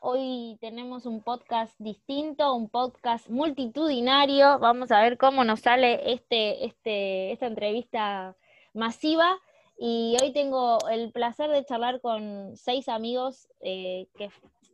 Hoy 0.00 0.58
tenemos 0.60 1.06
un 1.06 1.22
podcast 1.22 1.74
distinto, 1.78 2.54
un 2.54 2.68
podcast 2.68 3.28
multitudinario. 3.28 4.58
Vamos 4.58 4.90
a 4.90 5.00
ver 5.00 5.16
cómo 5.16 5.44
nos 5.44 5.60
sale 5.60 6.12
este, 6.12 6.66
este, 6.66 7.32
esta 7.32 7.46
entrevista 7.46 8.36
masiva. 8.74 9.38
Y 9.78 10.16
hoy 10.20 10.32
tengo 10.32 10.78
el 10.90 11.10
placer 11.12 11.50
de 11.50 11.64
charlar 11.64 12.00
con 12.00 12.56
seis 12.56 12.88
amigos 12.88 13.48
eh, 13.60 14.08
que, 14.16 14.30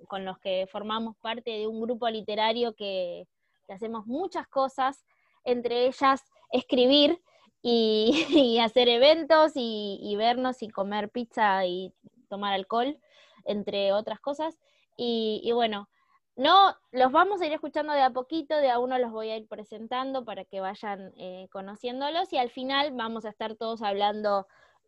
con 0.08 0.24
los 0.24 0.38
que 0.38 0.66
formamos 0.70 1.16
parte 1.16 1.50
de 1.50 1.66
un 1.66 1.80
grupo 1.80 2.08
literario 2.08 2.74
que, 2.74 3.28
hacemos 3.68 4.06
muchas 4.06 4.46
cosas, 4.48 5.04
entre 5.44 5.86
ellas 5.86 6.22
escribir 6.50 7.20
y, 7.62 8.58
hacer 8.62 8.88
eventos 8.88 9.52
y 9.54 10.14
vernos 10.16 10.62
y 10.62 10.68
comer 10.68 11.10
pizza 11.10 11.64
y 11.66 11.92
tomar 12.28 12.54
alcohol 12.54 12.98
entre 13.44 13.92
otras 13.92 14.20
cosas. 14.20 14.56
Y, 14.96 15.50
bueno, 15.52 15.88
no, 16.36 16.76
los 16.92 17.12
vamos 17.12 17.40
a 17.40 17.46
ir 17.46 17.52
escuchando 17.52 17.92
de 17.92 18.02
a 18.02 18.10
poquito, 18.10 18.56
de 18.56 18.70
a 18.70 18.78
uno 18.78 18.98
los 18.98 19.10
voy 19.10 19.30
a 19.30 19.36
ir 19.36 19.48
presentando 19.48 20.24
para 20.24 20.44
que 20.44 20.60
vayan 20.60 21.12
eh, 21.16 21.48
conociéndolos 21.52 22.32
y 22.32 22.38
al 22.38 22.50
final 22.50 22.92
vamos 22.92 23.24
a 23.24 23.30
estar 23.30 23.56
todos 23.56 23.82
hablando 23.82 24.46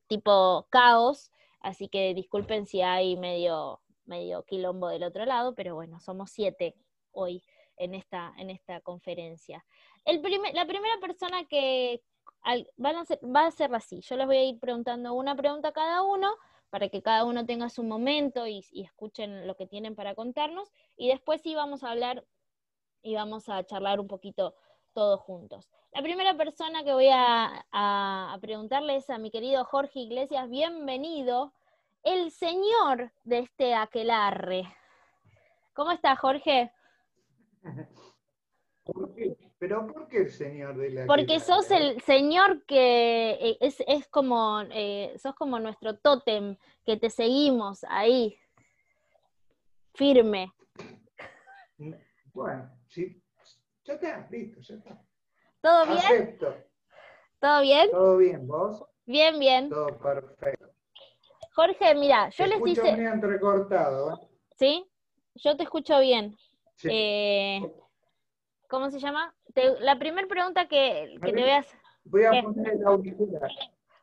tipo 0.08 0.66
caos, 0.70 1.30
así 1.60 1.88
que 1.88 2.14
disculpen 2.14 2.66
si 2.66 2.82
hay 2.82 3.16
medio, 3.16 3.80
medio 4.04 4.44
quilombo 4.44 4.88
del 4.88 5.04
otro 5.04 5.24
lado, 5.24 5.54
pero 5.54 5.74
bueno, 5.74 6.00
somos 6.00 6.30
siete 6.30 6.74
hoy 7.12 7.42
en 7.76 7.94
esta, 7.94 8.32
en 8.38 8.50
esta 8.50 8.80
conferencia. 8.80 9.64
El 10.04 10.22
la 10.54 10.66
primera 10.66 10.98
persona 11.00 11.44
que 11.44 12.02
van 12.76 12.96
a 12.96 13.04
ser, 13.04 13.18
va 13.24 13.46
a 13.46 13.50
ser 13.50 13.74
así, 13.74 14.00
yo 14.00 14.16
les 14.16 14.26
voy 14.26 14.36
a 14.36 14.44
ir 14.44 14.60
preguntando 14.60 15.14
una 15.14 15.34
pregunta 15.34 15.68
a 15.68 15.72
cada 15.72 16.02
uno 16.02 16.36
para 16.70 16.88
que 16.88 17.02
cada 17.02 17.24
uno 17.24 17.46
tenga 17.46 17.68
su 17.68 17.82
momento 17.82 18.46
y, 18.46 18.64
escuchen 18.72 19.46
lo 19.46 19.56
que 19.56 19.66
tienen 19.66 19.94
para 19.94 20.14
contarnos. 20.14 20.72
Y 20.96 21.08
después 21.08 21.42
sí 21.42 21.54
vamos 21.54 21.82
a 21.82 21.90
hablar 21.90 22.24
y 23.02 23.14
vamos 23.14 23.48
a 23.48 23.64
charlar 23.64 24.00
un 24.00 24.08
poquito 24.08 24.54
todos 24.92 25.20
juntos. 25.20 25.70
La 25.92 26.02
primera 26.02 26.36
persona 26.36 26.84
que 26.84 26.92
voy 26.92 27.08
a, 27.10 27.66
a, 27.72 28.38
preguntarle 28.40 28.96
es 28.96 29.08
a 29.10 29.18
mi 29.18 29.30
querido 29.30 29.64
Jorge 29.64 30.00
Iglesias, 30.00 30.48
bienvenido, 30.48 31.52
el 32.02 32.30
señor 32.30 33.12
de 33.24 33.40
este 33.40 33.74
aquelarre. 33.74 34.64
¿Cómo 35.74 35.92
está, 35.92 36.16
Jorge? 36.16 36.72
¿Pero 39.58 39.86
por 39.86 40.06
qué 40.08 40.18
el 40.18 40.30
señor 40.30 40.76
de 40.76 40.90
la 40.90 41.06
Porque 41.06 41.40
sos 41.40 41.70
el 41.70 42.00
señor 42.02 42.64
que 42.66 43.30
eh, 43.30 43.58
es, 43.60 43.82
es 43.86 44.06
como, 44.08 44.60
eh, 44.70 45.14
sos 45.18 45.34
como 45.34 45.58
nuestro 45.58 45.96
tótem, 45.98 46.56
que 46.84 46.96
te 46.98 47.08
seguimos 47.08 47.82
ahí, 47.88 48.38
firme. 49.94 50.52
Bueno, 52.34 52.70
sí, 52.86 53.22
ya 53.84 53.94
está, 53.94 54.28
listo, 54.30 54.60
ya 54.60 54.74
está. 54.74 55.02
¿Todo 55.62 55.86
bien? 55.86 55.98
Acepto. 55.98 56.54
¿Todo 57.40 57.62
bien? 57.62 57.90
Todo 57.90 58.16
bien, 58.18 58.46
¿vos? 58.46 58.84
Bien, 59.06 59.38
bien. 59.38 59.70
Todo 59.70 59.86
perfecto. 59.98 60.66
Jorge, 61.54 61.94
mira, 61.94 62.28
yo 62.28 62.44
les 62.44 62.56
escucho 62.56 62.82
muy 62.82 63.06
entrecortado, 63.06 64.12
¿eh? 64.12 64.28
¿Sí? 64.56 64.90
Yo 65.36 65.56
te 65.56 65.62
escucho 65.62 65.98
bien. 66.00 66.36
Sí. 66.74 66.88
Eh, 66.90 67.60
¿Cómo 68.68 68.90
se 68.90 68.98
llama? 68.98 69.34
La 69.80 69.98
primera 69.98 70.26
pregunta 70.26 70.66
que, 70.66 71.18
te 71.20 71.32
veas. 71.32 71.66
Voy 72.04 72.24
a 72.24 72.42
poner 72.42 72.74
el 72.74 72.86
auricular. 72.86 73.50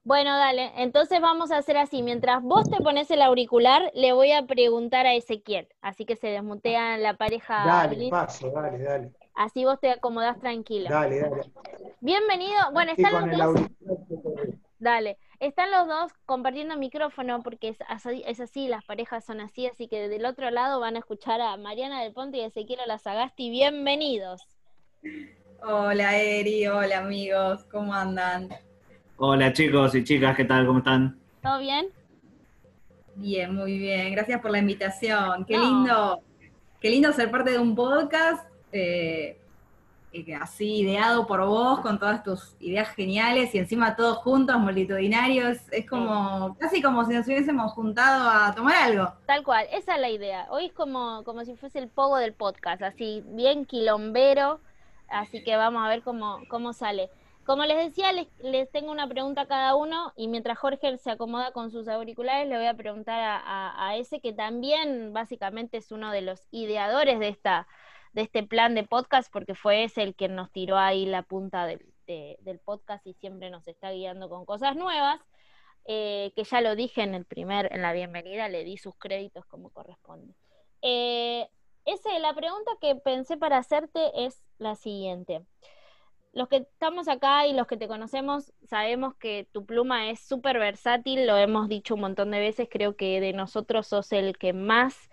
Bueno, 0.04 0.38
dale. 0.38 0.72
Entonces 0.76 1.22
vamos 1.22 1.52
a 1.52 1.58
hacer 1.58 1.78
así. 1.78 2.04
Mientras 2.04 2.42
vos 2.42 2.70
te 2.70 2.84
pones 2.84 3.10
el 3.12 3.22
auricular, 3.22 3.90
le 3.94 4.12
voy 4.12 4.34
a 4.34 4.46
preguntar 4.46 5.06
a 5.06 5.14
Ezequiel. 5.14 5.70
Así 5.82 6.06
que 6.06 6.18
se 6.18 6.28
desmutea 6.28 6.98
la 6.98 7.16
pareja. 7.16 7.66
Dale, 7.66 8.10
paso, 8.10 8.52
dale, 8.52 8.84
dale. 8.84 9.12
Así 9.34 9.64
vos 9.64 9.80
te 9.80 9.92
acomodás 9.92 10.40
tranquilo. 10.40 10.90
Dale, 10.90 11.22
dale. 11.22 11.42
Bienvenido. 12.02 12.60
Bueno, 12.74 12.92
están 12.96 13.38
los 13.38 13.56
dos. 13.56 13.68
Dale. 14.78 15.18
Están 15.40 15.72
los 15.72 15.88
dos 15.88 16.12
compartiendo 16.26 16.76
micrófono 16.78 17.42
porque 17.42 17.70
es 17.70 17.78
así, 17.88 18.24
es 18.26 18.40
así, 18.40 18.68
las 18.68 18.84
parejas 18.86 19.26
son 19.26 19.42
así, 19.42 19.68
así 19.68 19.88
que 19.88 20.08
del 20.08 20.26
otro 20.26 20.52
lado 20.52 20.80
van 20.80 20.96
a 20.96 21.00
escuchar 21.00 21.42
a 21.42 21.58
Mariana 21.58 22.02
del 22.02 22.14
Ponte 22.14 22.38
y 22.38 22.42
a 22.42 22.48
Ezequiel 22.48 22.80
Olazagasti. 22.82 23.50
Bienvenidos. 23.50 24.48
Hola 25.66 26.18
Eri, 26.18 26.68
hola 26.68 26.98
amigos, 26.98 27.64
¿cómo 27.72 27.94
andan? 27.94 28.50
Hola 29.16 29.54
chicos 29.54 29.96
y 29.96 30.04
chicas, 30.04 30.36
¿qué 30.36 30.44
tal? 30.44 30.66
¿Cómo 30.66 30.80
están? 30.80 31.18
¿Todo 31.42 31.60
bien? 31.60 31.88
Bien, 33.16 33.56
muy 33.56 33.78
bien. 33.78 34.12
Gracias 34.12 34.42
por 34.42 34.52
la 34.52 34.58
invitación. 34.58 35.46
Qué 35.46 35.58
lindo, 35.58 36.20
qué 36.82 36.90
lindo 36.90 37.14
ser 37.14 37.32
parte 37.32 37.52
de 37.52 37.60
un 37.60 37.76
podcast 37.76 38.46
eh, 38.74 39.40
eh, 40.12 40.36
así 40.36 40.82
ideado 40.82 41.26
por 41.26 41.46
vos, 41.46 41.80
con 41.80 41.98
todas 41.98 42.24
tus 42.24 42.58
ideas 42.60 42.90
geniales 42.90 43.56
y 43.56 43.60
encima 43.60 43.96
todos 43.96 44.18
juntos, 44.18 44.60
multitudinarios. 44.60 45.60
Es 45.72 45.90
como, 45.90 46.58
casi 46.60 46.82
como 46.82 47.06
si 47.06 47.14
nos 47.14 47.26
hubiésemos 47.26 47.72
juntado 47.72 48.30
a 48.30 48.54
tomar 48.54 48.76
algo. 48.76 49.14
Tal 49.28 49.44
cual, 49.44 49.66
esa 49.72 49.96
es 49.96 50.02
la 50.02 50.10
idea. 50.10 50.46
Hoy 50.50 50.66
es 50.66 50.74
como, 50.74 51.24
como 51.24 51.46
si 51.46 51.56
fuese 51.56 51.80
el 51.80 51.88
pogo 51.88 52.18
del 52.18 52.34
podcast, 52.34 52.82
así 52.82 53.24
bien 53.28 53.64
quilombero 53.64 54.60
así 55.08 55.44
que 55.44 55.56
vamos 55.56 55.84
a 55.84 55.90
ver 55.90 56.04
cómo, 56.04 56.40
cómo 56.50 56.74
sale. 56.74 57.10
Como 57.46 57.66
les 57.66 57.78
decía, 57.78 58.14
les, 58.14 58.72
tengo 58.72 58.92
una 58.92 59.08
pregunta 59.08 59.42
a 59.42 59.48
cada 59.48 59.76
uno 59.76 60.14
y 60.16 60.30
mientras 60.30 60.58
Jorge 60.58 60.98
se 60.98 61.12
acomoda 61.12 61.52
con 61.52 61.72
sus 61.72 61.90
auriculares, 61.90 62.48
le 62.48 62.56
voy 62.56 62.68
a 62.68 62.74
preguntar 62.74 63.42
a, 63.46 63.98
ese 63.98 64.22
que 64.22 64.32
también 64.32 65.12
básicamente 65.12 65.78
es 65.78 65.92
uno 65.92 66.12
de 66.12 66.22
los 66.22 66.48
ideadores 66.52 67.20
de, 67.20 67.28
esta, 67.28 67.68
de 68.14 68.22
este 68.22 68.44
plan 68.44 68.76
de 68.76 68.84
podcast, 68.84 69.30
porque 69.32 69.56
fue 69.56 69.84
ese 69.84 70.04
el 70.04 70.16
que 70.16 70.30
nos 70.30 70.52
tiró 70.52 70.78
ahí 70.78 71.06
la 71.06 71.24
punta 71.24 71.66
del, 71.66 71.82
podcast 72.64 73.06
y 73.06 73.14
siempre 73.16 73.50
nos 73.50 73.68
está 73.68 73.92
guiando 73.92 74.30
con 74.30 74.46
cosas 74.46 74.78
nuevas, 74.78 75.20
eh, 75.86 76.32
que 76.38 76.46
ya 76.46 76.62
lo 76.62 76.78
dije 76.78 77.02
en 77.04 77.14
el 77.14 77.26
primer, 77.26 77.68
en 77.74 77.82
la 77.82 77.92
bienvenida, 77.92 78.48
le 78.48 78.64
di 78.64 78.78
sus 78.78 78.96
créditos 78.96 79.46
como 79.48 79.70
corresponde. 79.70 80.34
Eh, 80.82 81.50
ese, 81.86 82.20
la 82.20 82.34
pregunta 82.34 82.72
que 82.82 82.96
pensé 82.96 83.38
para 83.38 83.58
hacerte 83.58 84.26
es 84.26 84.42
la 84.58 84.76
siguiente. 84.76 85.46
Los 86.34 86.48
que 86.48 86.58
estamos 86.58 87.08
acá 87.08 87.46
y 87.46 87.54
los 87.54 87.68
que 87.68 87.78
te 87.78 87.88
conocemos 87.88 88.54
sabemos 88.68 89.14
que 89.16 89.48
tu 89.52 89.66
pluma 89.66 90.10
es 90.10 90.20
súper 90.20 90.58
versátil, 90.58 91.28
lo 91.28 91.38
hemos 91.38 91.70
dicho 91.70 91.94
un 91.94 92.02
montón 92.02 92.32
de 92.32 92.40
veces, 92.40 92.68
creo 92.72 92.96
que 92.96 93.22
de 93.22 93.34
nosotros 93.34 93.88
sos 93.88 94.12
el 94.12 94.38
que 94.38 94.52
más 94.52 95.10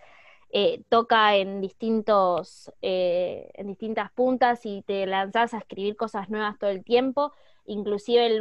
eh, 0.52 0.82
toca 0.88 1.36
en, 1.36 1.60
distintos, 1.60 2.72
eh, 2.82 3.50
en 3.54 3.68
distintas 3.68 4.10
puntas 4.12 4.64
y 4.64 4.82
te 4.82 5.06
lanzás 5.06 5.54
a 5.54 5.58
escribir 5.58 5.96
cosas 5.96 6.30
nuevas 6.30 6.58
todo 6.58 6.70
el 6.70 6.84
tiempo. 6.84 7.32
Inclusive 7.66 8.26
el, 8.26 8.40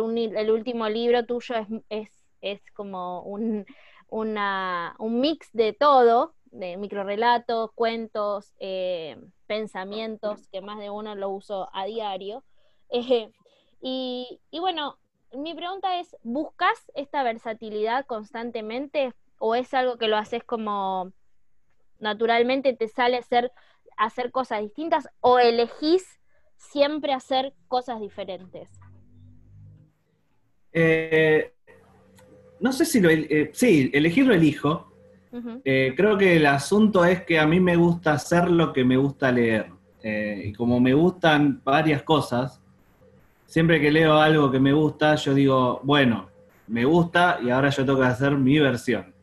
último 0.51 0.89
libro 0.89 1.25
tuyo 1.25 1.55
es, 1.89 2.09
es, 2.41 2.61
como 2.71 3.21
un, 3.23 3.65
un 4.09 5.19
mix 5.19 5.49
de 5.53 5.73
todo, 5.73 6.33
de 6.51 6.77
microrelatos, 6.77 7.71
cuentos, 7.73 8.53
eh, 8.59 9.17
pensamientos, 9.47 10.47
que 10.49 10.61
más 10.61 10.79
de 10.79 10.89
uno 10.89 11.15
lo 11.15 11.29
uso 11.29 11.69
a 11.73 11.85
diario. 11.85 12.43
Eh, 12.91 14.39
y, 14.51 14.59
bueno, 14.59 14.97
mi 15.31 15.53
pregunta 15.53 15.99
es, 15.99 16.17
¿buscas 16.23 16.91
esta 16.95 17.21
versatilidad 17.21 18.07
constantemente 18.07 19.13
o 19.37 19.53
es 19.53 19.75
algo 19.75 19.97
que 19.97 20.07
lo 20.07 20.17
haces 20.17 20.43
como 20.43 21.13
naturalmente 21.99 22.73
te 22.73 22.87
sale 22.87 23.17
hacer, 23.17 23.51
hacer 23.95 24.31
cosas 24.31 24.61
distintas 24.61 25.07
o 25.21 25.37
elegís 25.37 26.19
siempre 26.57 27.13
hacer 27.13 27.53
cosas 27.67 28.01
diferentes? 28.01 28.71
Eh, 30.73 31.53
no 32.59 32.73
sé 32.73 32.85
si 32.85 32.99
lo... 32.99 33.09
sí, 33.53 33.91
elegir 33.93 34.25
lo 34.25 34.33
elijo, 34.33 34.88
eh, 35.63 35.93
creo 35.95 36.17
que 36.17 36.37
el 36.37 36.45
asunto 36.45 37.05
es 37.05 37.23
que 37.23 37.39
a 37.39 37.45
mí 37.45 37.59
me 37.59 37.75
gusta 37.75 38.13
hacer 38.13 38.49
lo 38.49 38.73
que 38.73 38.83
me 38.83 38.97
gusta 38.97 39.31
leer. 39.31 39.71
Eh, 40.01 40.43
y 40.47 40.53
como 40.53 40.79
me 40.79 40.93
gustan 40.93 41.61
varias 41.63 42.03
cosas, 42.03 42.61
siempre 43.45 43.79
que 43.79 43.91
leo 43.91 44.19
algo 44.19 44.49
que 44.49 44.59
me 44.59 44.73
gusta, 44.73 45.15
yo 45.15 45.33
digo, 45.33 45.81
bueno, 45.83 46.29
me 46.67 46.85
gusta 46.85 47.39
y 47.43 47.49
ahora 47.49 47.69
yo 47.69 47.85
tengo 47.85 47.99
que 47.99 48.05
hacer 48.05 48.35
mi 48.37 48.59
versión. 48.59 49.13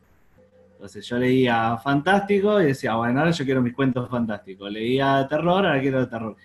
Entonces 0.73 1.07
yo 1.07 1.17
leía 1.17 1.77
fantástico 1.77 2.61
y 2.61 2.65
decía, 2.67 2.95
bueno, 2.95 3.19
ahora 3.19 3.31
yo 3.31 3.43
quiero 3.45 3.61
mis 3.61 3.73
cuentos 3.73 4.07
fantásticos. 4.09 4.71
Leía 4.71 5.25
terror, 5.27 5.65
ahora 5.65 5.81
quiero 5.81 6.07
terror. 6.07 6.35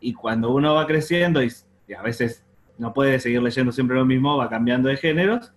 Y 0.00 0.12
cuando 0.12 0.50
uno 0.50 0.74
va 0.74 0.86
creciendo 0.86 1.42
y, 1.42 1.52
y 1.86 1.94
a 1.94 2.02
veces 2.02 2.44
no 2.76 2.92
puede 2.92 3.20
seguir 3.20 3.42
leyendo 3.42 3.70
siempre 3.72 3.96
lo 3.96 4.04
mismo, 4.04 4.36
va 4.36 4.48
cambiando 4.48 4.88
de 4.88 4.96
géneros, 4.96 5.52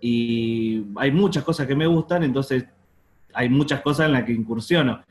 y 0.00 0.86
hay 0.96 1.12
muchas 1.12 1.44
cosas 1.44 1.66
que 1.66 1.74
me 1.74 1.86
gustan, 1.86 2.22
entonces 2.22 2.64
hay 3.34 3.48
muchas 3.48 3.80
cosas 3.82 4.06
en 4.06 4.12
las 4.12 4.24
que 4.24 4.32
incursiono. 4.32 5.02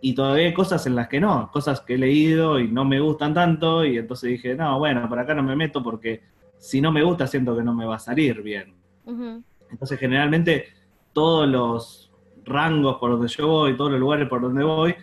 Y 0.00 0.14
todavía 0.14 0.46
hay 0.46 0.54
cosas 0.54 0.86
en 0.86 0.94
las 0.94 1.08
que 1.08 1.20
no, 1.20 1.50
cosas 1.50 1.80
que 1.80 1.94
he 1.94 1.98
leído 1.98 2.60
y 2.60 2.68
no 2.68 2.84
me 2.84 3.00
gustan 3.00 3.34
tanto, 3.34 3.84
y 3.84 3.98
entonces 3.98 4.30
dije, 4.30 4.54
no, 4.54 4.78
bueno, 4.78 5.08
por 5.08 5.18
acá 5.18 5.34
no 5.34 5.42
me 5.42 5.56
meto 5.56 5.82
porque 5.82 6.22
si 6.58 6.80
no 6.80 6.92
me 6.92 7.02
gusta 7.02 7.26
siento 7.26 7.56
que 7.56 7.62
no 7.62 7.74
me 7.74 7.86
va 7.86 7.96
a 7.96 8.00
salir 8.00 8.42
bien. 8.42 8.74
Entonces 9.70 9.98
generalmente 9.98 10.66
todos 11.12 11.48
los, 11.48 12.06
rangos 12.46 12.96
por 12.98 13.10
donde 13.10 13.28
yo 13.28 13.46
voy, 13.46 13.76
todos 13.76 13.90
los 13.90 14.00
lugares 14.00 14.28
por 14.28 14.40
donde 14.40 14.64
voy, 14.64 14.94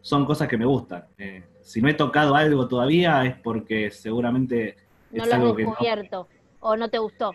son 0.00 0.24
cosas 0.24 0.46
que 0.46 0.56
me 0.56 0.66
gustan. 0.66 1.06
Eh, 1.16 1.42
si 1.62 1.82
no 1.82 1.88
he 1.88 1.94
tocado 1.94 2.34
algo 2.34 2.68
todavía 2.68 3.24
es 3.24 3.36
porque 3.36 3.90
seguramente 3.90 4.76
no 5.10 5.24
es 5.24 5.28
lo 5.28 5.34
has 5.34 5.40
no, 5.40 5.54
descubierto 5.54 6.28
o 6.60 6.76
no 6.76 6.88
te 6.88 6.98
gustó. 6.98 7.34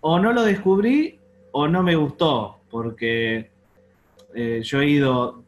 O 0.00 0.18
no 0.18 0.32
lo 0.32 0.42
descubrí 0.42 1.18
o 1.52 1.68
no 1.68 1.82
me 1.82 1.94
gustó, 1.96 2.60
porque 2.70 3.50
eh, 4.34 4.60
yo 4.62 4.80
he 4.80 4.88
ido 4.88 5.42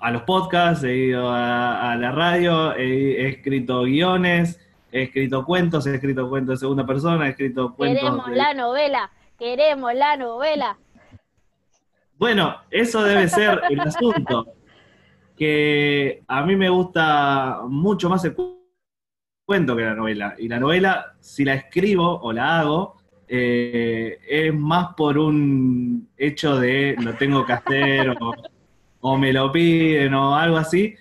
a 0.00 0.10
los 0.10 0.22
podcasts, 0.22 0.84
he 0.84 0.96
ido 0.96 1.28
a, 1.28 1.92
a 1.92 1.96
la 1.96 2.10
radio, 2.12 2.74
he, 2.74 3.22
he 3.22 3.28
escrito 3.28 3.82
guiones, 3.82 4.60
he 4.90 5.02
escrito 5.04 5.44
cuentos, 5.44 5.86
he 5.86 5.94
escrito 5.94 6.28
cuentos 6.28 6.54
de 6.58 6.64
segunda 6.64 6.84
persona, 6.86 7.26
he 7.26 7.30
escrito 7.30 7.74
cuentos... 7.74 8.00
Queremos 8.02 8.26
de- 8.26 8.36
la 8.36 8.54
novela, 8.54 9.10
queremos 9.38 9.94
la 9.94 10.16
novela. 10.16 10.76
Bueno, 12.18 12.56
eso 12.70 13.02
debe 13.02 13.28
ser 13.28 13.60
el 13.68 13.80
asunto. 13.80 14.46
Que 15.36 16.22
a 16.28 16.42
mí 16.44 16.54
me 16.56 16.68
gusta 16.68 17.60
mucho 17.66 18.08
más 18.08 18.24
el 18.24 18.34
cu- 18.34 18.60
cuento 19.44 19.74
que 19.74 19.82
la 19.82 19.94
novela. 19.94 20.34
Y 20.38 20.46
la 20.46 20.60
novela, 20.60 21.14
si 21.20 21.44
la 21.44 21.54
escribo 21.54 22.20
o 22.20 22.32
la 22.32 22.60
hago, 22.60 22.96
eh, 23.34 24.18
es 24.28 24.52
más 24.54 24.94
por 24.94 25.16
un 25.16 26.06
hecho 26.18 26.58
de 26.58 26.94
lo 27.00 27.14
tengo 27.14 27.46
que 27.46 27.54
hacer 27.54 28.10
o, 28.10 28.34
o 29.00 29.16
me 29.16 29.32
lo 29.32 29.50
piden 29.50 30.12
o 30.12 30.36
algo 30.36 30.58
así. 30.58 30.94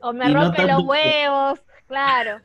O 0.00 0.12
me 0.14 0.30
Y 0.30 0.32
no 0.32 0.44
rompe 0.44 0.66
los 0.66 0.82
huevos, 0.84 1.60
claro. 1.86 2.38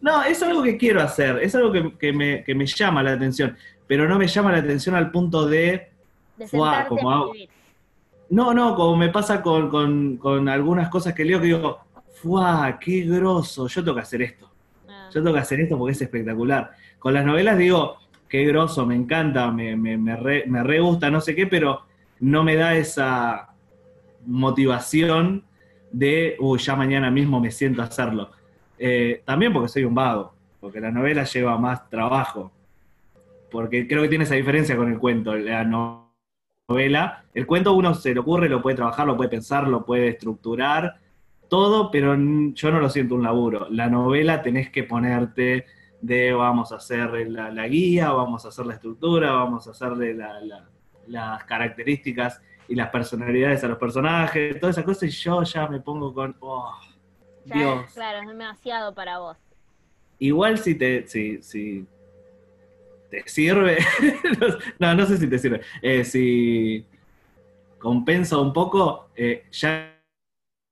No, 0.00 0.22
es 0.22 0.42
algo 0.42 0.62
que 0.62 0.78
quiero 0.78 1.02
hacer, 1.02 1.40
es 1.42 1.54
algo 1.54 1.70
que, 1.72 1.92
que 1.98 2.12
me, 2.12 2.42
que 2.42 2.54
me 2.54 2.64
llama 2.64 3.02
la 3.02 3.12
atención, 3.12 3.54
pero 3.86 4.08
no 4.08 4.18
me 4.18 4.26
llama 4.28 4.52
la 4.52 4.58
atención 4.58 4.94
al 4.94 5.10
punto 5.10 5.46
de 5.46 5.90
De 6.38 6.48
sentarte 6.48 6.88
como 6.88 7.10
hago. 7.10 7.32
No, 8.30 8.54
no, 8.54 8.74
como 8.74 8.96
me 8.96 9.10
pasa 9.10 9.42
con, 9.42 9.68
con- 9.68 10.16
con 10.16 10.48
algunas 10.48 10.88
cosas 10.88 11.12
que 11.14 11.24
leo 11.24 11.38
que 11.40 11.46
digo, 11.48 11.80
¡fuah! 12.14 12.78
¡Qué 12.78 13.02
grosso! 13.02 13.66
Yo 13.68 13.82
tengo 13.84 13.96
que 13.96 14.02
hacer 14.02 14.22
esto. 14.22 14.50
Ah, 14.88 15.08
Yo 15.12 15.20
tengo 15.22 15.34
que 15.34 15.40
hacer 15.40 15.60
esto 15.60 15.76
porque 15.76 15.92
es 15.92 16.00
espectacular. 16.02 16.70
Con 16.98 17.12
las 17.14 17.24
novelas 17.26 17.58
digo, 17.58 17.98
qué 18.28 18.44
grosso, 18.44 18.86
me 18.86 18.94
encanta, 18.94 19.50
me, 19.50 19.76
me, 19.76 19.96
me 19.96 20.16
re, 20.16 20.44
me 20.46 20.62
re 20.62 20.80
gusta, 20.80 21.10
no 21.10 21.20
sé 21.20 21.34
qué, 21.34 21.46
pero 21.46 21.82
no 22.20 22.44
me 22.44 22.56
da 22.56 22.76
esa 22.76 23.48
motivación 24.26 25.44
de, 25.90 26.36
uy, 26.38 26.58
ya 26.58 26.76
mañana 26.76 27.10
mismo 27.10 27.40
me 27.40 27.50
siento 27.50 27.82
a 27.82 27.86
hacerlo. 27.86 28.30
Eh, 28.78 29.22
también 29.24 29.52
porque 29.52 29.68
soy 29.68 29.84
un 29.84 29.94
vago, 29.94 30.32
porque 30.60 30.80
la 30.80 30.90
novela 30.90 31.24
lleva 31.24 31.56
más 31.58 31.88
trabajo. 31.88 32.52
Porque 33.50 33.88
creo 33.88 34.02
que 34.02 34.08
tiene 34.08 34.24
esa 34.24 34.34
diferencia 34.34 34.76
con 34.76 34.92
el 34.92 34.98
cuento. 34.98 35.34
La 35.34 35.64
no- 35.64 36.12
novela, 36.68 37.24
el 37.32 37.46
cuento 37.46 37.72
uno 37.72 37.94
se 37.94 38.12
le 38.12 38.20
ocurre, 38.20 38.48
lo 38.48 38.60
puede 38.60 38.76
trabajar, 38.76 39.06
lo 39.06 39.16
puede 39.16 39.30
pensar, 39.30 39.66
lo 39.66 39.86
puede 39.86 40.08
estructurar, 40.08 40.98
todo, 41.48 41.90
pero 41.90 42.14
yo 42.14 42.70
no 42.70 42.78
lo 42.80 42.90
siento 42.90 43.14
un 43.14 43.22
laburo. 43.22 43.68
La 43.70 43.88
novela 43.88 44.42
tenés 44.42 44.68
que 44.68 44.84
ponerte 44.84 45.64
de 46.00 46.32
vamos 46.32 46.72
a 46.72 46.76
hacer 46.76 47.10
la, 47.28 47.50
la 47.50 47.66
guía, 47.68 48.10
vamos 48.12 48.44
a 48.44 48.48
hacer 48.48 48.66
la 48.66 48.74
estructura, 48.74 49.32
vamos 49.32 49.66
a 49.66 49.70
hacerle 49.72 50.14
la- 50.14 50.40
la- 50.40 50.68
las 51.08 51.44
características 51.44 52.40
y 52.68 52.74
las 52.74 52.90
personalidades 52.90 53.64
a 53.64 53.68
los 53.68 53.78
personajes, 53.78 54.60
todas 54.60 54.74
esas 54.76 54.84
cosas, 54.84 55.04
y 55.04 55.10
yo 55.10 55.42
ya 55.42 55.66
me 55.68 55.80
pongo 55.80 56.12
con, 56.12 56.36
oh, 56.40 56.72
ya 57.46 57.56
Dios. 57.56 57.92
claro, 57.94 58.20
es 58.20 58.28
demasiado 58.28 58.94
para 58.94 59.18
vos. 59.18 59.36
Igual 60.18 60.58
si 60.58 60.74
te, 60.74 61.06
si, 61.08 61.42
si 61.42 61.86
te 63.10 63.22
sirve, 63.26 63.78
no, 64.78 64.94
no 64.94 65.06
sé 65.06 65.16
si 65.16 65.26
te 65.28 65.38
sirve, 65.38 65.62
Eh, 65.80 66.04
si 66.04 66.84
compensa 67.78 68.38
un 68.38 68.52
poco, 68.52 69.08
eh, 69.16 69.44
ya, 69.50 69.96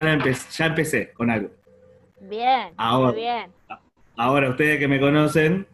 ya 0.00 0.14
empe- 0.14 0.50
ya 0.56 0.66
empecé 0.66 1.12
con 1.12 1.30
algo. 1.30 1.50
Bien, 2.20 2.74
Ahora. 2.76 3.12
muy 3.12 3.20
bien. 3.22 3.52
Ahora, 4.16 4.50
ustedes 4.50 4.78
que 4.78 4.88
me 4.88 4.98
conocen, 5.00 5.66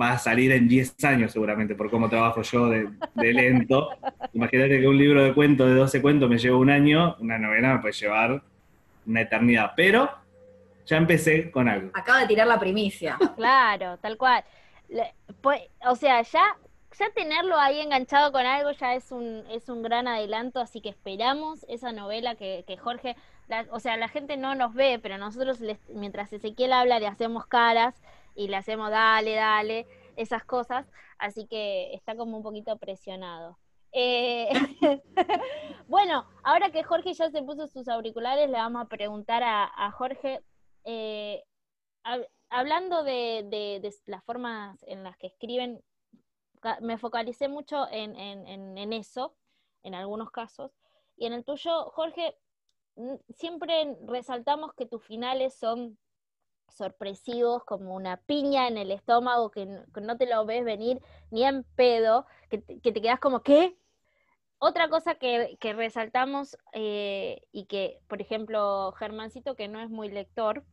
va 0.00 0.12
a 0.12 0.18
salir 0.18 0.50
en 0.52 0.66
10 0.68 1.02
años 1.04 1.32
seguramente, 1.32 1.74
por 1.74 1.90
cómo 1.90 2.08
trabajo 2.08 2.42
yo 2.42 2.68
de, 2.68 2.88
de 3.14 3.32
lento. 3.32 3.90
Imagínate 4.32 4.80
que 4.80 4.88
un 4.88 4.96
libro 4.98 5.22
de 5.22 5.34
cuentos 5.34 5.68
de 5.68 5.74
12 5.74 6.00
cuentos 6.02 6.28
me 6.28 6.38
lleva 6.38 6.56
un 6.56 6.70
año, 6.70 7.16
una 7.20 7.38
novela 7.38 7.74
me 7.74 7.80
puede 7.80 7.92
llevar 7.94 8.42
una 9.06 9.20
eternidad, 9.20 9.72
pero 9.76 10.10
ya 10.86 10.96
empecé 10.96 11.50
con 11.50 11.68
algo. 11.68 11.90
Acaba 11.94 12.20
de 12.20 12.26
tirar 12.26 12.46
la 12.46 12.58
primicia. 12.58 13.18
Claro, 13.36 13.98
tal 13.98 14.16
cual. 14.16 14.42
Le- 14.88 15.14
pues, 15.40 15.60
o 15.86 15.96
sea, 15.96 16.22
ya, 16.22 16.42
ya 16.98 17.10
tenerlo 17.14 17.58
ahí 17.58 17.80
enganchado 17.80 18.32
con 18.32 18.46
algo 18.46 18.70
ya 18.72 18.94
es 18.94 19.10
un, 19.12 19.42
es 19.50 19.68
un 19.68 19.82
gran 19.82 20.08
adelanto, 20.08 20.60
así 20.60 20.80
que 20.80 20.88
esperamos 20.88 21.64
esa 21.68 21.92
novela 21.92 22.34
que, 22.36 22.64
que 22.66 22.76
Jorge, 22.76 23.16
o 23.70 23.80
sea, 23.80 23.96
la 23.96 24.08
gente 24.08 24.36
no 24.36 24.54
nos 24.54 24.74
ve, 24.74 24.98
pero 25.02 25.18
nosotros 25.18 25.60
les- 25.60 25.88
mientras 25.90 26.32
Ezequiel 26.32 26.72
habla 26.72 26.98
le 26.98 27.06
hacemos 27.06 27.46
caras 27.46 27.94
y 28.34 28.48
le 28.48 28.56
hacemos 28.56 28.90
dale, 28.90 29.34
dale, 29.34 29.86
esas 30.16 30.44
cosas, 30.44 30.86
así 31.18 31.46
que 31.46 31.94
está 31.94 32.16
como 32.16 32.36
un 32.36 32.42
poquito 32.42 32.76
presionado. 32.78 33.58
Eh, 33.92 34.48
bueno, 35.86 36.26
ahora 36.42 36.70
que 36.70 36.82
Jorge 36.82 37.12
ya 37.14 37.30
se 37.30 37.42
puso 37.42 37.68
sus 37.68 37.88
auriculares, 37.88 38.50
le 38.50 38.56
vamos 38.56 38.82
a 38.82 38.88
preguntar 38.88 39.42
a, 39.44 39.90
Jorge, 39.92 40.40
eh, 40.84 41.44
hab- 42.04 42.28
hablando 42.50 43.04
de, 43.04 43.80
las 44.06 44.24
formas 44.24 44.82
en 44.88 45.04
las 45.04 45.16
que 45.16 45.28
escriben, 45.28 45.80
me 46.80 46.98
focalicé 46.98 47.48
mucho 47.48 47.86
en, 47.90 48.16
en- 48.16 48.92
eso, 48.92 49.36
en 49.82 49.94
algunos 49.94 50.30
casos, 50.30 50.72
y 51.16 51.26
en 51.26 51.32
el 51.34 51.44
tuyo, 51.44 51.90
Jorge, 51.90 52.36
siempre 53.34 53.96
resaltamos 54.06 54.72
que 54.74 54.86
tus 54.86 55.02
finales 55.04 55.54
son 55.54 55.98
sorpresivos, 56.68 57.64
como 57.64 57.94
una 57.94 58.16
piña 58.16 58.68
en 58.68 58.78
el 58.78 58.90
estómago 58.90 59.50
que, 59.50 59.66
no 59.66 60.16
te 60.16 60.26
lo 60.26 60.44
ves 60.44 60.64
venir 60.64 61.00
ni 61.30 61.44
en 61.44 61.64
pedo, 61.76 62.26
que 62.50 62.58
te, 62.58 62.80
que 62.80 62.92
te 62.92 63.00
quedas 63.00 63.20
como, 63.20 63.42
¿qué? 63.42 63.76
Otra 64.58 64.88
cosa 64.88 65.16
que, 65.16 65.58
resaltamos 65.60 66.56
eh, 66.72 67.42
y 67.52 67.66
que, 67.66 68.00
por 68.08 68.20
ejemplo, 68.20 68.92
Germancito, 68.92 69.56
que 69.56 69.68
no 69.68 69.80
es 69.80 69.90
muy 69.90 70.08
lector, 70.08 70.64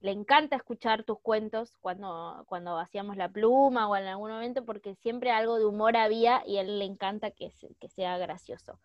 le 0.00 0.10
encanta 0.10 0.56
escuchar 0.56 1.04
tus 1.04 1.18
cuentos 1.20 1.76
cuando, 1.80 2.44
cuando 2.46 2.78
hacíamos 2.78 3.16
la 3.16 3.30
pluma 3.30 3.88
o 3.88 3.96
en 3.96 4.06
algún 4.06 4.30
momento, 4.30 4.64
porque 4.64 4.94
siempre 4.96 5.30
algo 5.30 5.56
de 5.56 5.64
humor 5.64 5.96
había 5.96 6.42
y 6.46 6.58
él 6.58 6.78
le 6.78 6.84
encanta 6.84 7.30
que 7.30 7.50
sea 7.88 8.18
gracioso. 8.18 8.78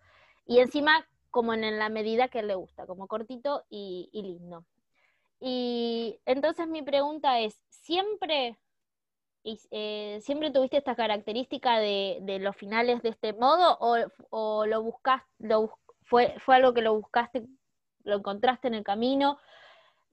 Y 0.45 0.59
encima, 0.59 1.05
como 1.31 1.53
en 1.53 1.79
la 1.79 1.89
medida 1.89 2.27
que 2.27 2.43
le 2.43 2.55
gusta, 2.55 2.85
como 2.85 3.07
cortito 3.07 3.63
y, 3.69 4.09
y 4.11 4.21
lindo. 4.21 4.65
Y 5.39 6.19
entonces 6.25 6.67
mi 6.67 6.83
pregunta 6.83 7.39
es, 7.39 7.59
¿siempre, 7.69 8.59
eh, 9.43 10.19
¿siempre 10.21 10.51
tuviste 10.51 10.77
esta 10.77 10.95
característica 10.95 11.79
de, 11.79 12.19
de 12.21 12.37
los 12.39 12.55
finales 12.55 13.01
de 13.01 13.09
este 13.09 13.33
modo 13.33 13.77
o, 13.79 13.97
o 14.29 14.65
lo 14.67 14.83
buscaste, 14.83 15.27
lo, 15.39 15.79
fue, 16.03 16.35
fue 16.45 16.57
algo 16.57 16.73
que 16.73 16.81
lo 16.81 16.93
buscaste, 16.93 17.47
lo 18.03 18.17
encontraste 18.17 18.67
en 18.67 18.75
el 18.75 18.83
camino? 18.83 19.39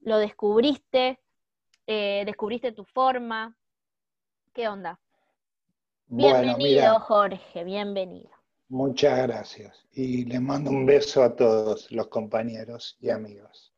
lo 0.01 0.17
descubriste, 0.17 1.19
eh, 1.87 2.23
descubriste 2.25 2.71
tu 2.71 2.85
forma. 2.85 3.55
¿Qué 4.53 4.67
onda? 4.67 4.99
Bueno, 6.07 6.41
Bienvenido, 6.41 6.57
mira, 6.57 6.99
Jorge, 6.99 7.63
bienvenido. 7.63 8.31
Muchas 8.69 9.21
gracias. 9.27 9.87
Y 9.91 10.25
les 10.25 10.41
mando 10.41 10.71
un 10.71 10.85
beso 10.85 11.23
a 11.23 11.35
todos 11.35 11.91
los 11.91 12.07
compañeros 12.07 12.97
y 13.01 13.09
amigos. 13.09 13.73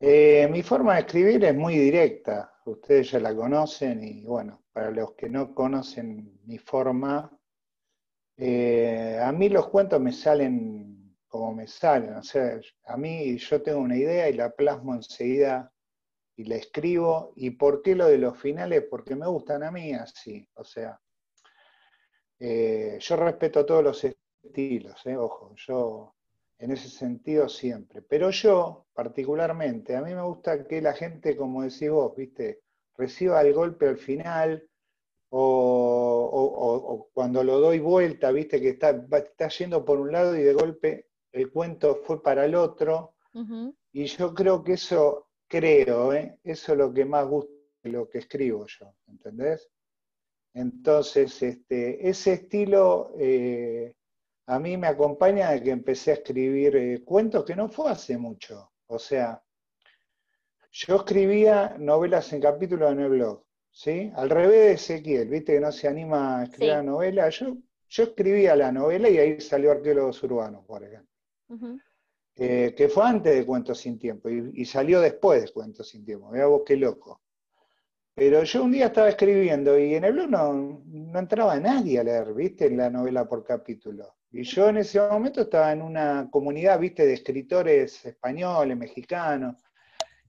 Eh, 0.00 0.48
mi 0.50 0.62
forma 0.62 0.94
de 0.94 1.00
escribir 1.00 1.44
es 1.44 1.54
muy 1.54 1.78
directa, 1.78 2.52
ustedes 2.66 3.12
ya 3.12 3.20
la 3.20 3.34
conocen 3.34 4.04
y 4.04 4.24
bueno, 4.26 4.62
para 4.72 4.90
los 4.90 5.14
que 5.14 5.28
no 5.30 5.54
conocen 5.54 6.38
mi 6.44 6.58
forma, 6.58 7.30
eh, 8.36 9.18
a 9.22 9.32
mí 9.32 9.48
los 9.48 9.68
cuentos 9.68 9.98
me 9.98 10.12
salen 10.12 11.16
como 11.28 11.54
me 11.54 11.66
salen, 11.66 12.14
o 12.14 12.22
sea, 12.22 12.60
a 12.84 12.96
mí 12.96 13.36
yo 13.38 13.62
tengo 13.62 13.80
una 13.80 13.96
idea 13.96 14.28
y 14.28 14.34
la 14.34 14.50
plasmo 14.50 14.94
enseguida 14.94 15.72
y 16.36 16.44
la 16.44 16.56
escribo. 16.56 17.32
¿Y 17.36 17.50
por 17.50 17.82
qué 17.82 17.94
lo 17.94 18.06
de 18.06 18.18
los 18.18 18.38
finales? 18.38 18.84
Porque 18.88 19.16
me 19.16 19.26
gustan 19.26 19.62
a 19.62 19.70
mí 19.70 19.92
así, 19.92 20.48
o 20.54 20.64
sea, 20.64 21.00
eh, 22.38 22.98
yo 23.00 23.16
respeto 23.16 23.64
todos 23.66 23.84
los 23.84 24.04
estilos, 24.04 25.04
eh, 25.06 25.16
ojo, 25.16 25.54
yo 25.56 26.14
en 26.58 26.72
ese 26.72 26.88
sentido 26.88 27.48
siempre. 27.48 28.02
Pero 28.02 28.30
yo, 28.30 28.86
particularmente, 28.94 29.96
a 29.96 30.02
mí 30.02 30.14
me 30.14 30.22
gusta 30.22 30.64
que 30.66 30.80
la 30.82 30.94
gente, 30.94 31.36
como 31.36 31.62
decís 31.62 31.90
vos, 31.90 32.14
viste, 32.16 32.60
reciba 32.96 33.40
el 33.42 33.52
golpe 33.54 33.88
al 33.88 33.98
final, 33.98 34.68
o, 35.30 35.40
o- 36.32 36.52
o- 36.66 36.92
o 36.94 37.10
cuando 37.12 37.42
lo 37.44 37.60
doy 37.60 37.78
vuelta, 37.80 38.30
viste, 38.32 38.60
que 38.60 38.70
está, 38.70 38.90
está 39.12 39.48
yendo 39.48 39.84
por 39.84 40.00
un 40.00 40.12
lado 40.12 40.36
y 40.36 40.42
de 40.42 40.52
golpe 40.54 41.06
el 41.32 41.50
cuento 41.52 41.96
fue 42.04 42.22
para 42.22 42.44
el 42.46 42.54
otro. 42.54 43.14
Y 43.92 44.06
yo 44.06 44.34
creo 44.34 44.62
que 44.64 44.74
eso, 44.74 45.28
creo, 45.48 46.12
¿eh? 46.14 46.38
eso 46.44 46.72
es 46.72 46.78
lo 46.78 46.92
que 46.92 47.04
más 47.04 47.26
gusta 47.28 47.52
lo 47.84 48.08
que 48.08 48.18
escribo 48.18 48.66
yo, 48.66 48.94
¿entendés? 49.08 49.68
Entonces, 50.56 51.42
este, 51.42 52.08
ese 52.08 52.32
estilo 52.32 53.12
eh, 53.18 53.94
a 54.46 54.58
mí 54.58 54.78
me 54.78 54.86
acompaña 54.86 55.50
de 55.50 55.62
que 55.62 55.70
empecé 55.70 56.12
a 56.12 56.14
escribir 56.14 56.74
eh, 56.76 57.02
cuentos 57.04 57.44
que 57.44 57.54
no 57.54 57.68
fue 57.68 57.90
hace 57.90 58.16
mucho. 58.16 58.72
O 58.86 58.98
sea, 58.98 59.42
yo 60.72 60.96
escribía 60.96 61.76
novelas 61.78 62.32
en 62.32 62.40
capítulos 62.40 62.90
en 62.90 63.00
el 63.00 63.10
blog, 63.10 63.44
¿sí? 63.70 64.10
Al 64.16 64.30
revés 64.30 64.60
de 64.60 64.72
Ezequiel, 64.72 65.28
¿viste? 65.28 65.52
Que 65.52 65.60
no 65.60 65.70
se 65.70 65.88
anima 65.88 66.40
a 66.40 66.44
escribir 66.44 66.72
la 66.72 66.82
novela. 66.82 67.28
Yo, 67.28 67.58
yo 67.90 68.04
escribía 68.04 68.56
la 68.56 68.72
novela 68.72 69.10
y 69.10 69.18
ahí 69.18 69.38
salió 69.42 69.72
Arqueólogos 69.72 70.22
Urbanos, 70.22 70.64
por 70.64 70.82
ejemplo. 70.82 71.12
Eh, 72.34 72.74
que 72.74 72.88
fue 72.88 73.04
antes 73.04 73.34
de 73.34 73.44
Cuentos 73.44 73.78
sin 73.78 73.98
Tiempo 73.98 74.30
y, 74.30 74.64
salió 74.64 75.02
después 75.02 75.42
de 75.42 75.52
Cuentos 75.52 75.90
sin 75.90 76.02
Tiempo. 76.02 76.30
Mira 76.30 76.46
vos 76.46 76.62
qué 76.64 76.76
loco. 76.76 77.20
Pero 78.18 78.44
yo 78.44 78.64
un 78.64 78.72
día 78.72 78.86
estaba 78.86 79.10
escribiendo 79.10 79.78
y 79.78 79.94
en 79.94 80.04
el 80.04 80.14
blog 80.14 80.30
no, 80.30 81.18
entraba 81.18 81.60
nadie 81.60 82.00
a 82.00 82.02
leer, 82.02 82.32
¿viste? 82.32 82.70
La 82.70 82.88
novela 82.88 83.28
por 83.28 83.44
capítulo. 83.44 84.14
Y 84.32 84.42
yo 84.42 84.70
en 84.70 84.78
ese 84.78 84.98
momento 85.00 85.42
estaba 85.42 85.70
en 85.70 85.82
una 85.82 86.26
comunidad, 86.30 86.80
viste, 86.80 87.04
de 87.04 87.12
escritores 87.12 88.06
españoles, 88.06 88.74
mexicanos, 88.74 89.62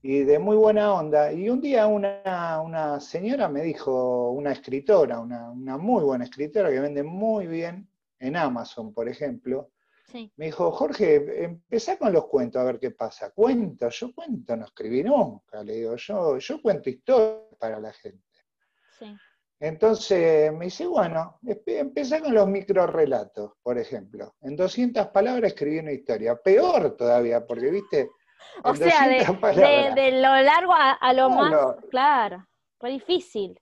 y 0.01 0.19
de 0.25 0.37
muy 0.37 0.57
buena 0.57 0.93
onda. 0.95 1.31
Y 1.31 1.49
un 1.49 1.61
día 1.61 1.87
una, 1.87 2.99
señora 2.99 3.47
me 3.47 3.61
dijo, 3.61 4.31
una 4.31 4.51
escritora, 4.51 5.21
una, 5.21 5.77
muy 5.77 6.03
buena 6.03 6.25
escritora 6.25 6.69
que 6.69 6.81
vende 6.81 7.03
muy 7.03 7.47
bien 7.47 7.87
en 8.19 8.35
Amazon, 8.35 8.93
por 8.93 9.07
ejemplo, 9.07 9.69
me 10.13 10.45
dijo, 10.45 10.71
Jorge, 10.71 11.43
empezá 11.43 11.97
con 11.97 12.13
los 12.13 12.27
cuentos 12.27 12.61
a 12.61 12.65
ver 12.65 12.79
qué 12.79 12.91
pasa. 12.91 13.31
Cuento, 13.31 13.89
yo 13.89 14.13
cuento, 14.13 14.55
no 14.55 14.65
escribí 14.65 15.03
nunca, 15.03 15.63
le 15.63 15.73
digo, 15.75 15.95
yo, 15.97 16.37
yo 16.37 16.61
cuento 16.61 16.89
historias 16.89 17.55
para 17.59 17.79
la 17.79 17.91
gente. 17.91 18.23
Sí. 18.97 19.15
Entonces 19.59 20.53
me 20.53 20.65
dice, 20.65 20.85
bueno, 20.85 21.39
empecé 21.65 22.21
con 22.21 22.33
los 22.33 22.47
microrelatos, 22.47 23.53
por 23.63 23.77
ejemplo. 23.77 24.35
En 24.41 24.55
200 24.55 25.07
palabras 25.07 25.51
escribí 25.51 25.79
una 25.79 25.91
historia. 25.91 26.35
Peor 26.35 26.95
todavía, 26.95 27.45
porque, 27.45 27.71
viste, 27.71 28.11
o 28.63 28.75
sea, 28.75 29.07
de, 29.07 30.11
lo 30.21 30.41
largo 30.41 30.73
a, 30.73 31.13
lo 31.13 31.29
más, 31.31 31.75
claro, 31.89 32.47
fue 32.79 32.91
difícil. 32.91 33.59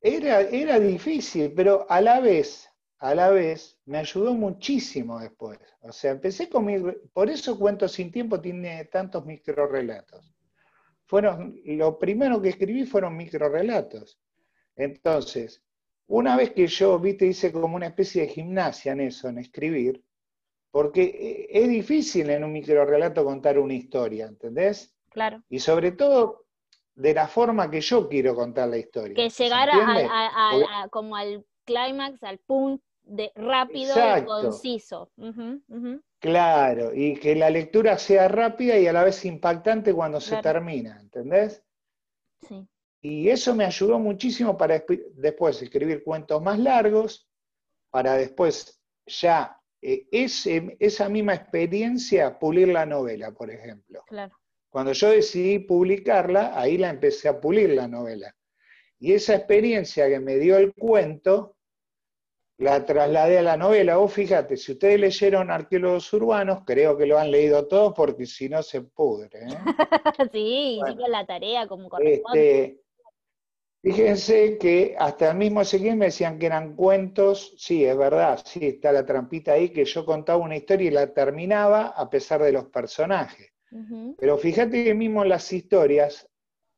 Era, 0.00 0.40
era 0.40 0.78
difícil, 0.78 1.52
pero 1.54 1.86
a 1.88 2.00
la 2.00 2.20
vez, 2.20 2.68
a 3.04 3.14
la 3.14 3.28
vez, 3.28 3.78
me 3.84 3.98
ayudó 3.98 4.32
muchísimo 4.32 5.20
después. 5.20 5.58
O 5.82 5.92
sea, 5.92 6.12
empecé 6.12 6.48
con 6.48 6.64
mi... 6.64 6.78
Por 7.12 7.28
eso 7.28 7.58
Cuento 7.58 7.86
Sin 7.86 8.10
Tiempo 8.10 8.40
tiene 8.40 8.86
tantos 8.86 9.26
microrelatos. 9.26 10.32
Fueron, 11.04 11.54
lo 11.66 11.98
primero 11.98 12.40
que 12.40 12.48
escribí 12.48 12.86
fueron 12.86 13.14
microrelatos. 13.14 14.18
Entonces, 14.74 15.62
una 16.06 16.34
vez 16.34 16.52
que 16.52 16.66
yo, 16.66 16.98
viste, 16.98 17.26
hice 17.26 17.52
como 17.52 17.76
una 17.76 17.88
especie 17.88 18.22
de 18.22 18.28
gimnasia 18.28 18.92
en 18.92 19.02
eso, 19.02 19.28
en 19.28 19.36
escribir, 19.36 20.02
porque 20.70 21.02
eh, 21.02 21.46
es 21.50 21.68
difícil 21.68 22.30
en 22.30 22.42
un 22.42 22.54
microrelato 22.54 23.22
contar 23.22 23.58
una 23.58 23.74
historia, 23.74 24.28
¿entendés? 24.28 24.96
Claro. 25.10 25.42
Y 25.50 25.58
sobre 25.58 25.92
todo 25.92 26.46
de 26.94 27.12
la 27.12 27.28
forma 27.28 27.70
que 27.70 27.82
yo 27.82 28.08
quiero 28.08 28.34
contar 28.34 28.70
la 28.70 28.78
historia. 28.78 29.14
Que 29.14 29.28
llegara 29.28 29.74
a, 29.74 30.88
como 30.88 31.16
al 31.16 31.44
clímax, 31.66 32.22
al 32.22 32.38
punto 32.38 32.82
de 33.04 33.32
rápido 33.34 33.94
y 34.18 34.24
conciso. 34.24 35.10
Claro, 36.18 36.94
y 36.94 37.16
que 37.16 37.36
la 37.36 37.50
lectura 37.50 37.98
sea 37.98 38.28
rápida 38.28 38.78
y 38.78 38.86
a 38.86 38.92
la 38.92 39.04
vez 39.04 39.24
impactante 39.24 39.92
cuando 39.92 40.20
se 40.20 40.36
termina, 40.38 40.98
¿entendés? 41.00 41.62
Sí. 42.48 42.66
Y 43.02 43.28
eso 43.28 43.54
me 43.54 43.66
ayudó 43.66 43.98
muchísimo 43.98 44.56
para 44.56 44.82
después 45.16 45.60
escribir 45.60 46.02
cuentos 46.02 46.42
más 46.42 46.58
largos, 46.58 47.28
para 47.90 48.14
después 48.14 48.80
ya 49.06 49.60
eh, 49.82 50.06
esa 50.10 51.08
misma 51.10 51.34
experiencia 51.34 52.38
pulir 52.38 52.68
la 52.68 52.86
novela, 52.86 53.32
por 53.32 53.50
ejemplo. 53.50 54.02
Cuando 54.70 54.92
yo 54.92 55.10
decidí 55.10 55.58
publicarla, 55.58 56.58
ahí 56.58 56.78
la 56.78 56.88
empecé 56.88 57.28
a 57.28 57.38
pulir 57.38 57.68
la 57.70 57.86
novela. 57.86 58.34
Y 58.98 59.12
esa 59.12 59.34
experiencia 59.34 60.08
que 60.08 60.20
me 60.20 60.38
dio 60.38 60.56
el 60.56 60.72
cuento, 60.72 61.53
la 62.58 62.84
trasladé 62.84 63.38
a 63.38 63.42
la 63.42 63.56
novela. 63.56 63.96
Vos 63.96 64.12
fíjate, 64.12 64.56
si 64.56 64.72
ustedes 64.72 65.00
leyeron 65.00 65.50
Arqueólogos 65.50 66.12
Urbanos, 66.12 66.60
creo 66.64 66.96
que 66.96 67.06
lo 67.06 67.18
han 67.18 67.30
leído 67.30 67.66
todos 67.66 67.92
porque 67.94 68.26
si 68.26 68.48
no 68.48 68.62
se 68.62 68.82
pudre. 68.82 69.40
¿eh? 69.40 69.48
sí, 70.32 70.78
bueno, 70.80 71.08
la 71.08 71.26
tarea 71.26 71.66
como 71.66 71.88
corresponde. 71.88 72.64
Este, 72.64 72.84
Fíjense 73.84 74.56
que 74.56 74.96
hasta 74.98 75.32
el 75.32 75.36
mismo 75.36 75.60
Ezequiel 75.60 75.96
me 75.96 76.06
decían 76.06 76.38
que 76.38 76.46
eran 76.46 76.74
cuentos, 76.74 77.52
sí, 77.58 77.84
es 77.84 77.94
verdad, 77.94 78.40
sí, 78.42 78.66
está 78.66 78.90
la 78.90 79.04
trampita 79.04 79.52
ahí, 79.52 79.68
que 79.68 79.84
yo 79.84 80.06
contaba 80.06 80.42
una 80.42 80.56
historia 80.56 80.88
y 80.88 80.90
la 80.90 81.12
terminaba 81.12 81.88
a 81.88 82.08
pesar 82.08 82.42
de 82.42 82.52
los 82.52 82.64
personajes. 82.70 83.52
Pero 84.16 84.38
fíjate 84.38 84.84
que 84.84 84.94
mismo 84.94 85.22
en 85.22 85.28
las 85.28 85.52
historias 85.52 86.26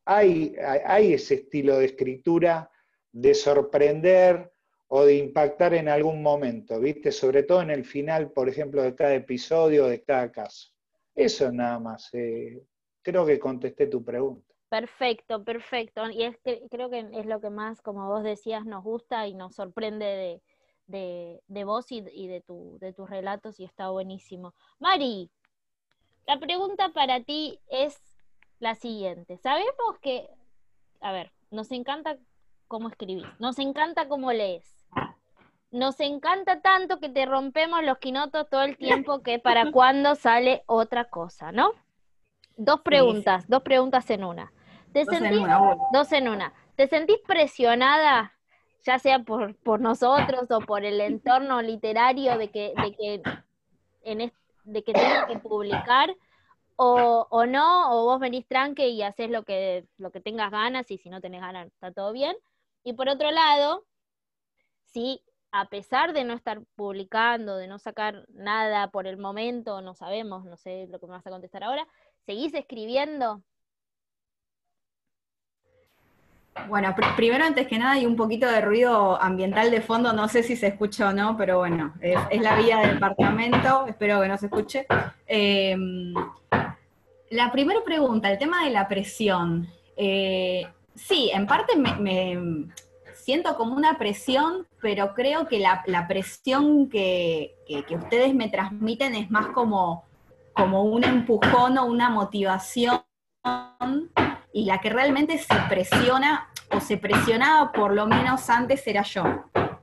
hay, 0.05 0.57
hay, 0.85 1.13
ese 1.13 1.35
estilo 1.35 1.79
de 1.79 1.87
escritura 1.87 2.73
de 3.13 3.35
sorprender 3.35 4.51
o 4.89 5.05
de 5.05 5.17
impactar 5.17 5.75
en 5.75 5.89
algún 5.89 6.23
momento, 6.23 6.81
¿viste? 6.81 7.11
Sobre 7.11 7.43
todo 7.43 7.63
en 7.63 7.71
el 7.71 7.85
final, 7.85 8.31
por 8.31 8.49
ejemplo, 8.49 8.83
de 8.83 8.95
cada 8.95 9.15
episodio, 9.15 9.87
de 9.87 10.03
cada 10.03 10.31
caso. 10.31 10.71
Eso 11.15 11.47
es 11.47 11.53
nada 11.53 11.79
más. 11.79 12.13
Eh, 12.15 12.63
creo 13.03 13.27
que 13.27 13.39
contesté 13.39 13.87
tu 13.87 14.05
pregunta. 14.05 14.55
Perfecto, 14.69 15.43
perfecto. 15.45 16.09
Y 16.11 16.25
es 16.25 16.37
que 16.39 16.63
creo 16.71 16.91
que 16.91 17.09
es 17.13 17.27
lo 17.27 17.41
que 17.41 17.51
más, 17.51 17.81
como 17.83 18.09
vos 18.09 18.23
decías, 18.23 18.65
nos 18.65 18.85
gusta 18.85 19.27
y 19.27 19.35
nos 19.35 19.55
sorprende 19.55 20.41
de, 20.87 21.41
de, 21.47 21.65
vos 21.65 21.91
y, 21.91 22.01
de, 22.01 22.43
tu, 22.47 22.79
de 22.81 22.93
tus 22.93 23.09
relatos 23.09 23.59
y 23.61 23.65
está 23.65 23.91
buenísimo. 23.91 24.55
Mari, 24.79 25.31
la 26.27 26.39
pregunta 26.39 26.91
para 26.93 27.23
ti 27.23 27.61
es 27.69 27.99
la 28.59 28.75
siguiente. 28.75 29.37
Sabemos 29.39 29.99
que, 30.01 30.29
a 31.01 31.13
ver, 31.13 31.33
nos 31.51 31.71
encanta 31.71 32.19
cómo 32.69 32.89
escribís, 32.89 33.27
nos 33.39 33.59
encanta 33.59 34.09
cómo 34.09 34.33
lees. 34.33 34.76
Nos 35.71 36.01
encanta 36.01 36.61
tanto 36.61 37.01
que 37.01 37.09
te 37.09 37.27
rompemos 37.27 37.83
los 37.83 37.99
quinotos 37.99 38.49
todo 38.49 38.63
el 38.63 38.77
tiempo 38.77 39.23
que 39.23 39.39
para 39.39 39.71
cuando 39.73 40.15
sale 40.15 40.63
otra 40.67 41.05
cosa, 41.11 41.53
¿no? 41.53 41.73
Dos 42.57 42.81
preguntas, 42.81 43.47
dos 43.49 43.63
preguntas 43.63 44.09
en 44.11 44.25
una. 44.25 44.53
¿Te 44.93 45.05
dos 45.05 45.15
sentís, 45.15 45.39
en 45.39 45.45
una, 45.45 45.77
dos 45.93 46.13
en 46.13 46.29
una. 46.29 46.55
¿Te 46.77 46.87
sentís 46.87 47.19
presionada, 47.27 48.33
ya 48.85 48.99
sea 48.99 49.19
por, 49.19 49.55
por 49.57 49.81
nosotros 49.81 50.51
o 50.51 50.61
por 50.61 50.85
el 50.85 51.01
entorno 51.01 51.61
literario 51.61 52.39
de 52.39 52.51
que, 52.51 52.73
de 52.83 52.95
que, 52.95 53.23
en 54.05 54.33
de 54.65 54.83
que 54.83 54.93
tengas 54.93 55.27
que 55.27 55.39
publicar? 55.39 56.17
O, 56.77 57.27
o, 57.31 57.47
no, 57.47 57.91
o 57.93 58.05
vos 58.05 58.21
venís 58.21 58.47
tranque 58.47 58.89
y 58.89 59.03
haces 59.03 59.31
lo 59.31 59.45
que, 59.45 59.87
lo 59.97 60.11
que 60.11 60.21
tengas 60.21 60.51
ganas, 60.51 60.91
y 60.91 60.99
si 60.99 61.11
no 61.11 61.21
tenés 61.21 61.41
ganas, 61.41 61.67
está 61.67 61.91
todo 61.91 62.13
bien. 62.13 62.37
Y 62.85 62.93
por 62.93 63.09
otro 63.09 63.31
lado, 63.31 63.85
si 64.97 65.23
a 65.53 65.67
pesar 65.67 66.15
de 66.15 66.25
no 66.25 66.33
estar 66.33 66.63
publicando, 66.75 67.59
de 67.59 67.69
no 67.69 67.79
sacar 67.79 68.25
nada 68.31 68.91
por 68.91 69.07
el 69.07 69.19
momento, 69.19 69.83
no 69.83 69.95
sabemos, 69.95 70.47
no 70.47 70.57
sé 70.57 70.87
lo 70.91 70.99
que 70.99 71.07
me 71.07 71.13
vas 71.13 71.27
a 71.27 71.31
contestar 71.31 71.65
ahora, 71.65 71.87
¿seguís 72.25 72.55
escribiendo? 72.55 73.43
Bueno, 76.69 76.95
primero, 77.15 77.45
antes 77.45 77.67
que 77.69 77.79
nada, 77.79 77.93
hay 77.93 78.07
un 78.07 78.17
poquito 78.17 78.47
de 78.47 78.63
ruido 78.63 79.21
ambiental 79.21 79.71
de 79.71 79.83
fondo, 79.83 80.15
no 80.15 80.29
sé 80.29 80.43
si 80.43 80.57
se 80.57 80.69
escucha 80.69 81.11
o 81.11 81.13
no, 81.13 81.37
pero 81.37 81.59
bueno, 81.59 81.93
es, 82.01 82.41
la 82.41 82.57
vía 82.57 82.79
del 82.79 82.95
departamento, 82.95 83.87
espero 83.87 84.23
que 84.23 84.29
no 84.29 84.39
se 84.39 84.47
escuche. 84.47 84.87
Em, 85.27 86.15
la 87.29 87.53
primera 87.53 87.85
pregunta, 87.85 88.33
el 88.33 88.39
tema 88.39 88.65
de 88.65 88.71
la 88.71 88.89
presión. 88.89 89.69
Eh, 89.95 90.67
sí, 90.95 91.31
en 91.35 91.47
parte 91.47 91.77
me, 91.77 92.71
siento 93.27 93.57
como 93.57 93.75
una 93.75 93.99
presión, 93.99 94.69
pero 94.81 95.13
creo 95.13 95.49
que 95.49 95.59
la, 95.59 96.07
presión 96.07 96.89
que, 96.89 97.57
ustedes 97.91 98.33
me 98.33 98.49
transmiten 98.49 99.17
es 99.17 99.33
más 99.33 99.49
como, 99.49 100.05
como 100.55 100.85
un 100.85 101.03
empujón 101.03 101.77
o 101.77 101.87
una 101.87 102.09
motivación 102.09 103.01
y 104.53 104.65
la 104.65 104.79
que 104.79 104.91
realmente 104.91 105.39
se 105.39 105.57
presiona 105.69 106.51
o 106.71 106.79
se 106.79 106.99
presionaba 106.99 107.73
por 107.73 107.95
lo 107.95 108.07
menos 108.07 108.49
antes 108.49 108.87
era 108.87 109.03
yo. 109.03 109.25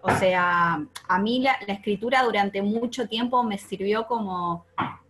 O 0.02 0.12
sea, 0.12 0.82
a 1.10 1.20
mí 1.20 1.42
la, 1.42 1.52
escritura 1.68 2.24
durante 2.24 2.62
mucho 2.62 3.10
tiempo 3.10 3.44
me 3.44 3.58
sirvió 3.58 4.08
como, 4.08 4.66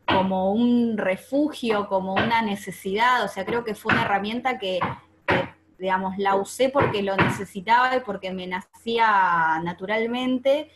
como 0.07 0.51
un 0.51 0.97
refugio, 0.97 1.87
como 1.87 2.15
una 2.15 2.41
necesidad, 2.41 3.25
o 3.25 3.27
sea, 3.27 3.45
creo 3.45 3.63
que 3.63 3.75
fue 3.75 3.93
una 3.93 4.05
herramienta 4.05 4.57
que, 4.57 4.79
digamos, 5.83 6.17
la 6.17 6.35
usé 6.35 6.69
porque 6.69 7.03
lo 7.03 7.17
necesitaba 7.17 7.97
y 7.97 7.99
porque 7.99 8.31
me 8.31 8.47
nacía 8.47 9.59
naturalmente. 9.61 10.71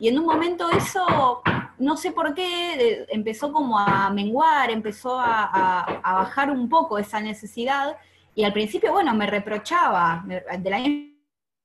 Y 0.00 0.08
en 0.08 0.18
un 0.18 0.26
momento 0.26 0.68
eso, 0.70 1.42
no 1.78 1.96
sé 1.96 2.10
por 2.10 2.34
qué, 2.34 3.06
empezó 3.08 3.52
como 3.52 3.78
a 3.78 4.10
menguar, 4.10 4.70
empezó 4.70 5.16
a, 5.18 6.00
bajar 6.02 6.50
un 6.50 6.68
poco 6.68 6.98
esa 6.98 7.20
necesidad 7.20 7.96
y 8.34 8.42
al 8.42 8.52
principio, 8.52 8.92
bueno, 8.92 9.14
me 9.14 9.26
reprochaba, 9.26 10.24
de 10.26 10.70
la 10.70 10.80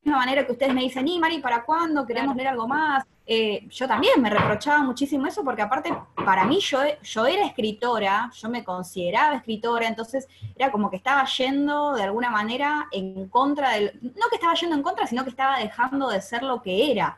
misma 0.04 0.20
manera 0.20 0.46
que 0.46 0.52
ustedes 0.52 0.74
me 0.74 0.82
dicen, 0.82 1.08
y 1.08 1.20
Mari, 1.20 1.40
¿para 1.40 1.64
cuándo? 1.64 2.06
Queremos 2.06 2.36
leer 2.36 2.50
algo 2.50 2.68
más. 2.68 3.06
Eh, 3.26 3.66
yo 3.70 3.88
también 3.88 4.22
me 4.22 4.30
reprochaba 4.30 4.84
muchísimo 4.84 5.26
eso 5.26 5.46
porque 5.46 5.62
aparte 5.62 5.96
para 6.26 6.44
mí 6.44 6.60
yo, 6.60 6.80
yo 7.02 7.26
era 7.26 7.46
escritora, 7.46 8.30
yo 8.34 8.50
me 8.50 8.66
consideraba 8.66 9.38
escritora, 9.38 9.88
entonces 9.88 10.28
era 10.58 10.70
como 10.74 10.90
que 10.90 10.98
estaba 10.98 11.24
yendo 11.26 11.94
de 11.94 12.04
alguna 12.04 12.30
manera 12.30 12.90
en 12.92 13.30
contra 13.30 13.72
del, 13.72 13.98
no 14.02 14.28
que 14.30 14.36
estaba 14.36 14.56
yendo 14.56 14.76
en 14.76 14.84
contra, 14.84 15.08
sino 15.08 15.24
que 15.24 15.30
estaba 15.30 15.58
dejando 15.58 16.10
de 16.10 16.22
ser 16.22 16.44
lo 16.44 16.62
que 16.62 16.92
era. 16.92 17.18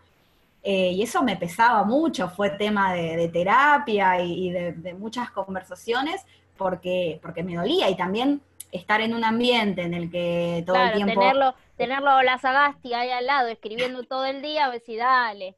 Eh, 0.61 0.91
y 0.91 1.01
eso 1.01 1.23
me 1.23 1.37
pesaba 1.37 1.83
mucho, 1.83 2.29
fue 2.29 2.51
tema 2.51 2.93
de, 2.93 3.27
terapia 3.29 4.19
y, 4.21 4.49
de, 4.51 4.93
muchas 4.93 5.31
conversaciones 5.31 6.23
porque, 6.57 7.19
porque 7.21 7.43
me 7.43 7.55
dolía 7.55 7.89
y 7.89 7.95
también 7.95 8.41
estar 8.71 9.01
en 9.01 9.13
un 9.13 9.23
ambiente 9.23 9.81
en 9.81 9.93
el 9.93 10.11
que 10.11 10.63
todo 10.65 10.77
el 10.77 10.93
tiempo... 10.93 11.19
Tenerlo, 11.19 11.55
tenerlo 11.77 12.21
la 12.23 12.37
Sagasti 12.37 12.93
ahí 12.93 13.11
al 13.11 13.25
lado, 13.25 13.47
escribiendo 13.47 14.03
todo 14.03 14.25
el 14.25 14.41
día, 14.41 14.65
a 14.65 14.69
ver 14.69 14.81
si 14.81 14.95
dale. 14.95 15.55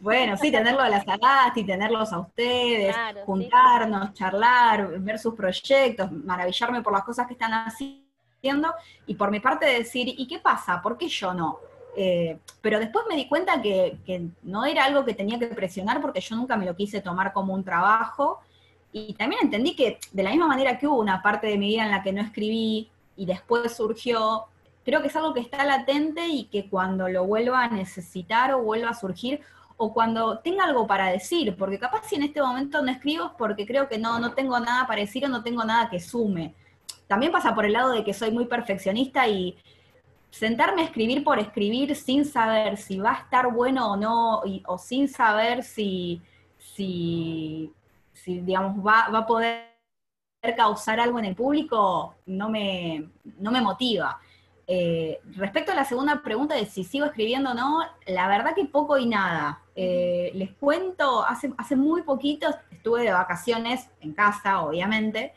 Bueno, 0.00 0.36
sí, 0.36 0.50
tenerlo 0.50 0.80
a 0.80 0.88
la 0.88 1.04
Sagasti, 1.04 1.64
tenerlos 1.64 2.12
a 2.12 2.18
ustedes, 2.20 2.94
juntarnos, 3.24 4.12
charlar, 4.12 4.98
ver 5.00 5.18
sus 5.18 5.34
proyectos, 5.34 6.10
maravillarme 6.10 6.82
por 6.82 6.92
las 6.92 7.04
cosas 7.04 7.26
que 7.26 7.34
están 7.34 7.52
haciendo 7.52 8.74
y 9.06 9.14
por 9.14 9.30
mi 9.30 9.40
parte 9.40 9.66
decir, 9.66 10.06
¿y 10.08 10.26
qué 10.26 10.38
pasa? 10.38 10.82
¿Por 10.82 10.98
qué 10.98 11.08
yo 11.08 11.32
no? 11.32 11.58
Eh, 11.96 12.38
pero 12.60 12.80
después 12.80 13.04
me 13.08 13.16
di 13.16 13.28
cuenta 13.28 13.62
que, 13.62 13.98
que, 14.04 14.26
no 14.42 14.64
era 14.64 14.84
algo 14.84 15.04
que 15.04 15.14
tenía 15.14 15.38
que 15.38 15.46
presionar 15.46 16.00
porque 16.00 16.20
yo 16.20 16.34
nunca 16.34 16.56
me 16.56 16.66
lo 16.66 16.74
quise 16.74 17.00
tomar 17.00 17.32
como 17.32 17.54
un 17.54 17.64
trabajo. 17.64 18.40
Y 18.96 19.14
también 19.14 19.40
entendí 19.42 19.74
que 19.74 19.98
de 20.12 20.22
la 20.22 20.30
misma 20.30 20.46
manera 20.46 20.78
que 20.78 20.86
hubo 20.86 21.00
una 21.00 21.20
parte 21.20 21.48
de 21.48 21.58
mi 21.58 21.66
vida 21.66 21.84
en 21.84 21.90
la 21.90 22.04
que 22.04 22.12
no 22.12 22.22
escribí 22.22 22.88
y 23.16 23.26
después 23.26 23.74
surgió, 23.74 24.44
creo 24.84 25.02
que 25.02 25.08
es 25.08 25.16
algo 25.16 25.34
que 25.34 25.40
está 25.40 25.64
latente 25.64 26.28
y 26.28 26.44
que 26.44 26.70
cuando 26.70 27.08
lo 27.08 27.26
vuelva 27.26 27.64
a 27.64 27.68
necesitar 27.68 28.54
o 28.54 28.62
vuelva 28.62 28.90
a 28.90 28.94
surgir, 28.94 29.40
o 29.76 29.92
cuando 29.92 30.38
tenga 30.38 30.62
algo 30.62 30.86
para 30.86 31.08
decir, 31.08 31.56
porque 31.58 31.80
capaz 31.80 32.06
si 32.06 32.14
en 32.14 32.22
este 32.22 32.40
momento 32.40 32.82
no 32.82 32.92
escribo 32.92 33.24
es 33.24 33.32
porque 33.36 33.66
creo 33.66 33.88
que 33.88 33.98
no, 33.98 34.20
no 34.20 34.32
tengo 34.32 34.60
nada 34.60 34.86
para 34.86 35.00
decir 35.00 35.24
o 35.24 35.28
no 35.28 35.42
tengo 35.42 35.64
nada 35.64 35.90
que 35.90 35.98
sume. 35.98 36.54
También 37.08 37.32
pasa 37.32 37.52
por 37.52 37.64
el 37.64 37.72
lado 37.72 37.90
de 37.90 38.04
que 38.04 38.14
soy 38.14 38.30
muy 38.30 38.46
perfeccionista 38.46 39.26
y 39.26 39.58
sentarme 40.30 40.82
a 40.82 40.84
escribir 40.84 41.24
por 41.24 41.40
escribir 41.40 41.96
sin 41.96 42.24
saber 42.24 42.76
si 42.76 42.98
va 43.00 43.10
a 43.10 43.22
estar 43.22 43.52
bueno 43.52 43.90
o 43.90 43.96
no, 43.96 44.42
o 44.66 44.78
sin 44.78 45.08
saber 45.08 45.64
si, 45.64 46.22
si, 46.58 47.72
si 48.24 48.40
digamos, 48.40 48.78
va, 48.78 49.08
va, 49.12 49.18
a 49.18 49.26
poder 49.26 49.74
causar 50.56 50.98
algo 50.98 51.18
en 51.18 51.26
el 51.26 51.34
público, 51.34 52.14
no 52.26 52.48
me, 52.48 53.10
no 53.38 53.50
me 53.50 53.60
motiva. 53.60 54.18
Eh, 54.66 55.20
respecto 55.36 55.72
a 55.72 55.74
la 55.74 55.84
segunda 55.84 56.22
pregunta 56.22 56.54
de 56.54 56.64
si 56.64 56.84
sigo 56.84 57.04
escribiendo 57.04 57.50
o 57.50 57.54
no, 57.54 57.80
la 58.06 58.28
verdad 58.28 58.54
que 58.54 58.64
poco 58.64 58.96
y 58.96 59.06
nada. 59.06 59.60
Eh, 59.76 60.30
les 60.34 60.52
cuento, 60.52 61.24
hace, 61.24 61.52
hace 61.58 61.76
muy 61.76 62.02
poquito 62.02 62.48
estuve 62.70 63.02
de 63.02 63.12
vacaciones 63.12 63.88
en 64.00 64.12
casa, 64.12 64.62
obviamente, 64.62 65.32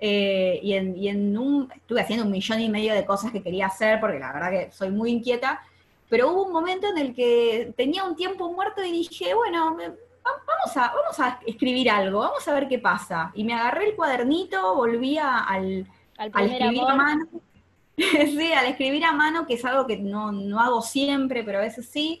eh, 0.00 0.58
y, 0.62 0.74
en, 0.74 1.38
un, 1.38 1.70
estuve 1.74 2.00
haciendo 2.00 2.24
un 2.24 2.32
millón 2.32 2.60
y 2.60 2.68
medio 2.68 2.94
de 2.94 3.04
cosas 3.04 3.30
que 3.30 3.42
quería 3.42 3.66
hacer, 3.66 4.00
porque 4.00 4.18
la 4.18 4.32
verdad 4.32 4.50
que 4.50 4.72
soy 4.72 4.90
muy 4.90 5.10
inquieta, 5.10 5.62
pero 6.08 6.30
hubo 6.30 6.44
un 6.44 6.52
momento 6.52 6.88
en 6.88 6.98
el 6.98 7.14
que 7.14 7.72
tenía 7.76 8.04
un 8.04 8.16
tiempo 8.16 8.52
muerto 8.52 8.84
y 8.84 8.90
dije, 8.90 9.34
bueno, 9.34 9.76
vamos 10.24 10.76
a, 10.76 10.94
vamos 10.94 11.20
a 11.20 11.40
escribir 11.46 11.90
algo, 11.90 12.20
vamos 12.20 12.46
a 12.46 12.54
ver 12.54 12.68
qué 12.68 12.78
pasa. 12.78 13.32
Y 13.34 13.44
me 13.44 13.54
agarré 13.54 13.88
el 13.88 13.96
cuadernito, 13.96 14.74
volví 14.74 15.18
al, 15.18 15.86
al, 16.16 16.50
escribir 16.50 16.82
a 16.88 16.94
mano. 16.94 17.28
sí, 17.96 18.52
al 18.52 18.66
escribir 18.66 19.04
a 19.04 19.12
mano, 19.12 19.46
que 19.46 19.54
es 19.54 19.64
algo 19.64 19.86
que 19.86 19.98
no, 19.98 20.32
no 20.32 20.60
hago 20.60 20.82
siempre, 20.82 21.44
pero 21.44 21.58
a 21.58 21.62
veces 21.62 21.88
sí. 21.88 22.20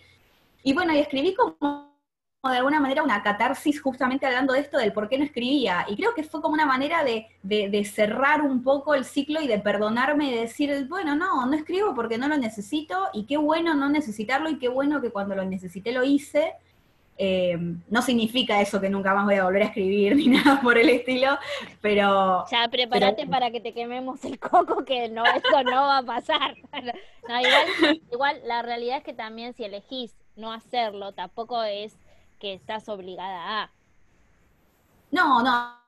Y 0.62 0.72
bueno, 0.72 0.92
y 0.92 0.98
escribí 0.98 1.34
como 1.34 1.92
de 2.50 2.56
alguna 2.56 2.80
manera 2.80 3.04
una 3.04 3.22
catarsis 3.22 3.80
justamente 3.80 4.26
hablando 4.26 4.52
de 4.52 4.60
esto 4.60 4.76
del 4.76 4.92
por 4.92 5.08
qué 5.08 5.16
no 5.16 5.24
escribía. 5.24 5.86
Y 5.88 5.94
creo 5.94 6.12
que 6.12 6.24
fue 6.24 6.42
como 6.42 6.54
una 6.54 6.66
manera 6.66 7.04
de, 7.04 7.28
de, 7.42 7.84
cerrar 7.84 8.42
un 8.42 8.64
poco 8.64 8.94
el 8.94 9.04
ciclo 9.04 9.40
y 9.40 9.46
de 9.46 9.60
perdonarme 9.60 10.28
y 10.28 10.34
de 10.34 10.40
decir, 10.40 10.86
bueno, 10.88 11.14
no, 11.14 11.46
no 11.46 11.54
escribo 11.54 11.94
porque 11.94 12.18
no 12.18 12.26
lo 12.26 12.36
necesito 12.36 13.08
y 13.12 13.26
qué 13.26 13.36
bueno 13.36 13.74
no 13.74 13.88
necesitarlo 13.88 14.50
y 14.50 14.58
qué 14.58 14.68
bueno 14.68 15.00
que 15.00 15.10
cuando 15.10 15.36
lo 15.36 15.44
necesité 15.44 15.92
lo 15.92 16.02
hice. 16.02 16.54
Eh, 17.18 17.56
no 17.88 18.02
significa 18.02 18.60
eso 18.60 18.80
que 18.80 18.88
nunca 18.88 19.14
más 19.14 19.26
voy 19.26 19.34
a 19.34 19.44
volver 19.44 19.62
a 19.62 19.66
escribir 19.66 20.16
ni 20.16 20.28
nada 20.28 20.60
por 20.60 20.78
el 20.78 20.88
estilo, 20.88 21.38
pero... 21.80 22.44
Ya 22.50 22.68
prepárate 22.68 23.26
para 23.26 23.50
que 23.50 23.60
te 23.60 23.72
quememos 23.72 24.24
el 24.24 24.38
coco, 24.38 24.84
que 24.84 25.08
no, 25.08 25.24
eso 25.24 25.62
no 25.64 25.82
va 25.82 25.98
a 25.98 26.02
pasar. 26.02 26.56
igual, 27.22 28.00
igual 28.10 28.40
la 28.44 28.62
realidad 28.62 28.98
es 28.98 29.04
que 29.04 29.12
también 29.12 29.54
si 29.54 29.64
elegís 29.64 30.14
no 30.36 30.52
hacerlo, 30.52 31.12
tampoco 31.12 31.62
es 31.62 31.94
que 32.40 32.54
estás 32.54 32.88
obligada 32.88 33.62
a. 33.62 33.70
No, 35.10 35.42
no. 35.42 35.82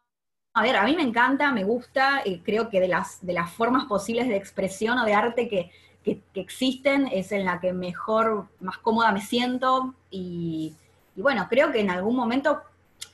A 0.57 0.63
ver, 0.63 0.77
a 0.77 0.85
mí 0.85 0.95
me 0.95 1.03
encanta, 1.03 1.51
me 1.51 1.65
gusta, 1.65 2.23
y 2.25 2.39
creo 2.39 2.69
que 2.69 2.79
de 2.79 2.87
las, 2.87 3.27
de 3.27 3.33
las 3.33 3.51
formas 3.51 3.87
posibles 3.87 4.29
de 4.29 4.37
expresión 4.37 4.99
o 4.99 5.05
de 5.05 5.15
arte 5.15 5.49
que, 5.49 5.73
que, 6.05 6.23
existen 6.35 7.09
es 7.09 7.33
en 7.33 7.45
la 7.45 7.59
que 7.59 7.73
mejor, 7.73 8.47
más 8.61 8.79
cómoda 8.79 9.11
me 9.11 9.21
siento 9.21 9.95
y, 10.11 10.77
bueno, 11.23 11.47
creo 11.49 11.71
que 11.71 11.81
en 11.81 11.91
algún 11.91 12.17
momento 12.17 12.63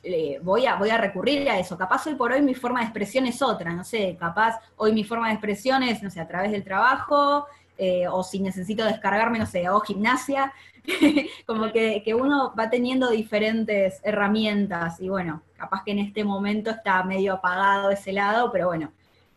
eh, 0.03 0.39
voy, 0.43 0.67
a, 0.67 0.77
voy 0.77 0.91
a 0.91 0.99
recurrir 0.99 1.49
a 1.51 1.59
eso. 1.59 1.77
Capaz 1.77 2.07
hoy 2.07 2.15
por 2.15 2.33
hoy 2.33 2.43
mi 2.43 2.55
forma 2.55 2.81
de 2.81 2.87
expresión 2.87 3.27
es 3.27 3.43
otra, 3.43 3.73
no 3.73 3.85
sé, 3.85 4.17
capaz 4.19 4.59
hoy 4.77 4.93
mi 4.93 5.05
forma 5.05 5.29
de 5.29 5.35
expresión 5.35 5.83
es, 5.83 6.03
no 6.03 6.11
sé, 6.11 6.21
a 6.21 6.29
través 6.29 6.53
del 6.53 6.65
trabajo, 6.65 7.47
eh, 7.77 8.07
o 8.09 8.23
si 8.23 8.41
necesito 8.41 8.85
descargarme, 8.85 9.39
no 9.39 9.47
sé, 9.47 9.67
hago 9.67 9.81
gimnasia, 9.81 10.53
como 11.47 11.71
que, 11.73 12.03
uno 12.15 12.55
va 12.59 12.71
teniendo 12.71 13.11
diferentes 13.11 14.01
herramientas 14.03 15.01
y 15.01 15.09
bueno, 15.09 15.43
capaz 15.57 15.85
que 15.85 15.93
en 15.93 15.99
este 16.01 16.25
momento 16.25 16.71
está 16.71 17.03
medio 17.05 17.35
apagado 17.35 17.91
ese 17.91 18.13
lado, 18.13 18.51
pero 18.53 18.69
bueno, 18.69 18.93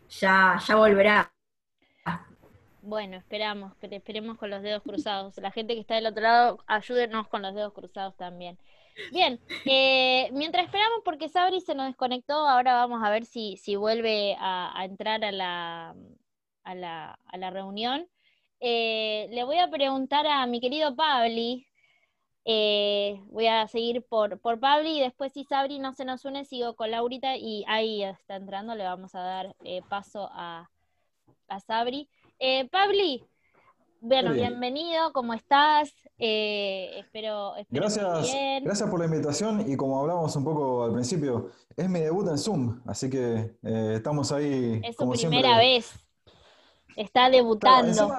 ya, 0.09 0.59
ya 0.65 0.75
volverá. 0.75 1.32
Bueno, 2.85 3.15
esperamos, 3.15 3.71
esperemos 3.81 4.37
con 4.37 4.49
los 4.49 4.61
dedos 4.61 4.83
cruzados. 4.83 5.37
La 5.37 5.51
gente 5.51 5.73
que 5.73 5.79
está 5.79 5.95
del 5.95 6.05
otro 6.05 6.21
lado, 6.21 6.59
ayúdenos 6.67 7.29
con 7.29 7.41
los 7.41 7.55
dedos 7.55 7.71
cruzados 7.71 8.13
también. 8.17 8.59
Bien, 9.09 9.39
eh, 9.65 10.29
mientras 10.33 10.65
esperamos, 10.65 10.99
porque 11.05 11.29
Sabri 11.29 11.61
se 11.61 11.75
nos 11.75 11.87
desconectó, 11.87 12.33
ahora 12.33 12.75
vamos 12.75 13.01
a 13.01 13.09
ver 13.09 13.23
si, 13.23 13.55
si 13.55 13.77
vuelve 13.77 14.35
a, 14.37 14.83
entrar 14.83 15.23
a 15.23 15.31
la, 15.31 15.95
a 16.63 16.75
la, 16.75 17.17
a 17.25 17.37
la 17.37 17.49
reunión. 17.51 18.05
Eh, 18.59 19.29
le 19.31 19.45
voy 19.45 19.59
a 19.59 19.69
preguntar 19.69 20.27
a 20.27 20.45
mi 20.45 20.59
querido 20.59 20.93
Pabli. 20.93 21.65
Eh, 22.43 23.21
voy 23.27 23.47
a 23.47 23.65
seguir 23.69 24.03
por, 24.03 24.41
por 24.41 24.59
Pabli 24.59 24.97
y 24.97 25.01
después 25.01 25.31
si 25.31 25.45
Sabri 25.45 25.79
no 25.79 25.93
se 25.93 26.03
nos 26.03 26.25
une, 26.25 26.43
sigo 26.43 26.75
con 26.75 26.91
Laurita 26.91 27.37
y 27.37 27.63
ahí 27.65 28.03
está 28.03 28.35
entrando, 28.35 28.75
le 28.75 28.83
vamos 28.83 29.15
a 29.15 29.21
dar 29.21 29.55
paso 29.87 30.29
a, 30.33 30.69
a 31.47 31.59
Sabri. 31.61 32.09
Pabli, 32.71 33.25
bueno, 34.01 34.33
bienvenido, 34.33 35.13
¿cómo 35.13 35.33
estás? 35.33 35.93
espero, 36.17 37.53
gracias, 37.69 38.23
bien. 38.23 38.65
gracias 38.65 38.89
por 38.89 38.99
la 38.99 39.05
invitación 39.05 39.71
y 39.71 39.77
como 39.77 39.97
hablamos 40.01 40.35
un 40.35 40.43
poco 40.43 40.83
al 40.83 40.91
principio, 40.91 41.51
es 41.77 41.89
mi 41.89 42.01
debut 42.01 42.27
en 42.27 42.37
Zoom, 42.37 42.81
así 42.85 43.09
que 43.09 43.55
estamos 43.63 44.33
ahí. 44.33 44.81
Es 44.83 44.97
su 44.97 45.09
primera 45.09 45.57
vez. 45.57 45.93
Está 46.97 47.29
debutando. 47.29 48.13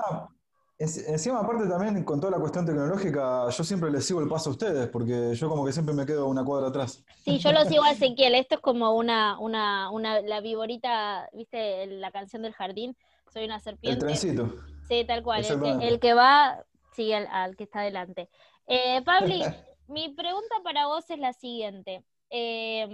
encima, 0.78 1.40
aparte 1.40 1.68
también 1.68 2.02
con 2.02 2.18
toda 2.18 2.30
la 2.30 2.38
cuestión 2.38 2.64
tecnológica, 2.64 3.50
yo 3.50 3.62
siempre 3.62 3.90
les 3.90 4.06
sigo 4.06 4.22
el 4.22 4.28
paso 4.28 4.48
a 4.48 4.52
ustedes, 4.52 4.88
porque 4.88 5.34
yo 5.34 5.50
como 5.50 5.66
que 5.66 5.72
siempre 5.72 5.94
me 5.94 6.06
quedo 6.06 6.28
una 6.28 6.42
cuadra 6.42 6.68
atrás. 6.68 7.04
Sí, 7.26 7.37
yo 7.37 7.52
lo 7.52 7.62
sigo 7.66 7.84
a 7.84 7.90
Ezequiel, 7.90 8.37
esto 8.37 8.54
es 8.54 8.62
como 8.62 8.94
una, 8.96 9.38
una, 9.38 9.90
una, 9.90 10.22
la 10.22 10.40
viborita, 10.40 11.28
viste, 11.34 11.87
la 11.88 12.10
canción 12.10 12.40
del 12.40 12.54
jardín, 12.54 12.96
soy 13.35 13.44
una 13.44 13.59
serpiente. 13.59 13.99
El 13.99 13.99
trencito. 13.99 14.55
Sí, 14.88 15.05
tal 15.05 15.23
cual, 15.23 15.44
el 15.83 15.99
que, 15.99 16.14
va 16.14 16.64
sigue 16.92 17.16
al, 17.16 17.57
que 17.57 17.64
está 17.64 17.81
adelante. 17.81 18.31
Eh, 18.66 19.03
Pabli, 19.03 19.42
mi 19.88 20.11
pregunta 20.11 20.57
para 20.62 20.87
vos 20.87 21.11
es 21.11 21.18
la 21.18 21.33
siguiente. 21.33 22.05
Eh, 22.31 22.87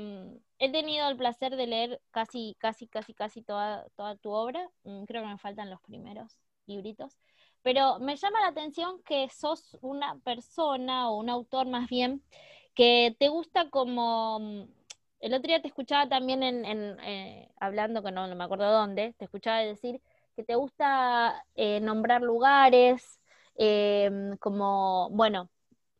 he 0.59 0.73
tenido 0.73 1.09
el 1.09 1.17
placer 1.17 1.57
de 1.57 1.67
leer 1.67 2.01
casi, 2.11 2.57
casi, 2.59 2.89
casi, 2.89 3.13
casi 3.13 3.43
toda, 3.43 3.87
toda 3.97 4.17
tu 4.17 4.31
obra. 4.31 4.67
Mm, 4.85 5.05
creo 5.05 5.23
que 5.23 5.29
me 5.29 5.39
faltan 5.39 5.69
los 5.69 5.81
primeros 5.83 6.39
libritos. 6.67 7.19
Pero 7.63 7.99
me 7.99 8.17
llama 8.17 8.41
la 8.41 8.49
atención 8.49 9.03
que 9.03 9.29
sos 9.29 9.77
una 9.83 10.19
persona 10.21 11.11
o 11.11 11.19
un 11.19 11.29
autor 11.29 11.67
más 11.69 11.89
bien 11.89 12.23
que 12.75 13.15
te 13.19 13.29
gusta 13.29 13.69
como... 13.69 14.39
Mm, 14.41 14.63
el 15.21 15.35
otro 15.35 15.49
día 15.49 15.61
te 15.61 15.69
escuchaba 15.69 16.09
también 16.09 16.43
en, 16.43 16.65
eh, 17.05 17.51
hablando, 17.61 18.03
que 18.03 18.11
no, 18.11 18.27
me 18.35 18.45
acuerdo 18.45 18.73
dónde, 18.73 19.15
te 19.19 19.27
escuchaba 19.27 19.59
decir 19.59 20.01
que 20.41 20.45
te 20.47 20.55
gusta 20.55 21.45
eh, 21.55 21.81
nombrar 21.81 22.23
lugares, 22.23 23.21
em, 23.57 24.37
como, 24.39 25.11
bueno, 25.11 25.51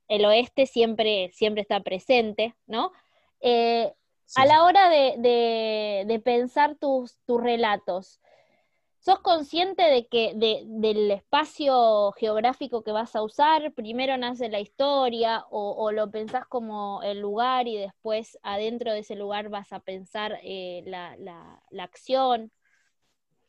el 0.09 0.25
oeste 0.25 0.67
siempre, 0.67 1.31
siempre 1.33 1.63
está 1.63 1.81
presente, 1.81 2.57
¿no? 2.67 2.93
Eh, 3.41 3.93
a 4.37 4.47
la 4.47 4.65
hora 4.65 4.89
de, 4.89 6.23
pensar 6.25 6.77
tus, 6.77 7.19
tus 7.27 7.43
relatos, 7.43 8.21
¿Sos 9.01 9.21
consciente 9.21 9.83
de 9.83 10.07
que 10.09 10.35
del 10.35 11.11
espacio 11.11 12.13
geográfico 12.13 12.83
que 12.85 12.93
vas 12.93 13.17
a 13.17 13.23
usar, 13.23 13.73
primero 13.73 14.19
nace 14.19 14.51
la 14.51 14.61
historia 14.61 15.47
o, 15.51 15.91
lo 15.91 16.11
pensás 16.11 16.45
como 16.47 17.03
el 17.03 17.19
lugar 17.19 17.67
y 17.67 17.79
después 17.79 18.39
adentro 18.43 18.93
de 18.93 18.99
ese 18.99 19.17
lugar 19.17 19.49
vas 19.49 19.73
a 19.73 19.81
pensar 19.81 20.39
eh, 20.43 20.83
la, 20.85 21.63
acción? 21.79 22.53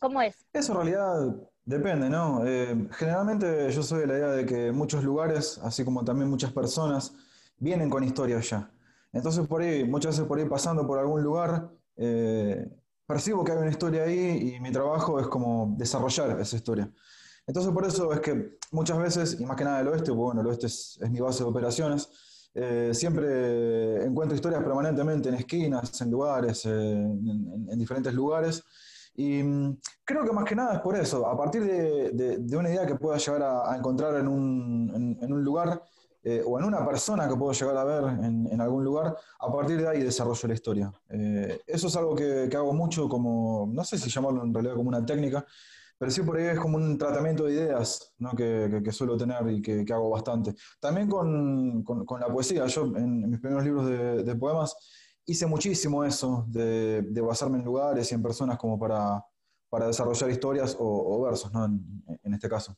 ¿Cómo 0.02 0.20
es? 0.20 0.36
Eso 0.52 0.72
en 0.72 0.78
realidad 0.80 1.36
depende, 1.64 2.10
¿no? 2.10 2.44
Eh, 2.44 2.88
generalmente 2.94 3.72
yo 3.72 3.84
soy 3.84 4.00
de 4.00 4.08
la 4.08 4.18
idea 4.18 4.30
de 4.30 4.48
que 4.48 4.72
muchos 4.72 5.04
lugares, 5.04 5.60
así 5.64 5.86
como 5.86 6.04
también 6.04 6.28
muchas 6.28 6.52
personas, 6.52 7.14
vienen 7.58 7.88
con 7.88 8.04
historia 8.04 8.40
ya. 8.40 8.72
Entonces 9.14 9.46
por 9.46 9.62
ahí, 9.62 9.84
muchas 9.84 10.16
veces 10.16 10.28
por 10.28 10.40
ahí 10.40 10.46
pasando 10.46 10.88
por 10.88 10.98
algún 10.98 11.22
lugar, 11.22 11.70
eh, 11.98 12.68
percibo 13.06 13.44
que 13.44 13.52
hay 13.52 13.60
una 13.60 13.70
historia 13.70 14.04
ahí 14.04 14.56
y 14.56 14.60
mi 14.60 14.72
trabajo 14.72 15.20
es 15.20 15.28
como 15.28 15.76
desarrollar 15.78 16.40
esa 16.40 16.56
historia. 16.56 16.92
Entonces 17.46 17.72
por 17.72 17.86
eso 17.86 18.12
es 18.12 18.22
que 18.22 18.58
muchas 18.72 18.98
veces, 18.98 19.40
y 19.40 19.46
más 19.46 19.56
que 19.56 19.66
nada 19.66 19.82
el 19.82 19.88
oeste, 19.90 20.06
porque 20.06 20.16
bueno, 20.16 20.42
el 20.42 20.48
oeste 20.48 20.66
es, 20.66 21.00
mi 21.12 21.20
base 21.20 21.44
de 21.44 21.50
operaciones, 21.52 22.10
eh, 22.56 22.90
siempre 22.94 24.04
encuentro 24.04 24.36
historias 24.36 24.64
permanentemente 24.64 25.30
en 25.30 25.36
esquinas, 25.36 26.02
en 26.02 26.10
lugares, 26.10 26.66
en, 26.66 27.78
diferentes 27.78 28.14
lugares. 28.16 28.64
Y 29.14 29.44
mm, 29.44 29.80
creo 30.04 30.24
que 30.24 30.32
más 30.32 30.46
que 30.46 30.56
nada 30.56 30.76
es 30.76 30.80
por 30.80 30.96
eso, 30.96 31.26
a 31.28 31.38
partir 31.38 31.64
de, 31.64 32.58
una 32.58 32.70
idea 32.70 32.86
que 32.86 32.96
pueda 32.96 33.18
llegar 33.18 33.44
a, 33.44 33.76
encontrar 33.78 34.16
en 34.16 34.28
un, 34.28 35.18
en 35.22 35.34
un 35.34 35.44
lugar, 35.44 35.82
eh, 36.24 36.44
o 36.46 36.60
en 36.60 36.66
una 36.66 36.86
persona 36.86 37.28
que 37.28 37.36
puedo 37.36 37.52
llegar 37.52 37.76
a 37.78 37.84
ver 37.84 38.04
en, 38.24 38.62
algún 38.62 38.84
lugar, 38.84 39.16
a 39.40 39.52
partir 39.52 39.82
de 39.82 39.88
ahí 39.88 40.04
desarrollo 40.04 40.48
la 40.48 40.54
historia. 40.54 40.92
Eh, 41.10 41.62
eso 41.66 41.88
es 41.88 41.96
algo 41.96 42.16
que, 42.16 42.48
hago 42.56 42.74
mucho 42.74 43.10
como, 43.10 43.68
no 43.74 43.84
sé 43.84 43.98
si 43.98 44.10
llamarlo 44.10 44.44
en 44.44 44.54
realidad 44.54 44.76
como 44.76 44.90
una 44.90 45.04
técnica, 45.04 45.44
pero 45.98 46.12
sí 46.12 46.22
por 46.22 46.38
ahí 46.38 46.46
es 46.46 46.60
como 46.60 46.78
un 46.78 46.96
tratamiento 46.98 47.46
de 47.46 47.54
ideas 47.54 48.14
¿no? 48.20 48.32
que, 48.34 48.84
suelo 48.92 49.18
tener 49.18 49.50
y 49.50 49.64
que, 49.64 49.84
hago 49.92 50.12
bastante. 50.12 50.54
También 50.80 51.10
con, 51.10 51.84
la 52.20 52.28
poesía, 52.28 52.68
yo 52.68 52.84
en, 52.96 53.28
mis 53.28 53.40
primeros 53.40 53.64
libros 53.64 53.88
de, 53.88 54.36
poemas 54.36 54.76
hice 55.26 55.46
muchísimo 55.46 56.04
eso, 56.04 56.46
de, 56.48 57.02
basarme 57.22 57.58
en 57.58 57.66
lugares 57.66 58.12
y 58.12 58.16
en 58.16 58.24
personas 58.24 58.58
como 58.58 58.78
para, 58.80 59.26
desarrollar 59.88 60.30
historias 60.30 60.76
o, 60.80 61.22
versos, 61.22 61.52
¿no? 61.52 61.66
en 61.66 62.34
este 62.34 62.50
caso. 62.50 62.76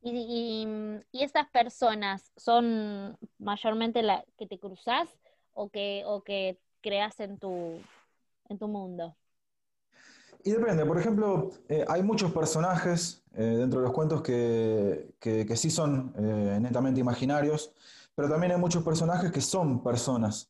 Y, 0.00 0.66
y, 1.10 1.22
estas 1.22 1.48
personas 1.50 2.32
son 2.36 3.16
mayormente 3.38 4.02
las 4.02 4.24
que 4.36 4.46
te 4.46 4.58
cruzas 4.58 5.08
o 5.52 5.68
que, 5.70 6.02
o 6.06 6.22
que 6.22 6.58
creas 6.80 7.18
en 7.20 7.38
tu, 7.38 7.78
en 8.48 8.58
tu 8.58 8.68
mundo. 8.68 9.16
Y 10.44 10.52
depende, 10.52 10.86
por 10.86 10.98
ejemplo, 10.98 11.50
eh, 11.68 11.84
hay 11.88 12.02
muchos 12.02 12.30
personajes 12.30 13.24
eh, 13.34 13.42
dentro 13.42 13.80
de 13.80 13.86
los 13.86 13.94
cuentos 13.94 14.22
que, 14.22 15.14
que, 15.18 15.56
sí 15.56 15.68
son 15.68 16.14
eh, 16.16 16.58
netamente 16.60 17.00
imaginarios, 17.00 17.72
pero 18.14 18.28
también 18.28 18.52
hay 18.52 18.58
muchos 18.58 18.84
personajes 18.84 19.32
que 19.32 19.40
son 19.40 19.82
personas. 19.82 20.48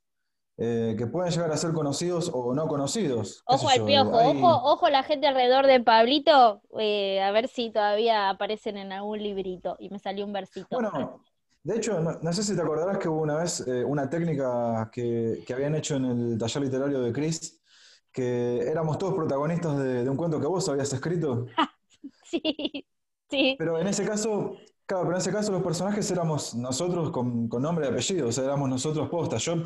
Eh, 0.60 0.96
que 0.98 1.06
pueden 1.06 1.30
llegar 1.30 1.52
a 1.52 1.56
ser 1.56 1.72
conocidos 1.72 2.32
o 2.34 2.52
no 2.52 2.66
conocidos. 2.66 3.44
Ojo 3.46 3.68
al 3.68 3.84
piojo, 3.84 4.10
ojo, 4.10 4.60
ojo 4.64 4.88
la 4.88 5.04
gente 5.04 5.28
alrededor 5.28 5.68
de 5.68 5.78
Pablito, 5.78 6.62
eh, 6.80 7.22
a 7.22 7.30
ver 7.30 7.46
si 7.46 7.70
todavía 7.70 8.28
aparecen 8.28 8.76
en 8.76 8.90
algún 8.90 9.22
librito. 9.22 9.76
Y 9.78 9.88
me 9.88 10.00
salió 10.00 10.24
un 10.24 10.32
versito. 10.32 10.66
Bueno, 10.72 11.22
de 11.62 11.76
hecho, 11.76 12.00
no, 12.00 12.32
sé 12.32 12.42
si 12.42 12.56
te 12.56 12.62
acordarás 12.62 12.98
que 12.98 13.08
hubo 13.08 13.20
una 13.20 13.36
vez 13.36 13.60
eh, 13.68 13.84
una 13.84 14.10
técnica 14.10 14.90
que, 14.92 15.44
habían 15.54 15.76
hecho 15.76 15.94
en 15.94 16.06
el 16.06 16.38
taller 16.38 16.64
literario 16.64 17.02
de 17.02 17.12
Chris, 17.12 17.62
que 18.10 18.58
éramos 18.62 18.98
todos 18.98 19.14
protagonistas 19.14 19.78
de, 19.78 20.02
de 20.02 20.10
un 20.10 20.16
cuento 20.16 20.40
que 20.40 20.48
vos 20.48 20.68
habías 20.68 20.92
escrito. 20.92 21.46
sí, 22.24 22.84
sí. 23.30 23.54
Pero 23.56 23.78
en 23.78 23.86
ese 23.86 24.04
caso, 24.04 24.56
Claro, 24.88 25.04
pero 25.04 25.16
en 25.16 25.20
ese 25.20 25.30
caso 25.30 25.52
los 25.52 25.62
personajes 25.62 26.10
éramos 26.10 26.54
nosotros 26.54 27.10
con, 27.10 27.46
nombre 27.60 27.84
y 27.84 27.90
apellido, 27.90 28.28
o 28.28 28.32
sea, 28.32 28.44
éramos 28.44 28.70
nosotros 28.70 29.06
postas. 29.10 29.44
Yo, 29.44 29.56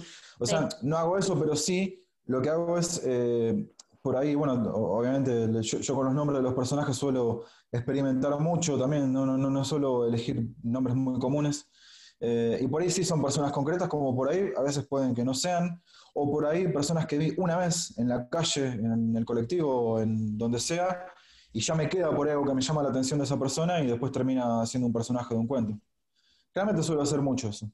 o 0.41 0.45
sea, 0.45 0.69
no 0.83 0.99
hago 0.99 1.17
eso, 1.17 1.39
pero 1.39 1.55
sí 1.55 2.05
lo 2.27 2.43
que 2.43 2.51
hago 2.51 2.77
es, 2.77 3.01
eh, 3.05 3.71
por 4.03 4.17
ahí, 4.17 4.35
bueno, 4.35 4.55
obviamente 4.75 5.63
yo, 5.63 5.95
con 5.95 6.07
los 6.07 6.15
nombres 6.15 6.41
de 6.41 6.43
los 6.43 6.55
personajes 6.55 6.97
suelo 6.97 7.45
experimentar 7.71 8.37
mucho 8.41 8.77
también, 8.77 9.13
no, 9.13 9.25
no, 9.25 9.39
no, 9.39 9.65
suelo 9.65 10.09
elegir 10.09 10.45
nombres 10.65 10.97
muy 10.97 11.21
comunes. 11.21 11.71
Eh, 12.19 12.59
y 12.61 12.67
por 12.67 12.83
ahí 12.83 12.91
sí 12.91 13.05
son 13.05 13.23
personas 13.23 13.53
concretas, 13.53 13.87
como 13.87 14.17
por 14.17 14.29
ahí 14.29 14.51
a 14.57 14.63
veces 14.63 14.89
pueden 14.89 15.15
que 15.15 15.25
no 15.25 15.35
sean, 15.35 15.81
o 16.15 16.33
por 16.33 16.47
ahí 16.47 16.67
personas 16.67 17.07
que 17.07 17.19
vi 17.19 17.33
una 17.37 17.57
vez 17.57 17.97
en 17.97 18.09
la 18.09 18.29
calle, 18.29 18.67
en 18.73 19.17
el 19.17 19.25
colectivo, 19.25 20.01
en 20.01 20.37
donde 20.37 20.59
sea, 20.59 21.07
y 21.53 21.61
ya 21.61 21.75
me 21.75 21.89
queda 21.89 22.15
por 22.15 22.29
algo 22.29 22.45
que 22.45 22.55
me 22.55 22.63
llama 22.63 22.83
la 22.83 22.89
atención 22.89 23.19
de 23.19 23.25
esa 23.25 23.39
persona 23.39 23.81
y 23.81 23.87
después 23.87 24.11
termina 24.11 24.65
siendo 24.67 24.87
un 24.87 24.93
personaje 24.93 25.35
de 25.35 25.41
un 25.41 25.47
cuento. 25.47 25.79
Realmente 26.55 26.83
suelo 26.83 27.03
hacer 27.03 27.21
mucho 27.21 27.49
eso. 27.49 27.71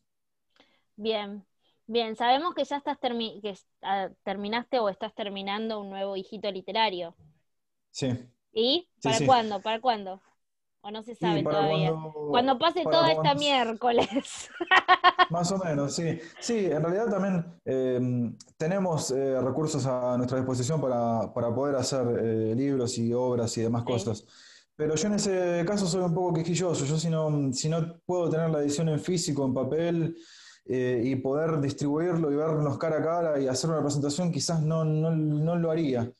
Bien, 0.97 1.45
bien, 1.87 2.17
sabemos 2.17 2.55
que 2.55 2.65
ya 2.65 2.77
estás 2.77 2.99
que 2.99 3.57
ah, 3.83 4.09
terminaste 4.25 4.79
o 4.81 4.89
estás 4.89 5.15
terminando 5.15 5.81
un 5.81 5.91
nuevo 5.91 6.17
hijito 6.17 6.51
literario. 6.51 7.15
Sí. 7.91 8.19
¿Y? 8.53 8.89
¿Para 9.03 9.25
cuándo? 9.25 9.61
¿Para 9.61 9.81
cuándo? 9.81 10.21
¿O 10.81 10.91
no 10.91 11.03
se 11.03 11.15
sabe 11.15 11.43
todavía? 11.43 11.93
Cuando, 12.31 12.59
pase 12.59 12.85
todo 12.85 13.05
esta 13.07 13.35
miércoles. 13.35 14.09
Más 15.31 15.51
o 15.51 15.59
menos, 15.59 15.95
sí. 15.95 16.19
Sí, 16.41 16.67
en 16.67 16.83
realidad 16.83 17.11
también 17.11 17.45
eh, 17.65 18.33
tenemos 18.57 19.11
eh, 19.11 19.41
recursos 19.41 19.85
a 19.87 20.17
nuestra 20.17 20.39
disposición 20.39 20.81
para, 20.81 21.33
poder 21.33 21.77
hacer 21.77 22.07
eh, 22.21 22.55
libros 22.55 22.97
y 22.99 23.13
obras 23.13 23.57
y 23.59 23.63
demás 23.63 23.83
cosas. 23.83 24.25
Pero 24.77 24.95
yo 24.95 25.09
en 25.09 25.15
ese 25.15 25.65
caso 25.67 25.87
soy 25.87 26.03
un 26.03 26.15
poco 26.15 26.35
quejilloso. 26.35 26.85
Yo 26.85 26.97
si 26.97 27.11
no, 27.11 27.53
si 27.53 27.69
no 27.69 27.99
puedo 28.07 28.31
tener 28.31 28.49
la 28.49 28.61
edición 28.61 28.89
en 28.89 29.01
físico, 29.01 29.45
en 29.45 29.55
papel, 29.55 30.17
y 30.71 31.17
poder 31.17 31.63
distribuirlo 31.63 32.31
y 32.31 32.37
vernos 32.37 32.77
cara 32.77 32.99
a 32.99 33.03
cara 33.03 33.41
y 33.41 33.49
hacer 33.49 33.71
una 33.71 33.81
presentación, 33.81 34.31
quizás 34.31 34.61
no, 34.61 34.85
no, 34.85 35.11
no 35.11 35.57
lo 35.57 35.71
haría. 35.71 36.13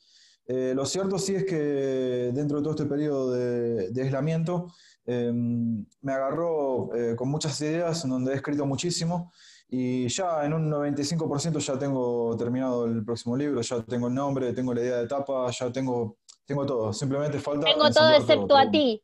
Eh, 0.51 0.73
lo 0.75 0.83
cierto 0.83 1.19
sí 1.19 1.35
es 1.35 1.45
que 1.45 2.31
dentro 2.33 2.57
de 2.57 2.63
todo 2.63 2.71
este 2.71 2.87
periodo 2.87 3.31
de, 3.33 4.01
aislamiento 4.01 4.73
em, 5.05 5.85
me 6.01 6.11
agarró 6.11 6.89
eh, 6.95 7.15
con 7.15 7.29
muchas 7.29 7.61
ideas 7.61 8.03
en 8.03 8.09
donde 8.09 8.31
he 8.33 8.35
escrito 8.35 8.65
muchísimo 8.65 9.31
y 9.69 10.07
ya 10.07 10.43
en 10.43 10.53
un 10.53 10.71
95% 10.71 11.59
ya 11.59 11.77
tengo 11.77 12.35
terminado 12.35 12.87
el 12.87 13.05
próximo 13.05 13.37
libro, 13.37 13.61
ya 13.61 13.83
tengo 13.83 14.07
el 14.07 14.15
nombre, 14.15 14.51
tengo 14.53 14.73
la 14.73 14.81
idea 14.81 14.97
de 14.97 15.03
etapa, 15.03 15.51
ya 15.51 15.71
tengo, 15.71 16.17
tengo 16.47 16.65
todo. 16.65 16.91
Simplemente 16.93 17.37
falta... 17.37 17.67
Tengo 17.67 17.91
todo 17.91 18.09
excepto 18.09 18.57
a 18.57 18.71
ti. 18.71 19.03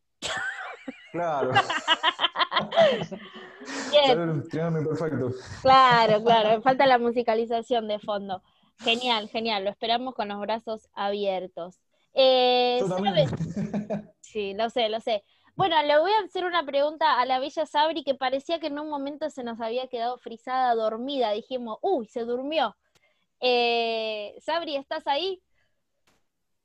Claro. 1.11 1.51
Bien. 3.91 4.83
perfecto. 4.83 5.31
Claro, 5.61 6.23
claro. 6.23 6.61
Falta 6.63 6.87
la 6.87 6.97
musicalización 6.97 7.87
de 7.87 7.99
fondo. 7.99 8.41
Genial, 8.79 9.29
genial, 9.29 9.63
lo 9.63 9.69
esperamos 9.69 10.13
con 10.13 10.27
los 10.27 10.39
brazos 10.39 10.89
abiertos. 10.93 11.79
Eh, 12.13 12.79
sí, 14.21 14.53
lo 14.53 14.69
sé, 14.69 14.89
lo 14.89 14.99
sé. 14.99 15.23
Bueno, 15.55 15.81
le 15.83 15.97
voy 15.99 16.11
a 16.11 16.25
hacer 16.25 16.45
una 16.45 16.65
pregunta 16.65 17.19
a 17.19 17.25
la 17.25 17.39
bella 17.39 17.65
Sabri 17.65 18.03
que 18.03 18.15
parecía 18.15 18.59
que 18.59 18.67
en 18.67 18.79
un 18.79 18.89
momento 18.89 19.29
se 19.29 19.43
nos 19.43 19.61
había 19.61 19.87
quedado 19.87 20.17
frisada, 20.17 20.75
dormida. 20.75 21.31
Dijimos, 21.31 21.77
uy, 21.81 22.07
se 22.07 22.21
durmió. 22.21 22.75
Eh, 23.39 24.35
Sabri, 24.39 24.75
¿estás 24.75 25.07
ahí? 25.07 25.41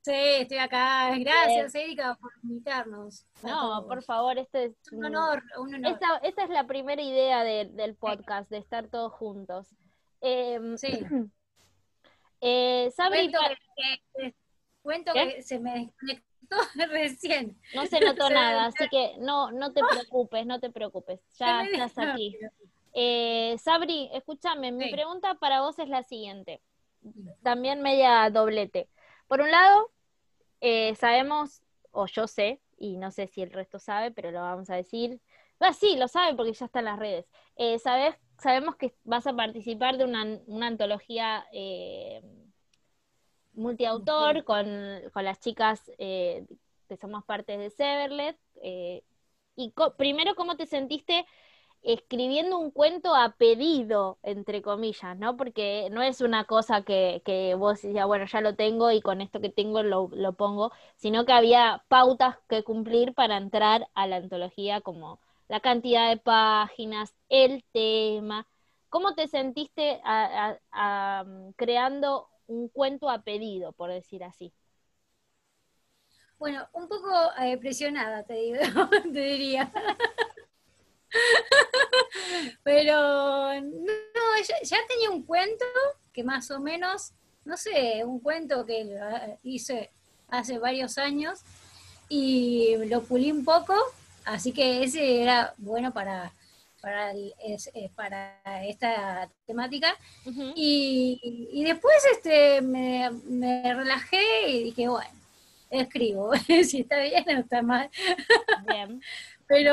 Sí, 0.03 0.13
estoy 0.15 0.59
acá. 0.59 1.15
Gracias, 1.19 1.75
Erika, 1.75 2.17
por 2.21 2.33
invitarnos. 2.43 3.27
No, 3.43 3.85
por 3.87 4.03
favor, 4.03 4.39
este 4.39 4.67
es 4.67 4.93
un 4.93 5.05
honor. 5.05 5.43
Un 5.59 5.75
honor. 5.75 5.99
Esta, 6.23 6.45
es 6.45 6.51
la 6.51 6.67
primera 6.67 7.03
idea 7.03 7.45
del 7.45 7.95
podcast, 7.97 8.51
de 8.51 8.59
estar 8.59 8.89
todos 8.89 9.13
juntos. 9.13 9.69
Em, 10.21 10.77
sí. 10.77 10.89
Eh, 12.41 12.91
Sabri, 12.97 13.31
cuento, 14.83 15.13
que, 15.13 15.43
se 15.43 15.59
me 15.59 15.73
desconectó 15.75 16.57
recién. 16.91 17.61
No 17.75 17.87
se 17.87 18.01
notó 18.01 18.31
nada, 18.31 18.67
así 18.67 18.89
que 18.89 19.15
no, 19.19 19.51
no 19.53 19.73
te 19.73 19.81
preocupes, 19.91 20.47
no 20.47 20.61
te 20.61 20.71
preocupes, 20.71 21.21
ya 21.39 21.65
estás 21.65 21.99
aquí. 21.99 22.37
Eh, 22.93 23.57
Sabri, 23.59 24.11
escúchame, 24.13 24.73
mi 24.73 24.91
pregunta 24.91 25.35
para 25.35 25.61
vos 25.61 25.79
es 25.79 25.89
la 25.89 26.03
siguiente, 26.03 26.61
también 27.43 27.83
media 27.83 28.29
doblete. 28.31 28.89
Por 29.29 29.41
un 29.41 29.51
lado, 29.51 29.91
eh, 30.61 30.95
sabemos, 30.97 31.63
o 31.93 32.07
yo 32.07 32.27
sé, 32.27 32.61
y 32.77 32.97
no 32.97 33.11
sé 33.11 33.27
si 33.29 33.43
el 33.43 33.53
resto 33.53 33.79
sabe, 33.79 34.11
pero 34.11 34.31
lo 34.31 34.41
vamos 34.41 34.71
a 34.71 34.75
decir. 34.75 35.21
Ah, 35.61 35.75
sí, 35.75 35.97
lo 35.97 36.09
sabe 36.09 36.35
porque 36.35 36.55
ya 36.55 36.65
está 36.65 36.79
en 36.79 36.87
las 36.87 36.99
redes. 36.99 37.27
Eh, 37.57 37.79
¿Sabes 37.79 38.17
sabemos 38.41 38.77
que 38.77 38.95
vas 39.05 39.27
a 39.27 39.35
participar 39.35 39.99
de 39.99 40.05
una, 40.05 40.67
antología 40.67 41.47
eh, 41.53 42.23
multiautor 43.55 44.45
con, 44.45 44.67
las 45.15 45.41
chicas 45.41 45.91
eh, 45.99 46.47
que 46.89 46.97
somos 46.97 47.25
parte 47.25 47.57
de 47.57 47.71
Severlet. 47.71 48.37
Eh, 48.63 49.03
y 49.57 49.73
primero, 49.97 50.35
¿cómo 50.35 50.57
te 50.57 50.67
sentiste 50.67 51.27
escribiendo 51.83 52.59
un 52.59 52.71
cuento 52.71 53.15
a 53.15 53.37
pedido, 53.37 54.19
entre 54.23 54.63
comillas, 54.63 55.17
¿no? 55.19 55.37
Porque 55.37 55.89
no 55.91 56.03
es 56.03 56.21
una 56.21 56.45
cosa 56.45 56.83
que, 56.83 57.23
que 57.25 57.55
vos 57.55 57.81
decías, 57.81 58.07
bueno, 58.07 58.27
ya 58.27 58.41
lo 58.43 58.55
tengo 58.55 58.91
y 58.91 59.01
con 59.01 59.21
esto 59.21 59.41
que 59.41 59.49
tengo 59.49 59.83
lo, 59.83 60.11
lo 60.13 60.35
pongo, 60.35 60.73
sino 60.97 61.25
que 61.25 61.33
había 61.33 61.85
pautas 61.89 62.37
que 62.49 62.65
cumplir 62.65 63.15
para 63.15 63.39
entrar 63.39 63.89
a 63.95 64.07
la 64.07 64.17
antología, 64.17 64.81
como 64.83 65.21
la 65.51 65.59
cantidad 65.59 66.09
de 66.09 66.17
páginas, 66.17 67.13
el 67.29 67.65
tema. 67.73 68.47
¿Cómo 68.89 69.17
te 69.17 69.27
sentiste 69.27 70.01
creando 71.57 72.29
un 72.47 72.69
cuento 72.69 73.11
a 73.11 73.23
pedido, 73.23 73.73
por 73.73 73.91
decir 73.91 74.23
así? 74.23 74.53
Bueno, 76.39 76.69
un 76.73 76.89
poco 76.89 77.11
eh, 77.41 77.59
presionada, 77.59 78.23
te 78.23 78.35
digo, 78.35 78.59
te 79.13 79.21
diría. 79.21 79.73
Pero 82.63 83.61
no, 83.61 84.23
ya, 84.63 84.79
tenía 84.87 85.11
un 85.11 85.25
cuento 85.25 85.65
que 86.13 86.23
más 86.23 86.49
o 86.53 86.61
menos, 86.61 87.13
no 87.45 87.57
sé, 87.57 88.05
un 88.05 88.21
cuento 88.21 88.65
que 88.65 89.37
hice 89.43 89.91
hace 90.29 90.61
varios 90.61 90.97
años 90.97 91.41
y 92.09 92.77
lo 92.87 93.03
pulí 93.03 93.33
un 93.33 93.45
poco, 93.45 93.75
así 94.25 94.53
que 94.53 94.85
ese 94.85 95.23
era 95.23 95.55
bueno 95.59 95.93
para, 95.93 96.33
para, 96.81 97.13
eh, 97.13 97.91
para 97.95 98.65
esta 98.67 99.31
temática. 99.47 99.97
y, 100.55 101.63
después 101.65 101.97
este, 102.13 102.61
me, 102.63 103.11
me 103.25 103.75
relajé 103.75 104.49
y 104.49 104.65
dije, 104.65 104.89
bueno, 104.89 105.21
escribo, 105.71 106.33
si 106.65 106.81
está 106.81 107.01
bien 107.01 107.25
o 107.29 107.41
está 107.41 107.63
mal. 107.63 107.91
Bien. 108.67 109.01
Pero 109.47 109.73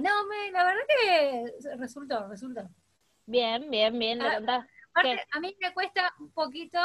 no, 0.00 0.26
me, 0.26 0.50
la 0.52 0.64
verdad 0.64 0.82
que 0.86 1.76
resultó, 1.76 2.28
resultó. 2.28 2.68
Bien, 3.24 3.70
bien, 3.70 3.98
bien. 3.98 4.20
Ah, 4.20 4.66
a 5.32 5.40
mí 5.40 5.56
me 5.60 5.72
cuesta 5.72 6.12
un 6.20 6.30
poquito, 6.30 6.78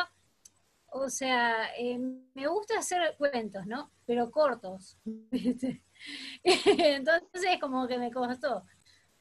o 0.88 1.10
sea, 1.10 1.76
eh, 1.78 1.98
me 2.34 2.48
gusta 2.48 2.80
hacer 2.80 3.16
cuentos, 3.18 3.66
¿no? 3.66 3.92
Pero 4.06 4.32
cortos. 4.32 4.98
Entonces 6.44 7.60
como 7.60 7.88
que 7.88 7.98
me 7.98 8.12
costó. 8.12 8.62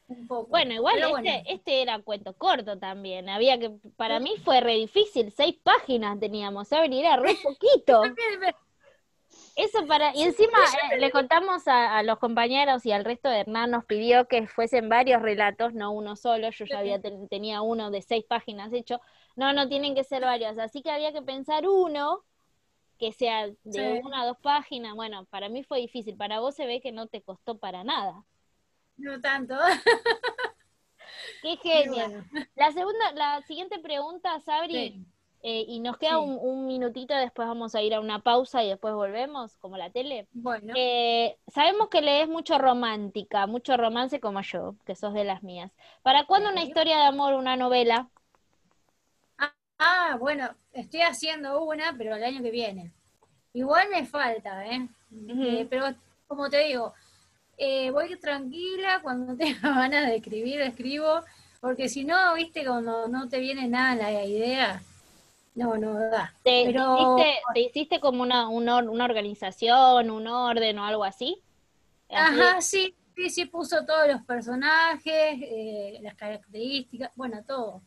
Un 0.09 0.27
poco. 0.27 0.49
Bueno, 0.49 0.75
igual 0.75 0.99
este, 0.99 1.53
este 1.53 1.83
era 1.83 1.99
cuento 2.01 2.35
corto 2.37 2.79
también. 2.79 3.29
Había 3.29 3.59
que, 3.59 3.71
para 3.97 4.21
mí 4.21 4.35
fue 4.45 4.61
re 4.61 4.75
difícil, 4.75 5.33
seis 5.33 5.57
páginas 5.63 6.19
teníamos, 6.21 6.69
¿saben? 6.69 6.93
Y 6.93 7.01
era 7.01 7.17
re 7.17 7.35
poquito. 7.43 8.03
Eso 9.55 9.87
para, 9.87 10.15
y 10.15 10.23
encima 10.23 10.59
eh, 10.93 10.99
le 10.99 11.11
contamos 11.11 11.63
a, 11.67 12.03
los 12.03 12.19
compañeros 12.19 12.87
y 12.87 12.93
al 12.93 13.05
resto 13.05 13.29
de 13.29 13.41
Hernán 13.41 13.71
nos 13.71 13.85
pidió 13.85 14.27
que 14.27 14.47
fuesen 14.47 14.89
varios 14.89 15.21
relatos, 15.21 15.75
no 15.75 15.91
uno 15.93 16.17
solo, 16.17 16.51
yo 16.51 16.65
ya 16.65 16.79
había 16.79 17.01
tenía 17.29 17.61
uno 17.61 17.91
de 17.91 18.01
seis 18.01 18.25
páginas 18.27 18.73
hecho, 18.73 19.01
no, 19.37 19.53
no 19.53 19.69
tienen 19.69 19.95
que 19.95 20.05
ser 20.05 20.23
varios, 20.23 20.59
así 20.59 20.81
que 20.81 20.91
había 20.91 21.13
que 21.13 21.21
pensar 21.21 21.69
uno 21.69 22.25
que 23.03 23.11
sea 23.11 23.49
de 23.65 24.01
una 24.05 24.23
o 24.23 24.27
dos 24.29 24.39
páginas, 24.39 24.95
bueno, 24.95 25.25
para 25.25 25.49
mí 25.49 25.65
fue 25.65 25.81
difícil, 25.81 26.17
para 26.17 26.39
vos 26.39 26.55
se 26.55 26.67
ve 26.67 26.81
que 26.81 26.93
no 26.93 27.09
te 27.09 27.21
costó 27.21 27.59
para 27.59 27.83
nada. 27.83 28.23
No 28.97 29.21
tanto. 29.21 29.57
Qué 31.43 31.57
genial. 31.57 32.25
La 32.55 32.71
segunda, 32.71 33.11
la 33.15 33.43
siguiente 33.43 33.81
pregunta, 33.81 34.39
Sabri, 34.43 35.05
eh, 35.43 35.65
y 35.67 35.81
nos 35.81 35.97
queda 35.99 36.21
un, 36.21 36.69
minutito, 36.69 37.13
después 37.17 37.49
vamos 37.49 37.75
a 37.75 37.83
ir 37.83 37.93
a 37.93 37.99
una 37.99 38.21
pausa 38.21 38.63
y 38.63 38.69
después 38.69 38.95
volvemos, 38.95 39.57
como 39.57 39.77
la 39.77 39.91
tele. 39.91 40.29
Bueno. 40.31 40.73
Eh, 40.77 41.37
sabemos 41.49 41.89
que 41.89 42.03
lees 42.03 42.29
mucho 42.29 42.57
romántica, 42.57 43.49
mucho 43.49 43.77
romance 43.77 44.21
como 44.21 44.43
yo, 44.43 44.77
que 44.87 44.95
sos 44.95 45.13
de 45.13 45.25
las 45.25 45.43
mías. 45.43 45.73
¿Para 46.03 46.25
cuándo 46.27 46.51
una 46.51 46.63
historia 46.63 46.99
de 46.99 47.07
amor, 47.07 47.35
una 47.35 47.57
novela? 47.57 48.09
Ah, 49.85 50.17
bueno, 50.17 50.49
estoy 50.73 51.01
haciendo 51.01 51.65
una, 51.65 51.93
pero 51.99 52.15
el 52.15 52.23
año 52.23 52.41
que 52.41 52.53
viene. 52.53 52.93
Igual 53.53 53.89
me 53.91 54.07
falta, 54.07 54.65
¿eh? 54.65 54.89
eh 55.29 55.67
pero 55.69 55.93
como 56.29 56.49
te 56.49 56.65
digo, 56.65 56.95
voy 57.93 58.17
tranquila, 58.17 59.01
cuando 59.03 59.37
tenga 59.37 59.61
ganas 59.61 60.07
de 60.07 60.17
escribir, 60.17 60.61
escribo, 60.61 61.23
porque 61.61 61.89
si 61.89 62.05
no, 62.05 62.35
viste, 62.35 62.65
cuando 62.65 63.09
no 63.09 63.29
te 63.29 63.41
viene 63.41 63.67
nada 63.67 63.97
la 63.97 64.25
idea, 64.25 64.81
no, 65.57 65.77
no 65.77 65.99
da. 65.99 66.33
¿Te, 66.45 66.63
hiciste, 66.63 67.41
¿te 67.53 67.61
hiciste, 67.61 68.01
como 68.01 68.23
una, 68.23 68.49
una, 68.49 69.05
organización, 69.05 70.11
un 70.11 70.27
orden 70.29 70.79
o 70.79 70.85
algo 70.85 71.03
así? 71.03 71.43
Ajá, 72.09 72.61
sí, 72.61 72.95
sí, 73.17 73.31
sí, 73.31 73.47
puso 73.47 73.85
todos 73.85 74.07
los 74.07 74.23
personajes, 74.23 75.39
eh, 75.43 75.99
las 76.03 76.15
características, 76.15 77.11
bueno, 77.17 77.43
todo. 77.45 77.83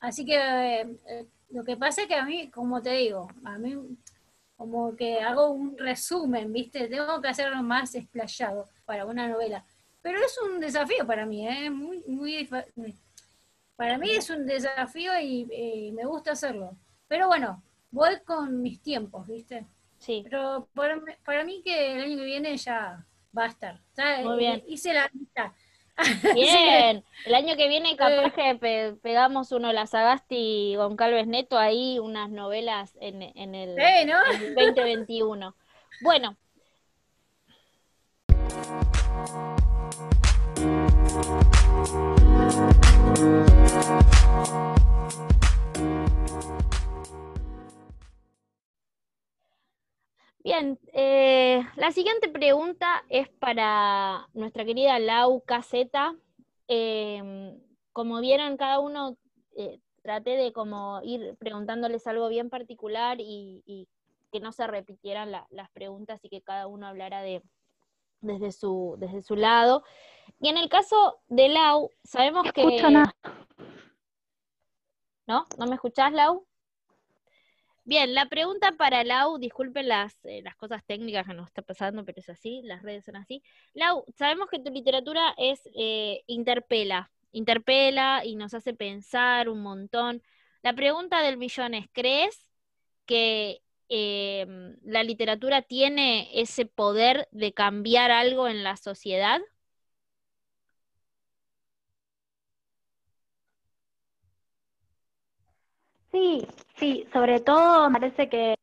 Así 0.00 0.24
que 0.24 0.80
eh, 0.80 1.26
lo 1.50 1.64
que 1.64 1.76
pasa 1.76 2.02
es 2.02 2.08
que 2.08 2.14
a 2.14 2.24
mí, 2.24 2.50
como 2.50 2.82
te 2.82 2.90
digo, 2.90 3.28
a 3.44 3.58
mí 3.58 3.76
como 4.56 4.96
que 4.96 5.20
hago 5.20 5.50
un 5.50 5.76
resumen, 5.76 6.52
¿viste? 6.52 6.88
Tengo 6.88 7.20
que 7.20 7.28
hacerlo 7.28 7.62
más 7.62 7.94
explayado 7.94 8.68
para 8.84 9.04
una 9.04 9.28
novela. 9.28 9.64
Pero 10.02 10.18
es 10.18 10.38
un 10.38 10.60
desafío 10.60 11.06
para 11.06 11.26
mí, 11.26 11.46
¿eh? 11.46 11.68
Muy, 11.68 12.02
muy, 12.06 12.48
para 13.76 13.98
mí 13.98 14.10
es 14.10 14.30
un 14.30 14.46
desafío 14.46 15.12
y 15.20 15.46
eh, 15.50 15.92
me 15.92 16.06
gusta 16.06 16.32
hacerlo. 16.32 16.76
Pero 17.08 17.28
bueno, 17.28 17.62
voy 17.90 18.20
con 18.24 18.62
mis 18.62 18.80
tiempos, 18.80 19.26
¿viste? 19.26 19.66
Sí. 19.98 20.22
Pero 20.24 20.68
para, 20.74 21.44
mí 21.44 21.62
que 21.62 21.92
el 21.92 22.02
año 22.02 22.16
que 22.16 22.24
viene 22.24 22.56
ya 22.56 23.04
va 23.36 23.44
a 23.44 23.48
estar. 23.48 23.80
Muy 24.22 24.38
bien. 24.38 24.62
Hice 24.66 24.94
la 24.94 25.10
lista. 25.12 25.54
Bien, 26.34 27.04
el 27.24 27.34
año 27.34 27.56
que 27.56 27.68
viene 27.68 27.96
capaz 27.96 28.32
que 28.32 28.94
pegamos 29.02 29.52
uno, 29.52 29.72
la 29.72 29.86
Sagasti 29.86 30.36
y 30.72 30.76
Goncalves 30.76 31.26
Neto, 31.26 31.58
ahí 31.58 31.98
unas 31.98 32.30
novelas 32.30 32.96
en, 33.00 33.22
en 33.22 33.54
el, 33.54 33.78
en 33.78 34.10
el 34.10 34.54
2021. 34.54 35.54
Bueno. 36.02 36.36
Bien, 50.46 50.78
eh, 50.92 51.60
la 51.74 51.90
siguiente 51.90 52.28
pregunta 52.28 53.02
es 53.08 53.28
para 53.28 54.28
nuestra 54.32 54.64
querida 54.64 54.96
Lau 55.00 55.40
Caseta. 55.40 56.14
Em, 56.68 57.60
como 57.92 58.20
vieron, 58.20 58.56
cada 58.56 58.78
uno 58.78 59.16
eh, 59.56 59.80
traté 60.02 60.36
de 60.36 60.52
como 60.52 61.00
ir 61.02 61.34
preguntándoles 61.40 62.06
algo 62.06 62.28
bien 62.28 62.48
particular 62.48 63.16
y, 63.18 63.88
que 64.30 64.38
no 64.38 64.52
se 64.52 64.68
repitieran 64.68 65.32
las 65.32 65.70
preguntas 65.72 66.24
y 66.24 66.28
que 66.28 66.42
cada 66.42 66.68
uno 66.68 66.86
hablara 66.86 67.22
de, 67.22 67.42
desde, 68.20 68.52
su, 68.52 68.94
desde 69.00 69.22
su 69.22 69.34
lado. 69.34 69.82
Y 70.38 70.48
en 70.48 70.58
el 70.58 70.68
caso 70.68 71.18
de 71.26 71.48
Lau, 71.48 71.90
sabemos 72.04 72.44
que... 72.52 72.62
¿No? 75.26 75.44
¿No 75.58 75.66
me 75.66 75.74
escuchás, 75.74 76.12
Lau? 76.12 76.46
Bien, 77.88 78.14
la 78.14 78.26
pregunta 78.28 78.72
para 78.72 79.04
Lau, 79.04 79.38
disculpen 79.38 79.86
las, 79.86 80.12
eh, 80.24 80.42
las 80.42 80.56
cosas 80.56 80.84
técnicas 80.84 81.24
que 81.24 81.34
nos 81.34 81.46
está 81.46 81.62
pasando, 81.62 82.04
pero 82.04 82.18
es 82.18 82.28
así, 82.28 82.60
las 82.64 82.82
redes 82.82 83.04
son 83.04 83.14
así. 83.14 83.44
Lau, 83.74 84.04
sabemos 84.18 84.48
que 84.50 84.58
tu 84.58 84.72
literatura 84.72 85.36
eh, 85.38 86.24
interpela, 86.26 87.12
interpela 87.30 88.24
y 88.24 88.34
nos 88.34 88.54
hace 88.54 88.74
pensar 88.74 89.48
un 89.48 89.62
montón. 89.62 90.20
La 90.62 90.74
pregunta 90.74 91.22
del 91.22 91.36
millón 91.36 91.74
es, 91.74 91.86
¿crees 91.92 92.48
que 93.06 93.62
em, 93.88 94.76
la 94.82 95.04
literatura 95.04 95.62
tiene 95.62 96.28
ese 96.40 96.66
poder 96.66 97.28
de 97.30 97.52
cambiar 97.54 98.10
algo 98.10 98.48
en 98.48 98.64
la 98.64 98.76
sociedad? 98.76 99.40
Sí, 106.16 106.46
sí, 106.78 107.06
sobre 107.12 107.40
todo 107.40 107.90
me 107.90 108.00
parece 108.00 108.30
que 108.30 108.54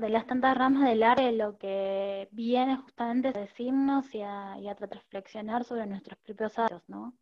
de 0.00 0.08
las 0.10 0.26
tantas 0.26 0.54
ramas 0.56 0.86
del 0.86 1.02
arte 1.02 1.32
lo 1.32 1.56
que 1.56 2.28
viene 2.30 2.76
justamente 2.76 3.28
a 3.28 3.32
decirnos 3.32 4.14
y 4.14 4.20
a, 4.20 4.54
reflexionar 4.78 5.64
sobre 5.64 5.86
nuestros 5.86 6.18
propios 6.18 6.58
actos, 6.58 6.82
¿no? 6.86 7.14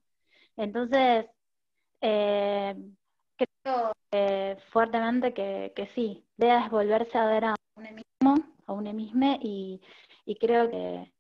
Entonces, 0.56 1.26
eh, 2.00 2.74
creo 3.36 3.92
fuertemente 4.72 5.32
que, 5.32 5.72
que 5.76 5.86
sí, 5.94 6.26
idea 6.38 6.64
es 6.64 6.70
volverse 6.70 7.16
a 7.16 7.26
ver 7.26 7.44
a 7.44 7.54
un 7.76 7.84
mismo, 7.94 8.34
a 8.66 8.72
un 8.72 8.96
mismo, 8.96 9.38
y, 9.40 9.80
y 10.24 10.36
creo 10.36 10.68
que, 10.68 11.12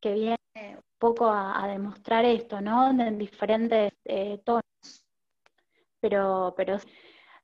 que 0.00 0.12
viene 0.14 0.38
un 0.56 0.84
poco 0.98 1.28
a, 1.28 1.66
demostrar 1.66 2.24
esto, 2.26 2.60
¿no? 2.60 2.90
En 2.90 3.18
diferentes 3.18 3.92
eh, 4.04 4.38
tonos. 4.44 4.62
Pero, 6.00 6.54
pero 6.56 6.78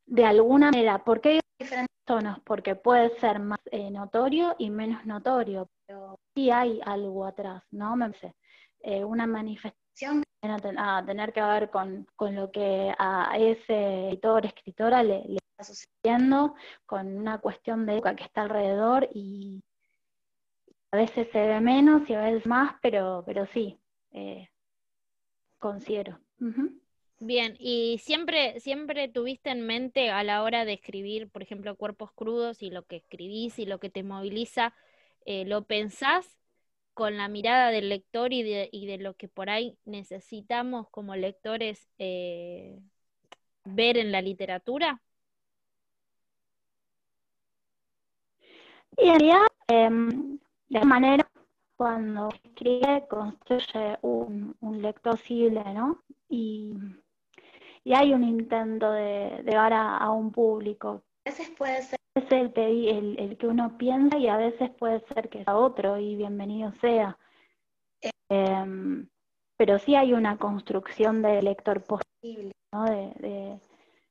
de 0.09 0.25
alguna 0.25 0.71
manera, 0.71 1.05
¿por 1.05 1.21
qué 1.21 1.29
hay 1.31 1.41
diferentes 1.59 1.97
tonos? 2.05 2.41
Porque 2.45 2.75
puede 2.75 3.19
ser 3.21 3.39
más 3.39 3.61
eh, 3.71 3.91
notorio 3.91 4.57
y 4.59 4.71
menos 4.71 5.05
notorio. 5.07 5.69
pero 5.87 6.19
sí 6.35 6.51
hay 6.51 6.81
algo 6.85 7.27
atrás, 7.27 7.63
¿no? 7.71 7.97
Me 7.97 8.11
parece. 8.11 8.35
Eh, 8.81 9.05
una 9.05 9.27
manifestación 9.27 10.23
a, 10.43 11.05
tener 11.05 11.33
que 11.33 11.43
ver 11.43 11.71
con, 11.71 12.07
lo 12.21 12.51
que 12.51 12.95
a 12.97 13.37
ese 13.37 14.09
editor, 14.09 14.47
escritora 14.47 15.03
le, 15.03 15.25
está 15.37 15.65
sucediendo, 15.65 16.55
con 16.87 17.17
una 17.17 17.39
cuestión 17.39 17.85
de 17.87 17.95
época 17.95 18.15
que 18.15 18.25
está 18.25 18.43
alrededor 18.43 19.09
y 19.13 19.61
a 20.93 20.97
veces 20.97 21.29
se 21.33 21.47
ve 21.47 21.61
menos 21.61 22.09
y 22.09 22.15
a 22.15 22.21
veces 22.21 22.47
más, 22.47 22.77
pero, 22.81 23.25
pero 23.27 23.47
sí, 23.47 23.79
eh, 24.13 24.49
considero. 25.59 26.19
Bien, 27.21 27.57
y 27.59 27.99
siempre, 27.99 28.61
siempre 28.61 29.09
tuviste 29.09 29.51
en 29.51 29.63
mente 29.67 30.11
a 30.11 30.23
la 30.23 30.43
hora 30.45 30.65
de 30.65 30.75
escribir, 30.75 31.29
por 31.29 31.43
ejemplo, 31.43 31.75
cuerpos 31.77 32.13
crudos 32.13 32.63
y 32.63 32.71
lo 32.71 32.87
que 32.87 32.97
escribís 32.97 33.59
y 33.59 33.67
lo 33.67 33.81
que 33.81 33.91
te 33.91 34.05
moviliza, 34.05 34.73
eh, 35.27 35.45
¿lo 35.45 35.65
pensás 35.67 36.39
con 36.95 37.17
la 37.17 37.29
mirada 37.29 37.71
del 37.71 37.89
lector 37.89 38.33
y 38.33 38.43
de, 38.45 38.69
y 38.73 38.87
de 38.87 38.99
lo 38.99 39.17
que 39.17 39.27
por 39.29 39.51
ahí 39.51 39.79
necesitamos 39.85 40.89
como 40.91 41.17
lectores 41.17 41.89
eh, 41.99 42.79
ver 43.65 43.99
en 43.99 44.13
la 44.13 44.23
literatura? 44.23 45.03
Y 48.97 49.09
en 49.09 49.19
realidad, 49.21 49.47
em, 49.69 50.39
de 50.69 50.85
manera, 50.85 51.29
cuando 51.77 52.29
escribe, 52.45 53.07
construye 53.09 53.99
un, 54.03 54.57
un 54.61 54.83
lector 54.83 55.13
posible, 55.19 55.63
¿no? 55.75 56.03
Y 57.89 57.95
hay 57.95 58.13
un 58.13 58.23
intento 58.23 58.93
de, 58.93 59.43
llegar 59.47 59.73
a, 59.73 60.11
un 60.11 60.31
público. 60.31 61.05
A 61.25 61.31
veces 61.31 61.49
puede 61.57 61.83
ser 61.85 61.99
el, 62.55 63.19
el, 63.19 63.39
que 63.39 63.47
uno 63.47 63.79
piensa 63.79 64.19
y 64.19 64.29
a 64.29 64.37
veces 64.37 64.69
puede 64.79 65.01
ser 65.07 65.31
que 65.31 65.43
sea 65.43 65.57
otro 65.57 65.97
y 65.97 66.15
bienvenido 66.15 66.71
sea. 66.83 67.17
Em, 68.29 69.09
pero 69.57 69.79
sí 69.79 69.95
hay 69.95 70.13
una 70.13 70.37
construcción 70.37 71.23
de 71.23 71.41
lector 71.41 71.83
posible, 71.83 72.53
¿no? 72.75 72.85
de, 72.85 73.59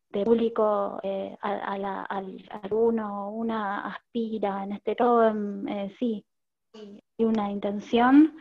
de, 0.09 0.25
público 0.25 0.99
eh, 1.03 1.37
a, 1.41 1.77
la, 1.77 2.01
al, 2.01 2.43
uno 2.71 3.29
una 3.29 3.89
aspira, 3.89 4.63
en 4.63 4.71
este 4.71 4.95
todo, 4.95 5.27
em, 5.27 5.67
eh, 5.67 5.95
sí, 5.99 6.25
hay 6.73 6.99
una 7.19 7.51
intención, 7.51 8.35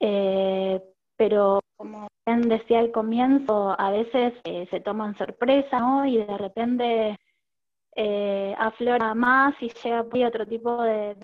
eh, 0.00 0.82
pero 1.16 1.60
como 1.76 2.08
bien 2.26 2.42
decía 2.48 2.80
al 2.80 2.90
comienzo, 2.90 3.78
a 3.78 3.90
veces 3.90 4.34
eh, 4.44 4.66
se 4.70 4.80
toman 4.80 5.16
sorpresa. 5.16 6.06
Y 6.06 6.18
de 6.18 6.38
repente 6.38 7.18
eh, 7.96 8.54
aflora 8.58 9.14
más 9.14 9.54
y 9.60 9.68
llega 9.68 10.06
otro 10.28 10.46
tipo 10.46 10.82
de, 10.82 11.16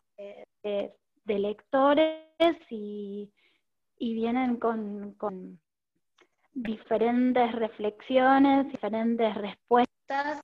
lectores 1.27 2.17
y, 2.71 3.31
vienen 3.99 4.57
con, 4.57 5.61
diferentes 6.53 7.53
reflexiones, 7.53 8.69
diferentes 8.69 9.35
respuestas 9.37 10.41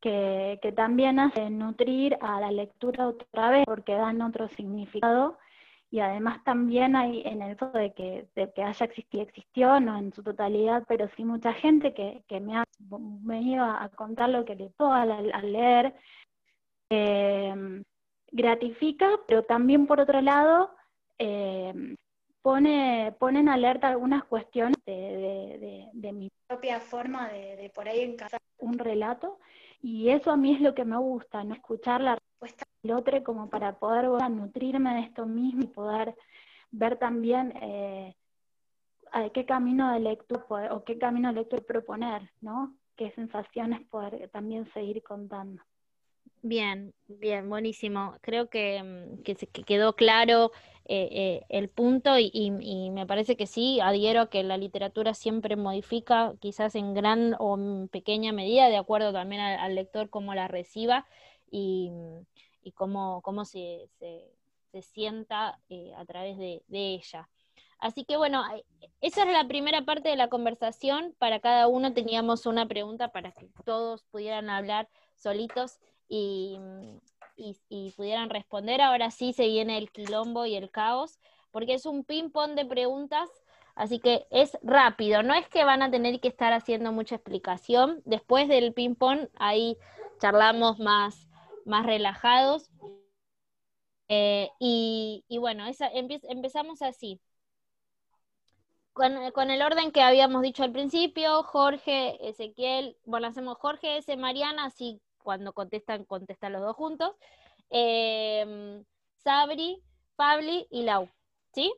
que, 0.00 0.58
que, 0.62 0.72
también 0.72 1.18
hacen 1.18 1.58
nutrir 1.58 2.16
a 2.20 2.40
la 2.40 2.52
lectura 2.52 3.08
otra 3.08 3.50
vez 3.50 3.64
porque 3.66 3.94
dan 3.94 4.22
otro 4.22 4.48
significado 4.48 5.38
y 5.94 6.00
además 6.00 6.42
también 6.42 6.96
hay 6.96 7.22
en 7.24 7.40
el 7.40 7.56
caso 7.56 7.78
de 7.78 7.92
que, 7.94 8.26
de 8.34 8.52
que 8.52 8.64
haya 8.64 8.84
existido, 8.84 9.22
existió, 9.22 9.78
no 9.78 9.96
en 9.96 10.12
su 10.12 10.24
totalidad, 10.24 10.82
pero 10.88 11.08
sí 11.14 11.24
mucha 11.24 11.52
gente 11.52 11.94
que, 11.94 12.24
que 12.26 12.40
me 12.40 12.56
ha 12.56 12.64
venido 12.80 13.64
a, 13.64 13.88
contar 13.90 14.30
lo 14.30 14.44
que 14.44 14.56
le 14.56 14.70
puedo 14.70 14.92
al, 14.92 15.52
leer, 15.52 15.94
em, 16.90 17.84
gratifica, 18.32 19.08
pero 19.28 19.44
también 19.44 19.86
por 19.86 20.00
otro 20.00 20.20
lado 20.20 20.74
em, 21.16 21.94
pone, 22.42 23.14
pone 23.20 23.38
en 23.38 23.48
alerta 23.48 23.86
algunas 23.86 24.24
cuestiones 24.24 24.76
de, 24.84 25.90
de, 25.92 26.12
mi 26.12 26.28
propia 26.48 26.80
forma 26.80 27.28
de, 27.28 27.70
por 27.72 27.88
ahí 27.88 28.00
encajar 28.00 28.40
un 28.58 28.80
relato, 28.80 29.38
y 29.80 30.08
eso 30.08 30.32
a 30.32 30.36
mí 30.36 30.56
es 30.56 30.60
lo 30.60 30.74
que 30.74 30.84
me 30.84 30.98
gusta, 30.98 31.44
no 31.44 31.54
escuchar 31.54 32.00
la 32.00 32.16
respuesta 32.16 32.66
el 32.84 32.92
otro 32.92 33.24
como 33.24 33.48
para 33.48 33.78
poder 33.78 34.04
nutrirme 34.30 34.94
de 34.94 35.00
esto 35.00 35.26
mismo 35.26 35.62
y 35.62 35.66
poder 35.68 36.14
ver 36.70 36.98
también 36.98 37.52
eh, 37.62 38.14
qué 39.32 39.46
camino 39.46 39.92
de 39.92 40.00
lectura 40.00 40.74
o 40.74 40.84
qué 40.84 40.98
camino 40.98 41.28
de 41.28 41.40
lectura 41.40 41.62
proponer, 41.62 42.30
¿no? 42.40 42.76
Qué 42.96 43.10
sensaciones 43.12 43.86
poder 43.88 44.28
también 44.30 44.70
seguir 44.72 45.02
contando. 45.02 45.62
Bien, 46.42 46.92
bien, 47.08 47.48
buenísimo. 47.48 48.16
Creo 48.20 48.50
que, 48.50 48.82
mm, 48.82 49.62
quedó 49.64 49.94
claro 49.96 50.50
eh, 50.84 51.08
eh, 51.10 51.42
el 51.48 51.70
punto 51.70 52.18
y, 52.18 52.50
me 52.90 53.06
parece 53.06 53.34
que 53.36 53.46
sí, 53.46 53.80
adhiero 53.80 54.20
a 54.20 54.28
que 54.28 54.42
la 54.42 54.58
literatura 54.58 55.14
siempre 55.14 55.56
modifica, 55.56 56.34
quizás 56.40 56.74
en 56.74 56.92
gran 56.92 57.34
o 57.38 57.56
en 57.56 57.88
pequeña 57.88 58.32
medida, 58.32 58.68
de 58.68 58.76
acuerdo 58.76 59.10
también 59.10 59.40
al, 59.40 59.74
lector 59.74 60.10
cómo 60.10 60.34
la 60.34 60.46
reciba 60.46 61.06
y, 61.50 61.90
y 62.64 62.72
cómo, 62.72 63.20
cómo 63.22 63.44
se, 63.44 63.88
se, 63.98 64.82
sienta 64.82 65.60
eh, 65.68 65.92
a 65.96 66.04
través 66.04 66.36
de, 66.36 66.64
ella. 66.68 67.28
Así 67.78 68.04
que 68.04 68.16
bueno, 68.16 68.42
esa 69.00 69.22
es 69.22 69.32
la 69.32 69.46
primera 69.46 69.84
parte 69.84 70.08
de 70.08 70.16
la 70.16 70.28
conversación. 70.28 71.14
Para 71.18 71.38
cada 71.38 71.68
uno 71.68 71.92
teníamos 71.92 72.46
una 72.46 72.66
pregunta 72.66 73.12
para 73.12 73.30
que 73.30 73.48
todos 73.64 74.02
pudieran 74.10 74.50
hablar 74.50 74.88
solitos 75.14 75.78
y, 76.08 76.58
y, 77.36 77.92
pudieran 77.92 78.30
responder. 78.30 78.80
Ahora 78.80 79.12
sí 79.12 79.32
se 79.32 79.46
viene 79.46 79.78
el 79.78 79.92
quilombo 79.92 80.46
y 80.46 80.56
el 80.56 80.70
caos, 80.70 81.20
porque 81.52 81.74
es 81.74 81.86
un 81.86 82.04
ping-pong 82.04 82.54
de 82.54 82.64
preguntas. 82.64 83.28
Así 83.76 83.98
que 83.98 84.26
es 84.30 84.56
rápido, 84.62 85.22
no 85.22 85.34
es 85.34 85.48
que 85.48 85.64
van 85.64 85.82
a 85.82 85.90
tener 85.90 86.20
que 86.20 86.28
estar 86.28 86.52
haciendo 86.52 86.92
mucha 86.92 87.16
explicación. 87.16 88.02
Después 88.04 88.48
del 88.48 88.72
ping-pong, 88.72 89.28
ahí 89.36 89.76
charlamos 90.20 90.78
más, 90.78 91.28
más 91.64 91.86
relajados. 91.86 92.70
Eh, 94.08 94.50
y, 94.58 95.24
bueno, 95.38 95.64
empezamos 95.66 96.82
así. 96.82 97.20
Con, 98.92 99.50
el 99.50 99.62
orden 99.62 99.90
que 99.90 100.02
habíamos 100.02 100.42
dicho 100.42 100.62
al 100.62 100.70
principio, 100.70 101.42
Jorge, 101.42 102.28
Ezequiel, 102.28 102.96
bueno, 103.04 103.26
hacemos 103.26 103.58
Jorge, 103.58 103.96
S, 103.96 104.16
Mariana, 104.16 104.66
así 104.66 105.00
cuando 105.18 105.52
contestan, 105.52 106.04
contestan 106.04 106.52
los 106.52 106.62
dos 106.62 106.76
juntos. 106.76 107.12
Em, 107.70 108.84
Sabri, 109.16 109.82
Pabli 110.14 110.68
y 110.70 110.82
Lau. 110.82 111.08
¿Sí? 111.52 111.74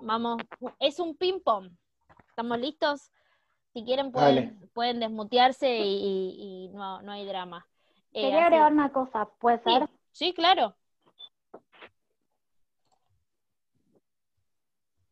Vamos, 0.00 0.42
es 0.78 1.00
un 1.00 1.16
ping-pong. 1.16 1.72
¿Estamos 2.28 2.58
listos? 2.58 3.10
Si 3.72 3.84
quieren 3.84 4.12
pueden, 4.12 4.70
pueden 4.72 5.00
desmutearse 5.00 5.78
y, 5.78 6.70
no, 6.72 7.02
no 7.02 7.12
hay 7.12 7.26
drama. 7.26 7.66
Eh, 8.14 8.20
Quería 8.20 8.44
agregar 8.44 8.72
una 8.72 8.92
cosa, 8.92 9.28
¿puede 9.40 9.60
ser? 9.64 9.88
Sí, 10.12 10.32
claro. 10.32 10.76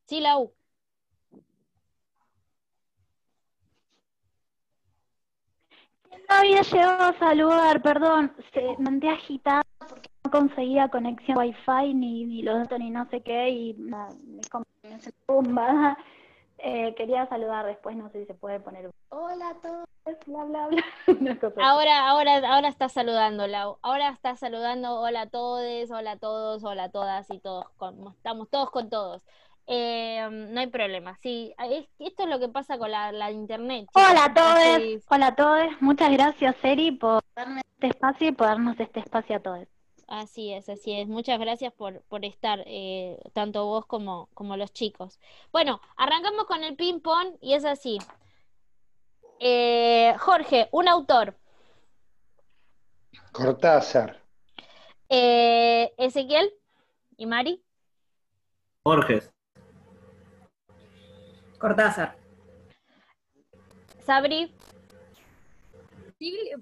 Sí, 0.07 0.21
Lau. 0.21 0.53
No 6.13 6.37
había 6.37 6.63
llegado 6.63 7.03
a 7.03 7.19
saludar, 7.19 7.83
perdón, 7.83 8.33
se 8.55 8.77
mandé 8.79 9.09
agitada 9.09 9.63
porque 9.79 10.09
no 10.25 10.31
conseguía 10.31 10.89
conexión 10.89 11.39
wifi 11.39 11.93
ni, 11.95 12.25
ni 12.25 12.43
los 12.43 12.57
datos 12.57 12.79
ni 12.79 12.91
no 12.91 13.09
sé 13.11 13.21
qué 13.23 13.49
y 13.49 13.75
me, 13.75 13.97
me, 14.25 14.43
eh, 16.59 16.95
quería 16.95 17.27
saludar 17.27 17.67
después, 17.67 17.97
no 17.97 18.09
sé 18.11 18.21
si 18.21 18.27
se 18.27 18.35
puede 18.35 18.61
poner 18.61 18.91
hola 19.09 19.51
a 19.51 19.55
todos, 19.61 19.89
bla 20.27 20.45
bla 20.45 20.69
bla. 20.69 20.85
ahora, 21.63 22.09
ahora, 22.09 22.55
ahora 22.55 22.69
está 22.69 22.89
saludando, 22.89 23.47
Lau. 23.47 23.79
Ahora 23.83 24.09
está 24.11 24.37
saludando, 24.37 25.01
hola 25.01 25.23
a 25.23 25.27
todos, 25.29 25.91
hola 25.91 26.13
a 26.13 26.19
todos, 26.19 26.65
hola 26.65 26.85
a 26.85 26.89
todas 26.91 27.31
y 27.31 27.39
todos, 27.39 27.67
estamos 28.17 28.49
todos 28.51 28.71
con 28.71 28.91
todos. 28.91 29.23
Eh, 29.67 30.29
no 30.31 30.61
hay 30.61 30.67
problema, 30.67 31.17
sí, 31.23 31.55
esto 32.01 32.25
es 32.25 32.29
lo 32.29 32.41
que 32.41 32.49
pasa 32.49 32.79
con 32.79 32.91
la, 32.91 33.31
internet. 33.31 33.87
Hola 33.95 34.25
a 34.25 34.35
todos, 34.35 35.03
hola 35.09 35.27
a 35.29 35.35
todos, 35.37 35.81
muchas 35.81 36.11
gracias 36.11 36.57
Eri 36.63 36.91
por 36.91 37.23
darme 37.37 37.63
este 37.75 37.87
espacio 37.89 38.29
y 38.29 38.33
por 38.33 38.49
darnos 38.49 38.79
este 38.81 39.01
espacio 39.01 39.37
a 39.37 39.41
todos. 39.41 39.69
Así 40.09 40.53
es, 40.53 40.69
así 40.69 40.93
es. 40.93 41.09
Muchas 41.09 41.39
gracias 41.39 41.73
por, 41.73 42.03
por 42.03 42.25
estar, 42.25 42.63
eh, 42.67 43.19
tanto 43.33 43.65
vos 43.65 43.87
como, 43.87 44.29
como 44.35 44.59
los 44.59 44.73
chicos. 44.73 45.19
Bueno, 45.53 45.81
arrancamos 45.97 46.45
con 46.45 46.65
el 46.65 46.77
ping-pong 46.77 47.37
y 47.41 47.55
es 47.55 47.65
así. 47.65 47.99
Eh, 49.45 50.15
Jorge, 50.21 50.69
un 50.71 50.87
autor. 50.87 51.37
Cortázar. 53.33 54.23
Eh, 55.09 55.93
Ezequiel 55.99 56.53
y 57.17 57.27
Mari. 57.27 57.61
Borges. 58.85 59.33
Cortázar. 61.59 62.17
Sabri. 64.07 64.55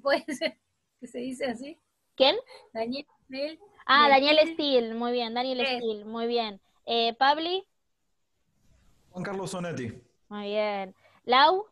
Puede 0.02 0.24
ser 0.34 0.58
que 1.00 1.06
se 1.06 1.18
dice 1.18 1.44
así. 1.50 1.78
¿Quién? 2.14 2.36
Daniel 2.72 3.06
Ah, 3.84 4.08
Daniel 4.08 4.38
Steele, 4.54 4.94
muy 4.94 5.12
bien, 5.12 5.34
Daniel 5.34 5.66
Steele, 5.66 6.06
muy 6.06 6.26
bien. 6.26 6.62
Eh, 6.86 7.12
Pabli. 7.12 7.66
Juan 9.10 9.22
Carlos 9.22 9.50
Sonetti. 9.50 10.02
Muy 10.30 10.44
bien. 10.46 10.94
Lau. 11.24 11.69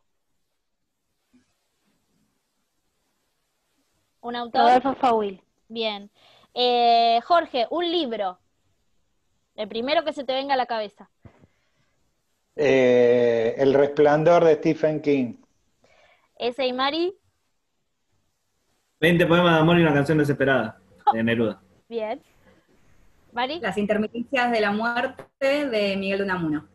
¿Un 4.21 4.35
autor? 4.35 4.61
Rodolfo 4.61 4.95
Fauil. 4.95 5.41
Bien. 5.67 6.09
Eh, 6.53 7.19
Jorge, 7.25 7.67
un 7.69 7.89
libro. 7.89 8.39
El 9.55 9.67
primero 9.67 10.03
que 10.03 10.13
se 10.13 10.23
te 10.23 10.33
venga 10.33 10.53
a 10.53 10.57
la 10.57 10.65
cabeza. 10.65 11.09
Eh, 12.55 13.55
el 13.57 13.73
resplandor 13.73 14.43
de 14.43 14.55
Stephen 14.55 15.01
King. 15.01 15.35
Ese 16.37 16.65
y 16.65 16.73
Mari. 16.73 17.15
20 18.99 19.25
poemas 19.27 19.53
de 19.53 19.59
amor 19.59 19.77
y 19.79 19.81
una 19.81 19.93
canción 19.93 20.17
desesperada, 20.17 20.77
de 21.13 21.23
Neruda. 21.23 21.61
Bien. 21.87 22.21
Mari. 23.31 23.59
Las 23.59 23.77
intermitencias 23.77 24.51
de 24.51 24.59
la 24.59 24.71
muerte 24.71 25.25
de 25.67 25.95
Miguel 25.95 26.23
Unamuno. 26.23 26.67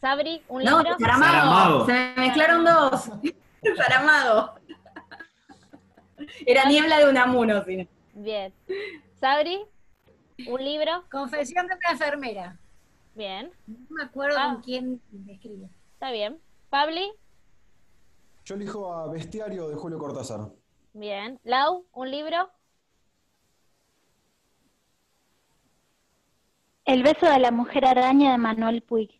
Sabri, 0.00 0.42
un 0.48 0.62
No, 0.64 0.78
libro. 0.82 0.98
Saramago. 0.98 1.32
Saramago. 1.34 1.86
Se 1.86 1.92
me 1.92 2.14
mezclaron 2.16 2.64
dos. 2.64 3.10
Saramago. 3.76 4.54
Era 6.46 6.64
niebla 6.66 6.98
de 6.98 7.08
Unamuno, 7.10 7.64
si 7.64 7.76
no. 7.76 7.86
Bien. 8.14 8.52
Sabri, 9.20 9.60
un 10.48 10.64
libro. 10.64 11.04
Confesión 11.10 11.66
de 11.66 11.74
una 11.74 11.90
enfermera. 11.92 12.58
Bien. 13.14 13.50
No 13.66 13.76
me 13.90 14.02
acuerdo 14.04 14.36
Ah. 14.38 14.52
con 14.54 14.62
quién 14.62 15.00
me 15.10 15.32
escribe. 15.34 15.68
Está 15.94 16.10
bien. 16.10 16.40
Pabli. 16.70 17.12
Yo 18.44 18.56
elijo 18.56 18.92
a 18.92 19.10
Bestiario 19.10 19.68
de 19.68 19.76
Julio 19.76 19.98
Cortázar. 19.98 20.50
Bien. 20.92 21.40
Lau, 21.44 21.86
un 21.92 22.10
libro. 22.10 22.50
El 26.84 27.02
beso 27.02 27.26
de 27.26 27.38
la 27.38 27.50
mujer 27.50 27.86
araña 27.86 28.32
de 28.32 28.38
Manuel 28.38 28.82
Puig. 28.82 29.10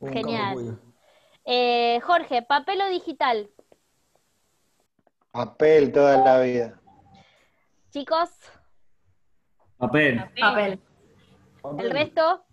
Un 0.00 0.12
Genial. 0.12 0.78
Eh, 1.44 1.98
Jorge, 2.02 2.42
papel 2.42 2.80
o 2.82 2.88
digital. 2.90 3.50
Papel 5.38 5.92
toda 5.92 6.16
la 6.16 6.40
vida. 6.40 6.80
Chicos, 7.92 8.28
Papel. 9.76 10.18
Papel. 10.40 10.80
Papel, 11.62 11.84
el 11.86 11.90
resto. 11.92 12.44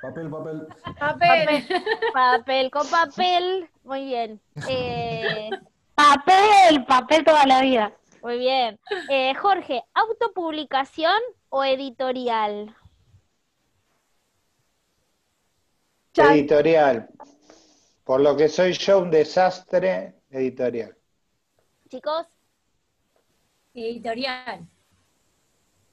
Papel, 0.00 0.30
papel. 0.30 0.68
Papel. 0.98 1.66
Papel 2.14 2.70
con 2.70 2.86
papel. 2.88 3.68
Muy 3.84 4.06
bien. 4.06 4.40
Eh, 4.70 5.50
Papel, 5.94 6.86
papel 6.86 7.24
toda 7.26 7.44
la 7.44 7.60
vida. 7.60 7.92
muy 8.22 8.38
bien. 8.38 8.80
Eh, 9.10 9.34
Jorge, 9.34 9.84
¿autopublicación 9.92 11.20
o 11.50 11.62
editorial? 11.62 12.74
Editorial. 16.16 17.10
Por 18.02 18.22
lo 18.22 18.34
que 18.34 18.48
soy 18.48 18.72
yo, 18.72 19.00
un 19.00 19.10
desastre 19.10 20.14
editorial. 20.30 20.97
Chicos, 21.88 22.26
Editorial. 23.72 24.68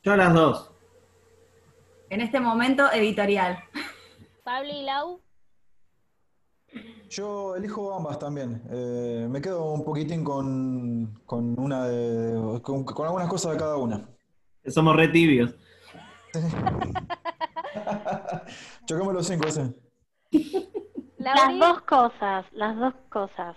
Yo 0.04 0.16
las 0.18 0.34
dos. 0.34 0.72
En 2.10 2.20
este 2.20 2.42
momento, 2.42 2.92
editorial. 2.92 3.64
Pablo 4.44 4.72
y 4.74 4.84
Lau. 4.84 5.22
Yo 7.10 7.56
elijo 7.56 7.94
ambas 7.94 8.20
también. 8.20 8.62
Eh, 8.70 9.26
me 9.30 9.42
quedo 9.42 9.72
un 9.72 9.86
poquitín 9.86 10.26
con, 10.26 11.18
con 11.26 11.58
una 11.58 11.88
de, 11.88 12.62
con, 12.62 12.84
con 12.84 13.06
algunas 13.06 13.30
cosas 13.30 13.54
de 13.54 13.58
cada 13.58 13.78
una. 13.78 14.10
Somos 14.68 14.98
re 14.98 15.08
tibios. 15.08 15.56
Chocame 18.86 19.14
los 19.14 19.28
cinco, 19.28 19.48
ese. 19.48 19.74
Las 21.18 21.58
dos 21.58 21.82
cosas, 21.84 22.46
las 22.52 22.76
dos 22.76 22.94
cosas. 23.10 23.56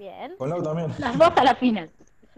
Bien. 0.00 0.34
Con 0.38 0.48
Lau 0.48 0.62
también. 0.62 0.94
Las 0.98 1.18
dos 1.18 1.30
a 1.36 1.44
la 1.44 1.54
final. 1.54 1.90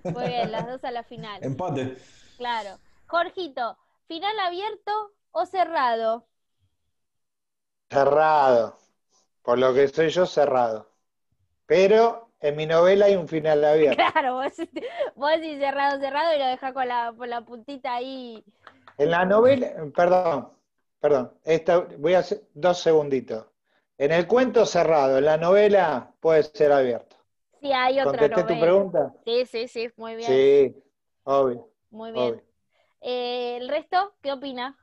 Muy 0.03 0.27
bien, 0.27 0.51
las 0.51 0.67
dos 0.67 0.83
a 0.83 0.91
la 0.91 1.05
final. 1.05 1.45
Empate. 1.45 1.97
Claro. 2.37 2.77
Jorgito, 3.07 3.79
¿final 4.09 4.37
abierto 4.41 5.13
o 5.31 5.47
cerrado? 5.47 6.27
Cerrado. 7.89 8.77
Por 9.43 9.61
lo 9.61 9.73
que 9.73 9.87
soy 9.87 10.09
yo, 10.09 10.27
cerrado. 10.27 10.91
Pero 11.67 12.31
en 12.41 12.57
mi 12.57 12.67
novela 12.67 13.07
hay 13.07 13.15
un 13.15 13.29
final 13.29 13.65
abierto. 13.65 14.03
Claro, 14.11 14.35
vos, 14.35 14.55
vos 15.15 15.31
decís 15.31 15.61
cerrado, 15.61 16.01
cerrado 16.01 16.35
y 16.35 16.41
lo 16.41 16.47
dejás 16.47 16.73
con 16.73 16.89
la, 16.89 17.15
con 17.17 17.31
la 17.31 17.43
puntita 17.43 17.95
ahí. 17.95 18.45
En 18.99 19.09
la 19.09 19.25
novela, 19.25 19.69
perdón, 19.95 20.49
perdón, 20.99 21.33
esta, 21.45 21.79
voy 21.79 22.15
a 22.15 22.19
hacer 22.19 22.43
dos 22.55 22.81
segunditos. 22.81 23.47
En 23.99 24.11
el 24.11 24.27
cuento 24.27 24.67
cerrado, 24.67 25.19
en 25.19 25.27
la 25.27 25.37
novela 25.37 26.13
puede 26.19 26.43
ser 26.43 26.73
abierto. 26.73 27.22
Sí, 27.63 27.73
hay 27.73 28.01
otra 28.01 28.29
¿Contesté 28.29 28.43
tu 28.55 28.61
pregunta? 28.61 29.15
Sí, 29.25 29.47
sí, 29.47 29.69
sí, 29.69 29.89
muy 29.97 30.17
bien. 30.17 30.31
Sí, 30.31 30.75
obvio, 31.25 31.69
Muy 31.91 32.11
bien. 32.13 32.25
obvio. 32.35 32.43
Eh, 33.03 33.57
¿El 33.59 33.69
resto 33.69 34.15
qué 34.23 34.33
opina? 34.33 34.77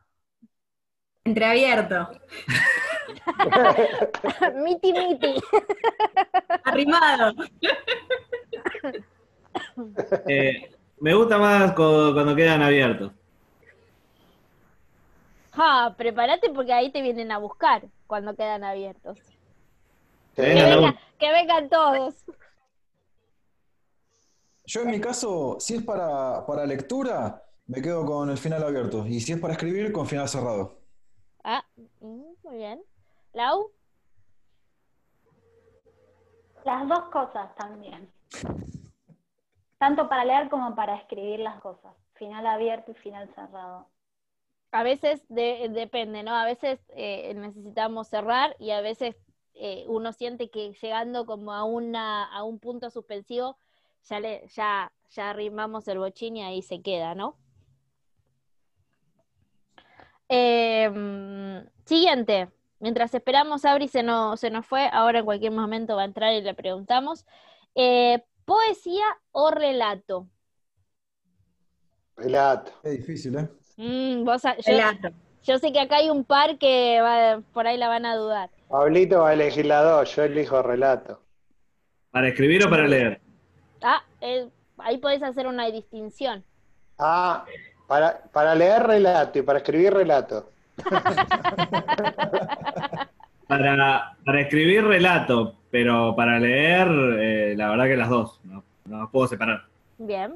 Entreabierto. 1.26 2.10
miti 4.64 4.94
miti. 4.94 5.34
Arrimado. 6.66 7.34
Eh, 10.28 10.70
me 11.00 11.14
gusta 11.14 11.38
más 11.38 11.74
cu- 11.74 12.14
cuando 12.14 12.36
quedan 12.36 12.62
abiertos. 12.62 13.12
Ah, 15.54 15.94
prepárate 15.98 16.50
porque 16.50 16.74
ahí 16.74 16.92
te 16.92 17.02
vienen 17.02 17.32
a 17.32 17.38
buscar 17.38 17.84
cuando 18.08 18.36
quedan 18.36 18.64
abiertos. 18.64 19.20
Que, 20.36 20.42
venga- 20.42 20.96
que 21.20 21.32
vengan 21.32 21.70
todos. 21.70 22.16
Yo 24.70 24.82
en 24.82 24.92
mi 24.92 25.02
caso, 25.02 25.58
si 25.60 25.78
es 25.78 25.84
para, 25.84 26.46
para 26.46 26.64
lectura, 26.64 27.44
me 27.66 27.82
quedo 27.82 28.06
con 28.06 28.30
el 28.30 28.38
final 28.38 28.62
abierto. 28.62 29.04
Y 29.08 29.20
si 29.20 29.34
es 29.34 29.40
para 29.40 29.54
escribir, 29.54 29.92
con 29.92 30.06
final 30.06 30.30
cerrado. 30.30 30.78
Ah, 31.44 31.66
mm, 32.02 32.22
muy 32.44 32.58
bien. 32.58 32.80
Lau, 33.34 33.72
Las 36.66 36.88
dos 36.88 37.06
cosas 37.12 37.56
también. 37.56 38.12
Tanto 39.80 40.08
para 40.08 40.24
leer 40.24 40.50
como 40.50 40.76
para 40.76 40.98
escribir 40.98 41.40
las 41.40 41.60
cosas. 41.62 41.96
Final 42.14 42.46
abierto 42.46 42.92
y 42.92 42.94
final 42.94 43.28
cerrado. 43.34 43.88
a 44.72 44.84
veces 44.84 45.24
de- 45.30 45.68
depende, 45.72 46.22
¿no? 46.22 46.36
A 46.36 46.46
veces 46.46 46.80
eh, 46.90 47.34
necesitamos 47.34 48.08
cerrar 48.08 48.56
y 48.60 48.70
a 48.70 48.82
veces 48.82 49.16
eh, 49.56 49.86
uno 49.88 50.14
siente 50.14 50.52
que 50.52 50.74
llegando 50.80 51.26
como 51.26 51.54
a 51.54 51.64
una 51.64 52.26
a 52.32 52.44
un 52.44 52.60
punto 52.60 52.92
suspensivo 52.92 53.58
ya 54.04 54.20
le 54.20 54.48
ya 54.48 54.92
ya 55.12 55.30
arrimamos 55.32 55.88
el 55.88 55.98
bochín 56.00 56.38
y 56.38 56.44
ahí 56.44 56.62
se 56.62 56.82
queda, 56.82 57.16
¿no? 57.16 57.38
Em, 60.28 61.66
siguiente. 61.86 62.50
Mientras 62.80 63.14
esperamos, 63.14 63.66
Abri 63.66 63.88
se 63.88 64.04
nos, 64.04 64.40
se 64.40 64.50
nos 64.50 64.66
fue. 64.66 64.88
Ahora 64.92 65.20
en 65.20 65.26
cualquier 65.26 65.52
momento 65.52 65.96
va 65.96 66.04
a 66.04 66.06
entrar 66.06 66.34
y 66.34 66.42
le 66.42 66.54
preguntamos. 66.54 67.26
Eh, 67.76 68.24
¿Poesía 68.46 69.06
o 69.32 69.52
relato? 69.52 70.28
Relato. 72.16 72.72
Es 72.84 72.98
difícil, 72.98 73.36
¿eh? 73.38 73.50
Mm, 73.78 74.24
vos 74.24 74.44
yo, 74.44 74.50
Relato. 74.66 75.10
yo 75.44 75.58
sé 75.58 75.72
que 75.72 75.80
acá 75.80 75.98
hay 75.98 76.10
un 76.10 76.24
par 76.24 76.58
que 76.58 77.00
va- 77.02 77.42
por 77.54 77.68
ahí 77.68 77.78
la 77.78 77.88
van 77.88 78.06
a 78.06 78.16
dudar. 78.16 78.50
Pablito 78.70 79.22
va 79.22 79.30
a 79.30 79.34
elegir 79.34 79.66
la 79.66 79.82
dos, 79.82 80.16
yo 80.16 80.24
elijo 80.24 80.62
relato. 80.62 81.22
¿Para 82.12 82.28
escribir 82.30 82.66
o 82.66 82.70
para 82.70 82.88
leer? 82.88 83.22
Ah, 83.82 84.02
eh, 84.22 84.48
ahí 84.78 84.98
podés 84.98 85.24
hacer 85.24 85.48
una 85.48 85.66
distinción. 85.68 86.44
Ah, 86.98 87.46
para, 87.88 88.22
para 88.32 88.56
leer 88.56 88.84
relato 88.86 89.40
y 89.40 89.42
para 89.42 89.60
escribir 89.60 89.94
relato. 89.94 90.50
Para, 93.48 94.16
para 94.24 94.42
escribir 94.42 94.84
relato, 94.86 95.56
pero 95.72 96.16
para 96.16 96.38
leer, 96.40 96.88
eh, 97.20 97.54
la 97.58 97.70
verdad 97.72 97.86
que 97.86 97.98
las 97.98 98.10
dos. 98.10 98.40
No, 98.44 98.64
no 98.86 99.00
las 99.00 99.10
puedo 99.10 99.28
separar. 99.28 99.64
Bien. 99.98 100.36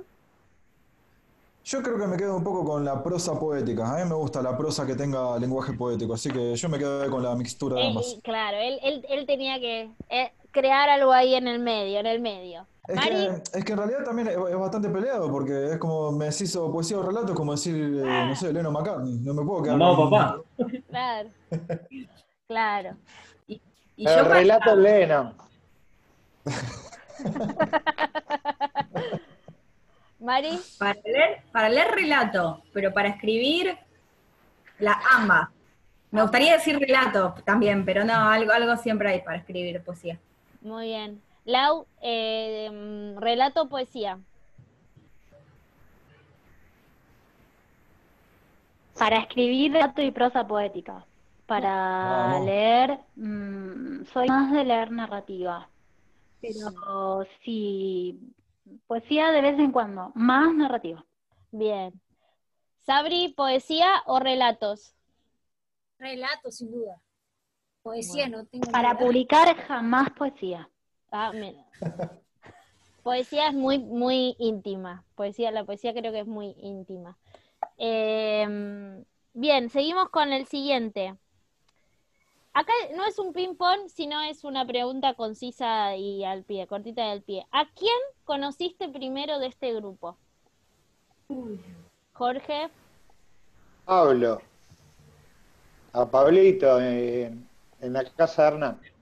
Yo 1.63 1.81
creo 1.83 1.97
que 1.99 2.07
me 2.07 2.17
quedo 2.17 2.35
un 2.35 2.43
poco 2.43 2.65
con 2.65 2.83
la 2.83 3.01
prosa 3.03 3.39
poética. 3.39 3.87
A 3.93 4.03
mí 4.03 4.09
me 4.09 4.15
gusta 4.15 4.41
la 4.41 4.57
prosa 4.57 4.85
que 4.87 4.95
tenga 4.95 5.37
lenguaje 5.37 5.73
poético, 5.73 6.15
así 6.15 6.29
que 6.31 6.55
yo 6.55 6.69
me 6.69 6.79
quedo 6.79 7.07
con 7.11 7.21
la 7.23 7.35
mixtura 7.35 7.75
de 7.75 7.83
Eh, 7.83 7.87
ambas. 7.89 8.17
claro, 8.23 8.57
él, 8.57 8.79
él, 8.81 9.05
él 9.07 9.25
tenía 9.27 9.59
que 9.59 9.91
eh, 10.09 10.31
crear 10.51 10.89
algo 10.89 11.13
ahí 11.13 11.35
en 11.35 11.47
el 11.47 11.59
medio, 11.59 11.99
en 11.99 12.07
el 12.07 12.19
medio. 12.19 12.65
Es 12.87 12.99
que, 12.99 13.41
es 13.59 13.63
que 13.65 13.71
en 13.71 13.77
realidad 13.77 14.03
también 14.03 14.27
es, 14.27 14.35
es 14.35 14.55
bastante 14.57 14.89
peleado, 14.89 15.31
porque 15.31 15.71
es 15.71 15.77
como 15.77 16.11
me 16.11 16.25
decís 16.25 16.53
o 16.57 16.69
poesía 16.71 16.97
o 16.97 17.03
relato, 17.03 17.31
es 17.31 17.37
como 17.37 17.53
decir, 17.53 17.75
eh, 17.75 18.25
no 18.27 18.35
sé, 18.35 18.51
Leno 18.51 18.71
McCartney. 18.71 19.19
No 19.19 19.33
me 19.33 19.43
puedo 19.45 19.63
quedar 19.63 19.77
Mamá 19.77 19.91
o 19.91 19.95
con- 19.95 20.09
papá. 20.11 20.41
claro. 20.89 21.29
Claro. 22.47 22.95
Y 23.47 23.61
el 23.97 24.05
yo 24.17 24.23
relato 24.25 24.65
para- 24.65 24.73
es 24.73 24.77
Lennon. 24.79 25.33
Mari. 30.19 30.59
Para 30.77 30.99
leer, 31.05 31.41
para 31.51 31.69
leer 31.69 31.91
relato, 31.91 32.61
pero 32.73 32.93
para 32.93 33.09
escribir 33.09 33.77
la 34.79 34.99
ambas. 35.11 35.49
Me 36.11 36.21
gustaría 36.21 36.53
decir 36.53 36.77
relato 36.79 37.35
también, 37.45 37.83
pero 37.85 38.03
no, 38.05 38.13
algo, 38.13 38.51
algo 38.51 38.77
siempre 38.77 39.09
hay 39.09 39.21
para 39.21 39.37
escribir 39.37 39.81
poesía. 39.83 40.19
Muy 40.61 40.87
bien. 40.87 41.21
Lau, 41.45 41.87
eh, 42.01 43.13
relato 43.19 43.67
poesía. 43.69 44.19
Para 48.97 49.17
escribir 49.19 49.73
relato 49.73 50.01
y 50.01 50.11
prosa 50.11 50.47
poética. 50.47 51.05
Para 51.45 51.69
Vamos. 51.69 52.45
leer, 52.45 52.99
mm, 53.15 54.05
soy 54.05 54.27
más 54.27 54.51
de 54.51 54.63
leer 54.63 54.91
narrativa. 54.91 55.67
Pero 56.41 57.25
sí, 57.43 58.19
poesía 58.87 59.31
de 59.31 59.41
vez 59.41 59.59
en 59.59 59.71
cuando, 59.71 60.11
más 60.15 60.53
narrativa. 60.53 61.03
Bien. 61.51 61.99
Sabri, 62.85 63.33
poesía 63.35 64.03
o 64.05 64.19
relatos. 64.19 64.93
Relato, 65.99 66.51
sin 66.51 66.71
duda. 66.71 67.01
Poesía 67.81 68.27
no 68.29 68.45
tengo 68.45 68.69
Para 68.71 68.93
nada. 68.93 68.99
publicar 69.05 69.55
jamás 69.67 70.09
poesía. 70.11 70.69
Poesía 73.03 73.49
es 73.49 73.53
muy, 73.53 73.79
muy 73.79 74.35
íntima. 74.39 75.03
Poesía, 75.15 75.51
la 75.51 75.63
poesía 75.63 75.93
creo 75.93 76.11
que 76.11 76.21
es 76.21 76.27
muy 76.27 76.55
íntima. 76.57 77.17
Eh, 77.77 79.03
bien, 79.33 79.69
seguimos 79.69 80.09
con 80.09 80.31
el 80.33 80.47
siguiente. 80.47 81.15
Acá 82.53 82.71
no 82.95 83.05
es 83.05 83.17
un 83.19 83.33
ping-pong, 83.33 83.89
sino 83.89 84.21
es 84.21 84.43
una 84.43 84.65
pregunta 84.65 85.15
concisa 85.15 85.95
y 85.95 86.23
al 86.23 86.43
pie, 86.43 86.67
cortita 86.67 87.05
y 87.07 87.09
al 87.09 87.21
pie. 87.21 87.47
¿A 87.51 87.65
quién 87.73 87.97
conociste 88.25 88.89
primero 88.89 89.39
de 89.39 89.47
este 89.47 89.73
grupo? 89.73 90.17
Jorge, 92.13 92.69
Pablo. 93.85 94.41
A 95.93 96.05
Pablito 96.05 96.79
en, 96.79 97.47
en 97.81 97.93
la 97.93 98.03
casa 98.05 98.43
de 98.43 98.47
Hernán. 98.49 98.92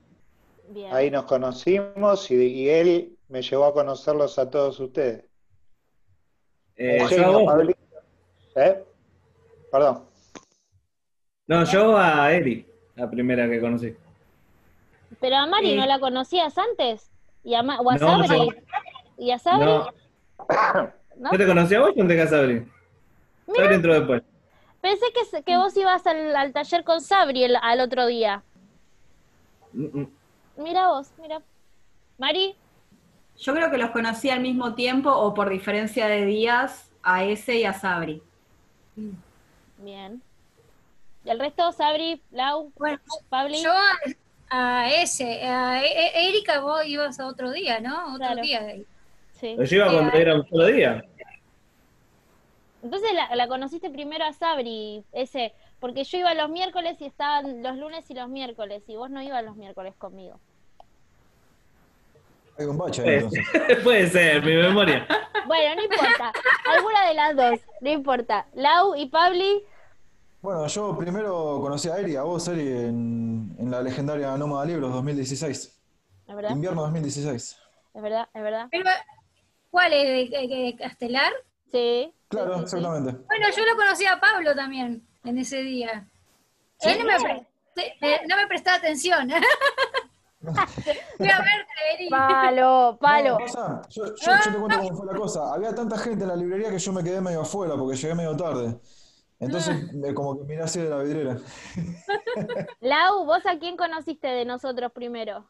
Bien. 0.72 0.92
Ahí 0.94 1.10
nos 1.10 1.24
conocimos 1.24 2.30
y, 2.30 2.34
y 2.34 2.68
él 2.68 3.16
me 3.28 3.42
llevó 3.42 3.66
a 3.66 3.72
conocerlos 3.72 4.38
a 4.38 4.50
todos 4.50 4.78
ustedes. 4.80 5.24
Eh, 6.76 7.04
yo 7.10 7.24
a 7.26 7.30
vos. 7.30 7.44
Pablito. 7.46 7.78
¿Eh? 8.56 8.82
Perdón. 9.70 10.04
No, 11.46 11.64
yo 11.64 11.96
a 11.96 12.32
Eri, 12.32 12.66
la 12.96 13.10
primera 13.10 13.48
que 13.48 13.60
conocí. 13.60 13.94
Pero 15.20 15.36
a 15.36 15.46
Mari 15.46 15.70
Sí. 15.70 15.76
no 15.76 15.86
la 15.86 15.98
conocías 16.00 16.56
antes. 16.58 17.10
¿Y 17.44 17.54
a, 17.54 17.62
Ma- 17.62 17.80
o 17.80 17.90
a 17.90 17.96
No, 17.96 18.18
no. 18.18 18.26
Sabri? 18.26 18.48
¿Y 19.18 19.30
a 19.30 19.38
Sabri? 19.38 19.66
No, 19.66 19.86
¿No? 21.18 21.32
¿yo 21.32 21.38
te 21.38 21.46
conocí 21.46 21.74
a 21.74 21.80
vos 21.80 21.90
o 21.90 22.06
te 22.06 22.16
casé 22.16 22.30
Sabri? 22.30 22.66
Sabri 23.54 23.74
entró 23.74 23.94
después. 23.94 24.22
Pensé 24.80 25.06
que, 25.12 25.42
que 25.42 25.56
vos 25.56 25.76
ibas 25.76 26.06
al, 26.06 26.34
al 26.34 26.52
taller 26.52 26.84
con 26.84 27.00
Sabri 27.00 27.44
el- 27.44 27.56
al 27.60 27.80
otro 27.80 28.06
día. 28.06 28.42
Mm, 29.72 30.00
mm. 30.00 30.08
Mira 30.56 30.88
vos, 30.88 31.12
mira. 31.18 31.44
Mari, 32.18 32.58
Yo 33.38 33.52
creo 33.54 33.70
que 33.70 33.78
los 33.78 33.90
conocí 33.90 34.30
al 34.30 34.40
mismo 34.40 34.74
tiempo 34.74 35.10
o 35.10 35.34
por 35.34 35.50
diferencia 35.50 36.06
de 36.06 36.24
días 36.24 36.90
a 37.02 37.24
ese 37.24 37.56
y 37.56 37.64
a 37.64 37.72
Sabri. 37.72 38.22
bien. 39.76 40.22
¿Y 41.24 41.30
el 41.30 41.38
resto, 41.38 41.70
Sabri, 41.72 42.24
Lau, 42.30 42.72
Bueno, 42.76 42.98
Pabli? 43.28 43.62
yo 43.62 43.70
a, 44.50 44.84
a 44.84 44.90
ese, 44.92 45.42
a 45.44 45.82
E- 45.84 45.86
E- 45.86 46.28
Erika, 46.28 46.60
vos 46.60 46.84
ibas 46.86 47.18
a 47.20 47.26
otro 47.26 47.50
día, 47.52 47.80
¿no? 47.80 48.14
Otro 48.14 48.18
Claro. 48.18 48.42
día. 48.42 48.76
Sí. 49.30 49.56
Yo 49.56 49.76
iba 49.76 49.92
cuando 49.92 50.16
era 50.18 50.34
un 50.34 50.46
solo 50.48 50.66
día. 50.66 51.02
Entonces 52.82 53.12
la, 53.14 53.34
la 53.36 53.48
conociste 53.48 53.90
primero 53.90 54.24
a 54.24 54.32
Sabri, 54.32 55.04
ese, 55.12 55.54
porque 55.82 56.04
yo 56.04 56.16
iba 56.18 56.32
los 56.34 56.48
miércoles 56.48 56.96
y 57.00 57.06
estaban 57.06 57.60
los 57.60 57.76
lunes 57.76 58.08
y 58.08 58.14
los 58.14 58.28
miércoles, 58.28 58.84
y 58.86 58.94
vos 58.96 59.10
no 59.10 59.20
ibas 59.20 59.44
los 59.44 59.56
miércoles 59.56 59.94
conmigo. 59.96 60.38
Hay 62.56 62.66
un 62.66 62.78
bache 62.78 63.02
ahí 63.02 63.20
Puede, 63.20 63.40
entonces. 63.40 63.78
puede 63.84 64.06
ser, 64.08 64.44
mi 64.44 64.54
memoria. 64.54 65.06
Bueno, 65.46 65.74
no 65.74 65.82
importa. 65.82 66.32
Alguna 66.70 67.08
de 67.08 67.14
las 67.14 67.36
dos, 67.36 67.60
no 67.80 67.90
importa. 67.90 68.46
Lau 68.54 68.94
y 68.94 69.06
Pabli, 69.06 69.64
Bueno, 70.40 70.66
yo 70.68 70.96
primero 70.96 71.58
conocí 71.60 71.88
a 71.88 71.96
Eri, 71.98 72.14
a 72.14 72.22
vos, 72.22 72.46
Eri, 72.46 72.68
en, 72.68 73.56
en 73.58 73.70
la 73.70 73.82
legendaria 73.82 74.36
Nómada 74.36 74.64
Libros 74.66 74.92
2016. 74.92 75.82
¿es 76.28 76.34
verdad? 76.36 76.50
Invierno 76.50 76.82
2016. 76.82 77.58
¿Es 77.94 78.02
verdad? 78.02 78.28
¿Es 78.32 78.42
verdad? 78.42 78.68
Pero, 78.70 78.88
¿Cuál 79.70 79.92
es? 79.94 80.30
¿De- 80.30 80.38
de- 80.38 80.48
de 80.48 80.76
Castelar? 80.76 81.32
Sí. 81.72 82.14
Claro, 82.28 82.54
sí, 82.54 82.60
sí, 82.60 82.70
sí. 82.70 82.76
exactamente. 82.76 83.24
Bueno, 83.26 83.46
yo 83.56 83.64
lo 83.66 83.76
conocí 83.76 84.06
a 84.06 84.20
Pablo 84.20 84.54
también 84.54 85.04
en 85.24 85.38
ese 85.38 85.62
día. 85.62 86.08
Él 86.80 86.98
no 86.98 87.04
me, 87.04 87.16
pre- 87.20 87.46
eh, 88.00 88.20
no 88.28 88.36
me 88.36 88.46
prestaba 88.46 88.76
atención. 88.78 89.28
Fui 90.42 91.28
a 91.28 91.38
verte, 91.38 91.72
Eri. 91.94 92.08
Palo, 92.08 92.98
palo. 93.00 93.38
No, 93.38 93.82
yo, 93.88 94.06
yo- 94.06 94.32
yo 94.44 94.52
te 94.52 94.58
cuento 94.58 94.78
cómo 94.78 94.96
fue 94.96 95.06
la 95.06 95.14
cosa. 95.14 95.54
Había 95.54 95.72
tanta 95.74 95.96
gente 95.98 96.24
en 96.24 96.28
la 96.28 96.36
librería 96.36 96.70
que 96.70 96.78
yo 96.78 96.92
me 96.92 97.04
quedé 97.04 97.20
medio 97.20 97.42
afuera 97.42 97.76
porque 97.76 97.96
llegué 97.96 98.14
medio 98.16 98.36
tarde. 98.36 98.76
Entonces, 99.38 99.92
me- 99.92 100.12
como 100.14 100.36
que 100.38 100.44
miré 100.44 100.62
así 100.62 100.80
de 100.80 100.88
la 100.90 100.98
vidriera. 100.98 101.36
Lau, 102.80 103.24
¿vos 103.24 103.44
a 103.46 103.58
quién 103.58 103.76
conociste 103.76 104.26
de 104.28 104.44
nosotros 104.44 104.90
primero? 104.92 105.48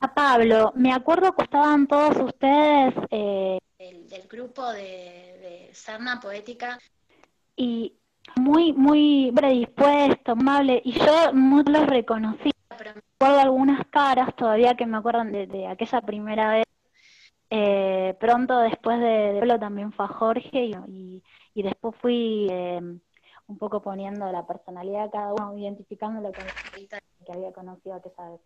A 0.00 0.14
Pablo, 0.14 0.72
me 0.76 0.92
acuerdo 0.92 1.32
que 1.34 1.42
estaban 1.42 1.86
todos 1.88 2.16
ustedes 2.18 2.94
eh, 3.10 3.58
del, 3.78 4.08
del 4.08 4.26
grupo 4.28 4.68
de, 4.72 4.82
de 4.82 5.70
Sarna 5.72 6.20
Poética. 6.20 6.78
y 7.56 7.94
muy, 8.36 8.72
muy 8.72 9.32
predispuesto, 9.34 10.32
amable, 10.32 10.82
y 10.84 10.92
yo 10.92 11.32
no 11.32 11.62
los 11.62 11.86
reconocí. 11.86 12.50
Pero 12.76 12.92
Recuerdo 12.94 13.40
algunas 13.40 13.86
caras 13.88 14.34
todavía 14.36 14.74
que 14.76 14.86
me 14.86 14.96
acuerdan 14.98 15.32
de, 15.32 15.46
de 15.46 15.66
aquella 15.66 16.00
primera 16.02 16.50
vez. 16.52 16.64
Eh, 17.50 18.14
pronto 18.20 18.58
después 18.58 19.00
de, 19.00 19.32
de 19.32 19.38
Pablo 19.40 19.58
también 19.58 19.92
fue 19.92 20.04
a 20.04 20.08
Jorge 20.08 20.66
y, 20.66 20.72
y, 20.86 21.24
y 21.54 21.62
después 21.62 21.96
fui 22.00 22.46
eh, 22.50 22.80
un 23.46 23.58
poco 23.58 23.80
poniendo 23.80 24.30
la 24.30 24.46
personalidad 24.46 25.04
de 25.06 25.10
cada 25.10 25.32
uno, 25.32 25.56
identificándolo 25.56 26.30
con 26.32 26.44
el 26.76 26.88
que 26.88 27.32
había 27.32 27.52
conocido 27.52 27.96
aquella 27.96 28.30
vez. 28.30 28.40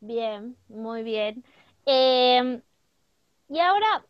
Bien, 0.00 0.56
muy 0.68 1.02
bien. 1.02 1.42
Eh, 1.86 2.60
y 3.48 3.58
ahora 3.58 4.04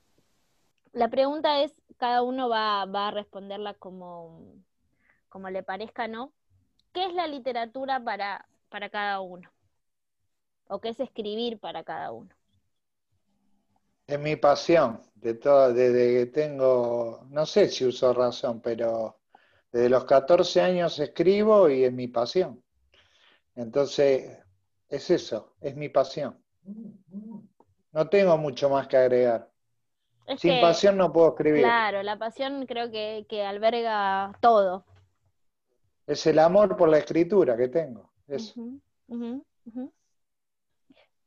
la 0.95 1.09
pregunta 1.09 1.63
es, 1.63 1.75
cada 1.99 2.23
uno 2.23 2.49
va, 2.49 2.87
va 2.87 3.09
a 3.09 3.11
responderla 3.11 3.75
como, 3.75 4.55
como 5.29 5.51
le 5.51 5.63
parezca, 5.63 6.09
¿no? 6.09 6.33
¿Qué 6.93 7.05
es 7.05 7.15
la 7.15 7.27
literatura 7.27 8.03
para, 8.03 8.49
para 8.69 8.89
cada 8.89 9.21
uno? 9.21 9.51
¿O 10.69 10.81
qué 10.81 10.91
es 10.91 11.01
escribir 11.01 11.59
para 11.59 11.85
cada 11.85 12.13
uno? 12.13 12.31
Es 14.07 14.19
mi 14.21 14.37
pasión, 14.37 15.01
de 15.15 15.35
todo, 15.35 15.73
desde 15.73 16.19
que 16.19 16.27
tengo, 16.27 17.27
no 17.31 17.47
sé 17.47 17.69
si 17.69 17.85
uso 17.85 18.13
razón, 18.13 18.61
pero 18.61 19.19
desde 19.73 19.89
los 19.89 20.05
14 20.05 20.61
años 20.61 20.99
escribo 20.99 21.69
y 21.69 21.85
es 21.85 21.93
mi 21.93 22.09
pasión. 22.09 22.63
Entonces, 23.57 24.39
es 24.89 25.11
eso, 25.11 25.57
es 25.61 25.75
mi 25.75 25.89
pasión. 25.89 26.39
No 27.93 28.09
tengo 28.09 28.37
mucho 28.37 28.69
más 28.69 28.87
que 28.87 28.97
agregar. 28.97 29.54
Es 30.27 30.41
Sin 30.41 30.53
que, 30.53 30.61
pasión 30.61 30.97
no 30.97 31.13
puedo 31.13 31.29
escribir. 31.31 31.63
claro, 31.63 32.03
la 32.03 32.19
pasión 32.19 32.67
creo 32.67 32.91
que, 32.91 33.27
que 33.29 33.45
alberga 33.45 34.33
todo. 34.41 34.85
Es 36.07 36.27
el 36.27 36.39
amor 36.39 36.77
por 36.77 36.89
la 36.89 36.99
escritura 36.99 37.57
que 37.57 37.69
tengo. 37.69 38.11
Eso. 38.29 38.55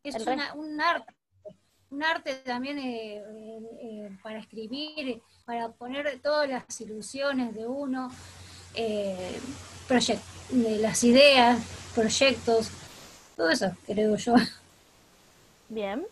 Es 0.04 0.26
una- 0.26 0.54
un 0.54 0.80
arte, 0.80 1.14
un 1.90 2.04
arte 2.04 2.36
también 2.46 2.80
eh, 2.80 3.18
eh, 3.18 3.60
eh, 3.82 4.18
para 4.24 4.40
escribir, 4.40 5.22
para 5.46 5.70
poner 5.70 6.20
todas 6.22 6.50
las 6.50 6.82
ilusiones 6.82 7.54
de 7.56 7.68
uno, 7.68 8.10
eh, 8.76 9.40
las 10.60 11.04
ideas, 11.04 11.60
proyectos, 11.94 12.70
todo 13.36 13.50
eso, 13.50 13.72
creo 13.86 14.16
yo. 14.16 14.36
Bien. 15.70 16.06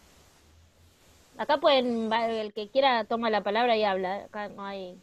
Acá 1.38 1.58
pueden, 1.60 2.12
el 2.14 2.54
que 2.54 2.70
quiera 2.70 3.04
toma 3.04 3.30
la 3.30 3.44
palabra 3.44 3.76
y 3.76 3.84
habla. 3.84 4.26
Acá 4.26 4.50
no 4.50 4.64
hay. 4.64 4.96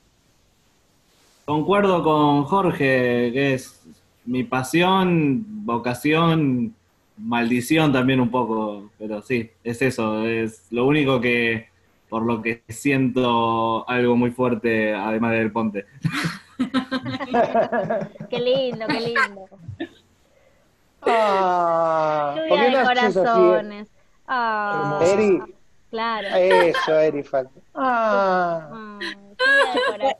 Concuerdo 1.44 2.02
con 2.02 2.44
Jorge, 2.44 3.30
que 3.32 3.54
es 3.54 3.82
mi 4.24 4.44
pasión, 4.44 5.44
vocación, 5.64 6.74
maldición 7.16 7.92
también 7.92 8.20
un 8.20 8.30
poco, 8.30 8.90
pero 8.98 9.22
sí, 9.22 9.50
es 9.64 9.82
eso, 9.82 10.24
es 10.24 10.66
lo 10.70 10.86
único 10.86 11.20
que 11.20 11.68
por 12.08 12.24
lo 12.24 12.42
que 12.42 12.62
siento 12.68 13.88
algo 13.88 14.16
muy 14.16 14.30
fuerte 14.30 14.94
además 14.94 15.32
del 15.32 15.50
ponte. 15.50 15.86
Qué 18.30 18.38
lindo, 18.38 18.86
qué 18.86 19.00
lindo. 19.00 19.46
Ah, 21.00 22.34
¿por 22.48 22.58
Lluvia 22.58 22.78
de 22.78 22.84
corazones. 22.84 23.88
Ah, 24.28 25.00
Eri, 25.02 25.40
claro. 25.92 26.28
eso, 26.28 26.98
Eri, 26.98 27.22
falta. 27.22 27.60
Ah, 27.74 28.68
Ah. 28.72 28.98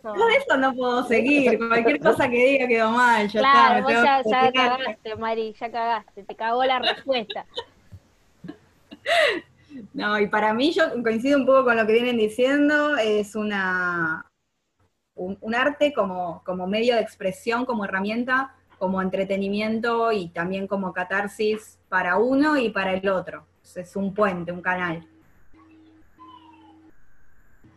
Todo 0.03 0.29
eso 0.29 0.57
no 0.57 0.75
puedo 0.75 1.05
seguir. 1.05 1.59
Cualquier 1.59 2.01
cosa 2.01 2.29
que 2.29 2.37
diga 2.37 2.67
quedó 2.67 2.91
mal. 2.91 3.29
Ya 3.29 3.41
Claro, 3.41 3.89
está, 3.89 4.23
vos 4.23 4.33
ya, 4.33 4.53
cagaste, 4.53 5.17
Mari, 5.17 5.55
ya 5.59 5.71
cagaste, 5.71 6.23
te 6.25 6.37
cagó 6.37 6.65
la 6.65 6.79
respuesta. 6.79 7.47
No, 9.95 10.19
y 10.19 10.27
para 10.27 10.53
mí, 10.53 10.71
yo 10.71 10.85
coincido 11.03 11.39
un 11.39 11.47
poco 11.47 11.65
con 11.65 11.77
lo 11.79 11.87
que 11.87 11.95
vienen 11.95 12.19
diciendo, 12.19 12.99
es 12.99 13.35
una 13.35 14.27
un, 15.15 15.39
un 15.41 15.55
arte 15.55 15.95
como, 15.95 16.43
como 16.45 16.67
medio 16.67 16.95
de 16.95 17.01
expresión, 17.01 17.65
como 17.65 17.87
herramienta, 17.87 18.55
como 18.79 19.01
entretenimiento 19.01 20.13
y 20.13 20.29
también 20.29 20.67
como 20.67 20.93
catarsis 20.93 21.79
para 21.89 22.19
uno 22.19 22.59
y 22.59 22.69
para 22.69 22.93
el 22.93 23.09
otro. 23.09 23.47
Es 23.75 23.97
un 23.97 24.13
puente, 24.13 24.53
un 24.53 24.61
canal. 24.61 25.09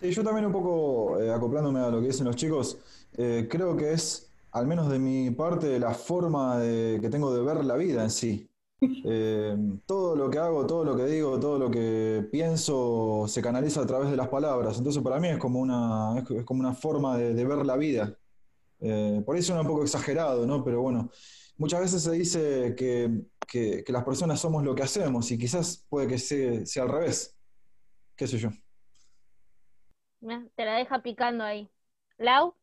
Sí, 0.05 0.11
yo 0.11 0.23
también 0.23 0.45
un 0.45 0.51
poco 0.51 1.19
eh, 1.19 1.31
acoplándome 1.33 1.79
a 1.79 1.89
lo 1.89 1.99
que 1.99 2.07
dicen 2.07 2.25
los 2.27 2.35
chicos, 2.35 2.77
eh, 3.17 3.47
creo 3.49 3.75
que 3.75 3.91
es, 3.93 4.31
al 4.51 4.67
menos 4.67 4.87
de 4.89 4.99
mi 4.99 5.31
parte, 5.31 5.79
la 5.79 5.95
forma 5.95 6.59
de- 6.59 6.99
que 7.01 7.09
tengo 7.09 7.33
de 7.33 7.41
ver 7.41 7.65
la 7.65 7.75
vida 7.75 8.03
en 8.03 8.11
sí. 8.11 8.47
Eh, 9.03 9.55
todo 9.87 10.15
lo 10.15 10.29
que 10.29 10.37
hago, 10.39 10.65
todo 10.67 10.83
lo 10.83 10.95
que 10.95 11.05
digo, 11.05 11.39
todo 11.39 11.57
lo 11.59 11.71
que 11.71 12.27
pienso 12.31 13.25
se 13.27 13.41
canaliza 13.41 13.81
a 13.81 13.87
través 13.87 14.11
de 14.11 14.17
las 14.17 14.27
palabras. 14.29 14.77
Entonces 14.77 15.01
para 15.03 15.19
mí 15.19 15.29
es 15.29 15.37
como 15.39 15.59
una, 15.59 16.19
es, 16.19 16.43
como 16.45 16.59
una 16.61 16.73
forma 16.75 17.17
de, 17.17 17.45
ver 17.45 17.65
la 17.65 17.77
vida. 17.77 18.15
Eh, 18.81 19.21
por 19.25 19.35
ahí 19.37 19.41
suena 19.43 19.61
un 19.61 19.67
poco 19.67 19.83
exagerado, 19.83 20.45
¿no? 20.47 20.63
Pero 20.63 20.81
bueno, 20.81 21.09
muchas 21.57 21.81
veces 21.81 22.03
se 22.03 22.11
dice 22.13 22.75
que, 22.77 23.23
que- 23.47 23.83
que 23.85 23.93
las 23.93 24.03
personas 24.05 24.39
somos 24.41 24.63
lo 24.63 24.75
que 24.75 24.83
hacemos 24.83 25.31
y 25.31 25.37
quizás 25.39 25.85
puede 25.89 26.07
que 26.07 26.17
sea, 26.19 26.65
sea 26.65 26.83
al 26.83 26.89
revés. 26.89 27.35
¿Qué 28.17 28.27
sé 28.27 28.37
yo? 28.39 28.49
Te 30.55 30.65
la 30.65 30.75
deja 30.75 30.99
picando 30.99 31.43
ahí. 31.43 31.69
Lau, 32.17 32.55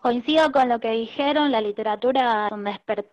Coincido 0.00 0.50
con 0.50 0.68
lo 0.70 0.80
que 0.80 0.92
dijeron, 0.92 1.52
la 1.52 1.60
literatura 1.60 2.46
es 2.46 2.52
un 2.52 2.64
despertar, 2.64 3.12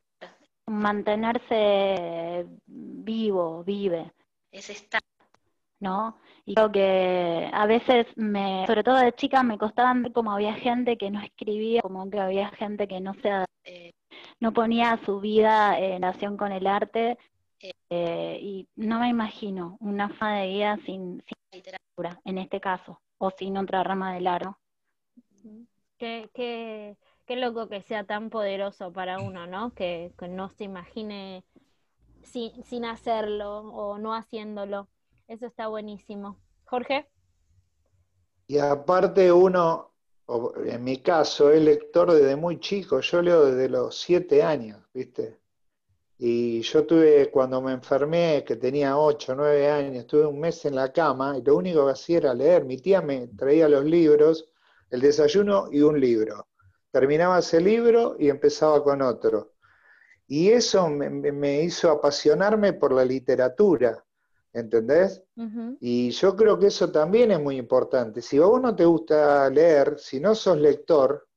un 0.66 0.80
mantenerse 0.80 2.46
vivo, 2.66 3.64
vive, 3.66 4.14
Es 4.52 4.70
estar. 4.70 5.02
¿no? 5.82 6.18
Y 6.46 6.56
creo 6.56 6.72
que 6.72 7.50
a 7.52 7.66
veces, 7.66 8.08
me, 8.16 8.66
sobre 8.68 8.84
todo 8.84 8.96
de 8.96 9.14
chica, 9.14 9.44
me 9.44 9.58
costaba 9.58 9.94
ver 9.96 10.14
cómo 10.14 10.32
había 10.32 10.54
gente 10.54 10.98
que 10.98 11.12
no 11.12 11.20
escribía, 11.22 11.82
como 11.82 12.10
que 12.10 12.22
había 12.22 12.50
gente 12.52 12.88
que 12.88 13.02
no 13.02 13.14
se, 13.16 13.46
eh, 13.66 13.92
no 14.40 14.54
ponía 14.54 14.98
su 15.06 15.20
vida 15.20 15.78
en 15.78 16.02
relación 16.02 16.38
con 16.38 16.54
el 16.54 16.68
arte, 16.68 17.18
eh, 17.90 18.40
y 18.42 18.68
no 18.76 19.00
me 19.00 19.10
imagino 19.10 19.78
una 19.80 20.10
forma 20.10 20.40
de 20.42 20.48
vida 20.48 20.78
sin, 20.86 21.24
sin 21.26 21.38
literatura, 21.52 22.22
en 22.26 22.38
este 22.38 22.60
caso, 22.62 23.02
o 23.18 23.32
sin 23.32 23.58
otra 23.58 23.84
rama 23.84 24.14
del 24.14 24.28
arte. 24.28 24.46
¿no? 24.46 24.60
qué, 25.98 26.30
qué, 26.34 26.98
qué 27.26 27.36
loco 27.36 27.68
que 27.70 27.82
sea 27.84 28.04
tan 28.06 28.30
poderoso 28.30 28.92
para 28.94 29.20
uno, 29.20 29.48
¿no? 29.48 29.74
Que, 29.74 30.14
que 30.18 30.28
no 30.28 30.50
se 30.50 30.64
imagine 30.66 31.44
sin, 32.24 32.64
sin 32.66 32.86
hacerlo 32.86 33.60
o 33.60 33.98
no 33.98 34.14
haciéndolo. 34.16 34.90
Eso 35.28 35.48
está 35.48 35.68
buenísimo. 35.68 36.40
Jorge, 36.66 37.10
Y 38.48 38.58
aparte 38.58 39.32
uno, 39.32 39.94
en 40.66 40.84
mi 40.84 41.02
caso, 41.02 41.50
es 41.52 41.62
lector 41.62 42.12
desde 42.12 42.36
muy 42.36 42.60
chico, 42.60 43.00
yo 43.02 43.22
leo 43.22 43.46
desde 43.46 43.70
los 43.70 43.98
siete 44.00 44.44
años, 44.44 44.80
¿viste? 44.94 45.40
Y 46.20 46.62
yo 46.62 46.86
tuve, 46.86 47.30
cuando 47.32 47.62
me 47.62 47.74
enfermé, 47.74 48.44
que 48.46 48.56
tenía 48.56 48.98
ocho, 48.98 49.36
nueve 49.36 49.70
años, 49.70 49.96
estuve 49.98 50.26
un 50.26 50.40
mes 50.40 50.66
en 50.66 50.76
la 50.76 50.92
cama 50.92 51.38
y 51.38 51.42
lo 51.44 51.56
único 51.58 51.86
que 51.86 51.92
hacía 51.94 52.18
era 52.18 52.34
leer. 52.34 52.66
Mi 52.66 52.78
tía 52.80 53.02
me 53.02 53.28
traía 53.30 53.70
los 53.70 53.86
libros, 53.86 54.50
el 54.90 55.02
desayuno 55.02 55.68
y 55.72 55.82
un 55.82 56.00
libro. 56.00 56.48
Terminaba 56.92 57.40
ese 57.40 57.62
libro 57.62 58.16
y 58.20 58.30
empezaba 58.30 58.84
con 58.84 59.02
otro. 59.02 59.54
Y 60.28 60.50
eso 60.50 60.90
me, 60.90 61.10
me- 61.10 61.64
hizo 61.64 61.92
apasionarme 61.92 62.74
por 62.74 62.94
la 62.94 63.06
literatura, 63.06 64.04
¿entendés? 64.54 65.24
Y 65.80 66.12
yo 66.12 66.36
creo 66.36 66.60
que 66.60 66.68
eso 66.68 66.92
también 66.92 67.32
es 67.32 67.40
muy 67.42 67.58
importante. 67.58 68.22
Si 68.22 68.38
a 68.38 68.46
vos 68.46 68.62
no 68.62 68.76
te 68.76 68.86
gusta 68.86 69.50
leer, 69.50 70.00
si 70.00 70.20
no 70.20 70.36
sos 70.36 70.58
lector, 70.60 71.28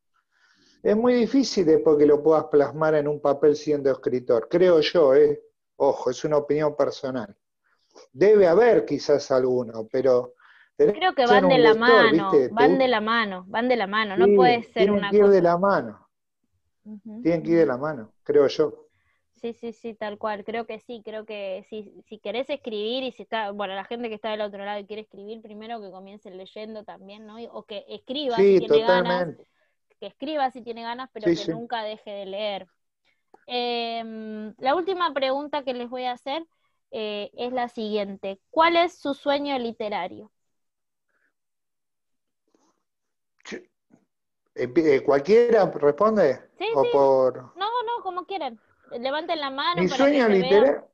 es 0.82 0.96
muy 0.96 1.14
difícil 1.14 1.66
después 1.66 1.96
que 1.98 2.06
lo 2.06 2.22
puedas 2.22 2.44
plasmar 2.44 2.94
en 2.94 3.08
un 3.08 3.20
papel 3.20 3.56
siendo 3.56 3.90
escritor. 3.90 4.48
Creo 4.48 4.80
yo, 4.80 5.14
¿eh? 5.14 5.40
Ojo, 5.76 6.10
es 6.10 6.24
una 6.24 6.38
opinión 6.38 6.76
personal. 6.76 7.34
Debe 8.12 8.46
haber 8.46 8.84
quizás 8.84 9.30
alguno, 9.30 9.86
pero 9.90 10.34
Creo 10.76 11.14
que 11.14 11.26
van 11.26 11.48
de 11.48 11.58
la 11.58 11.74
lector, 11.74 12.14
mano, 12.14 12.30
van 12.52 12.78
de 12.78 12.88
la 12.88 13.00
mano, 13.02 13.44
van 13.48 13.68
de 13.68 13.76
la 13.76 13.86
mano, 13.86 14.16
no 14.16 14.24
Sí, 14.24 14.34
puede 14.34 14.62
ser 14.62 14.72
tienen 14.72 14.94
una 14.94 15.10
que 15.10 15.16
ir 15.18 15.28
de 15.28 15.42
la 15.42 15.58
mano, 15.58 16.08
tienen 17.22 17.42
que 17.42 17.50
ir 17.50 17.58
de 17.58 17.66
la 17.66 17.76
mano, 17.76 18.12
creo 18.22 18.46
yo. 18.46 18.86
Sí, 19.34 19.52
sí, 19.54 19.72
sí, 19.72 19.94
tal 19.94 20.18
cual. 20.18 20.44
Creo 20.44 20.66
que 20.66 20.80
sí, 20.80 21.02
creo 21.04 21.24
que 21.24 21.64
si, 21.68 22.02
si 22.08 22.18
querés 22.18 22.48
escribir 22.50 23.04
y 23.04 23.12
si 23.12 23.22
está, 23.22 23.50
bueno, 23.52 23.74
la 23.74 23.84
gente 23.84 24.08
que 24.08 24.14
está 24.14 24.30
del 24.30 24.42
otro 24.42 24.64
lado 24.64 24.80
y 24.80 24.86
quiere 24.86 25.02
escribir, 25.02 25.40
primero 25.40 25.80
que 25.80 25.90
comience 25.90 26.30
leyendo 26.30 26.84
también, 26.84 27.26
¿no? 27.26 27.36
O 27.52 27.64
que 27.64 27.84
escriba 27.88 28.36
si 28.36 28.42
Sí, 28.42 28.58
tiene 28.60 28.80
ganas, 28.80 29.02
totalmente. 29.02 29.46
Que 30.00 30.08
escriba 30.08 30.50
si 30.52 30.62
tiene 30.62 30.82
ganas, 30.84 31.10
pero 31.14 31.30
Sí, 31.30 31.34
que 31.34 31.44
sí. 31.44 31.52
nunca 31.52 31.84
deje 31.84 32.10
de 32.10 32.26
leer. 32.26 32.68
Em, 33.46 34.54
la 34.58 34.74
última 34.76 35.12
pregunta 35.14 35.64
que 35.64 35.74
les 35.74 35.88
voy 35.90 36.04
a 36.04 36.12
hacer 36.12 36.46
eh, 36.92 37.30
es 37.34 37.52
la 37.52 37.68
siguiente. 37.68 38.40
¿Cuál 38.50 38.76
es 38.76 38.98
su 38.98 39.14
sueño 39.14 39.58
literario? 39.58 40.32
Eh, 44.54 45.02
¿Cualquiera 45.04 45.66
responde? 45.70 46.40
Sí, 46.58 46.66
¿O 46.72 46.80
sí. 46.80 46.88
por 46.90 47.52
No, 47.54 47.66
no, 47.84 48.02
como 48.02 48.26
quieran. 48.26 48.60
Levanten 48.90 49.40
la 49.40 49.50
mano 49.50 49.82
mi 49.82 49.88
para 49.88 50.08
sueño 50.08 50.28
literario? 50.28 50.89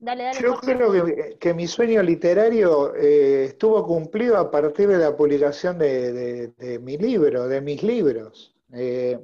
Dale, 0.00 0.24
dale, 0.24 0.40
Yo 0.40 0.54
Jorge. 0.54 0.74
creo 0.76 0.92
que, 0.92 1.38
que 1.38 1.54
mi 1.54 1.66
sueño 1.66 2.02
literario 2.02 2.94
eh, 2.94 3.44
estuvo 3.46 3.84
cumplido 3.86 4.36
a 4.36 4.50
partir 4.50 4.88
de 4.88 4.98
la 4.98 5.16
publicación 5.16 5.78
de, 5.78 6.12
de- 6.12 6.48
de 6.48 6.78
mi 6.78 6.96
libro, 6.98 7.48
de 7.48 7.60
mis 7.60 7.82
libros. 7.82 8.54
Eh, 8.72 9.18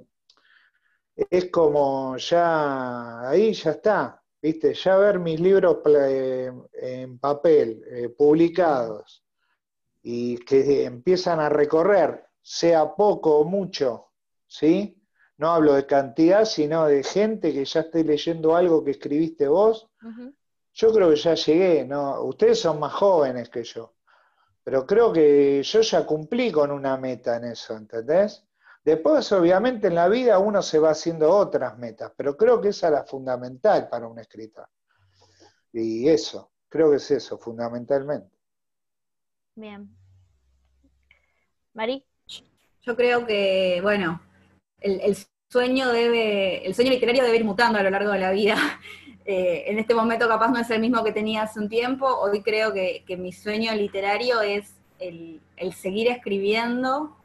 es 1.30 1.50
como 1.50 2.16
ya, 2.16 3.28
ahí 3.28 3.52
ya 3.52 3.70
está, 3.72 4.22
¿viste? 4.42 4.74
Ya 4.74 4.96
ver 4.96 5.18
mis 5.18 5.40
libros 5.40 5.78
eh, 5.86 6.50
en 6.72 7.18
papel, 7.18 7.82
eh, 7.88 8.08
publicados, 8.08 9.24
y 10.02 10.38
que 10.38 10.84
empiezan 10.84 11.40
a 11.40 11.48
recorrer, 11.48 12.24
sea 12.42 12.94
poco 12.94 13.38
o 13.38 13.44
mucho, 13.44 14.08
¿sí? 14.46 15.00
No 15.38 15.50
hablo 15.50 15.74
de 15.74 15.86
cantidad, 15.86 16.44
sino 16.44 16.86
de 16.86 17.02
gente 17.02 17.52
que 17.52 17.64
ya 17.64 17.80
esté 17.80 18.04
leyendo 18.04 18.54
algo 18.54 18.84
que 18.84 18.92
escribiste 18.92 19.48
vos. 19.48 19.88
Yo 20.74 20.92
creo 20.92 21.10
que 21.10 21.16
ya 21.16 21.34
llegué, 21.34 21.84
¿no? 21.84 22.22
Ustedes 22.22 22.60
son 22.60 22.80
más 22.80 22.92
jóvenes 22.92 23.48
que 23.48 23.62
yo, 23.62 23.94
pero 24.62 24.84
creo 24.84 25.12
que 25.12 25.62
yo 25.62 25.80
ya 25.80 26.04
cumplí 26.04 26.50
con 26.50 26.72
una 26.72 26.96
meta 26.96 27.36
en 27.36 27.44
eso, 27.44 27.76
¿entendés? 27.76 28.44
Después, 28.84 29.30
obviamente, 29.32 29.86
en 29.86 29.94
la 29.94 30.08
vida 30.08 30.38
uno 30.38 30.60
se 30.62 30.78
va 30.78 30.90
haciendo 30.90 31.30
otras 31.30 31.78
metas, 31.78 32.12
pero 32.16 32.36
creo 32.36 32.60
que 32.60 32.68
esa 32.68 32.88
es 32.88 32.92
la 32.92 33.04
fundamental 33.04 33.88
para 33.88 34.08
un 34.08 34.18
escritor. 34.18 34.68
Y 35.72 36.08
eso, 36.08 36.50
creo 36.68 36.90
que 36.90 36.96
es 36.96 37.10
eso, 37.10 37.38
fundamentalmente. 37.38 38.36
Bien. 39.54 39.88
Mari. 41.72 42.04
Yo 42.82 42.96
creo 42.96 43.24
que, 43.24 43.80
bueno, 43.80 44.20
el, 44.80 45.00
el 45.00 45.16
sueño 45.48 45.90
debe, 45.90 46.66
el 46.66 46.74
sueño 46.74 46.90
literario 46.90 47.24
debe 47.24 47.36
ir 47.36 47.44
mutando 47.44 47.78
a 47.78 47.82
lo 47.82 47.90
largo 47.90 48.10
de 48.10 48.18
la 48.18 48.32
vida. 48.32 48.56
Eh, 49.24 49.64
en 49.66 49.78
este 49.78 49.94
momento 49.94 50.28
capaz 50.28 50.48
no 50.48 50.58
es 50.58 50.70
el 50.70 50.80
mismo 50.80 51.02
que 51.02 51.12
tenía 51.12 51.42
hace 51.42 51.58
un 51.58 51.68
tiempo. 51.68 52.06
Hoy 52.06 52.42
creo 52.42 52.72
que, 52.72 53.04
que 53.06 53.16
mi 53.16 53.32
sueño 53.32 53.72
literario 53.74 54.40
es 54.40 54.74
el, 54.98 55.40
el 55.56 55.72
seguir 55.72 56.08
escribiendo 56.08 57.16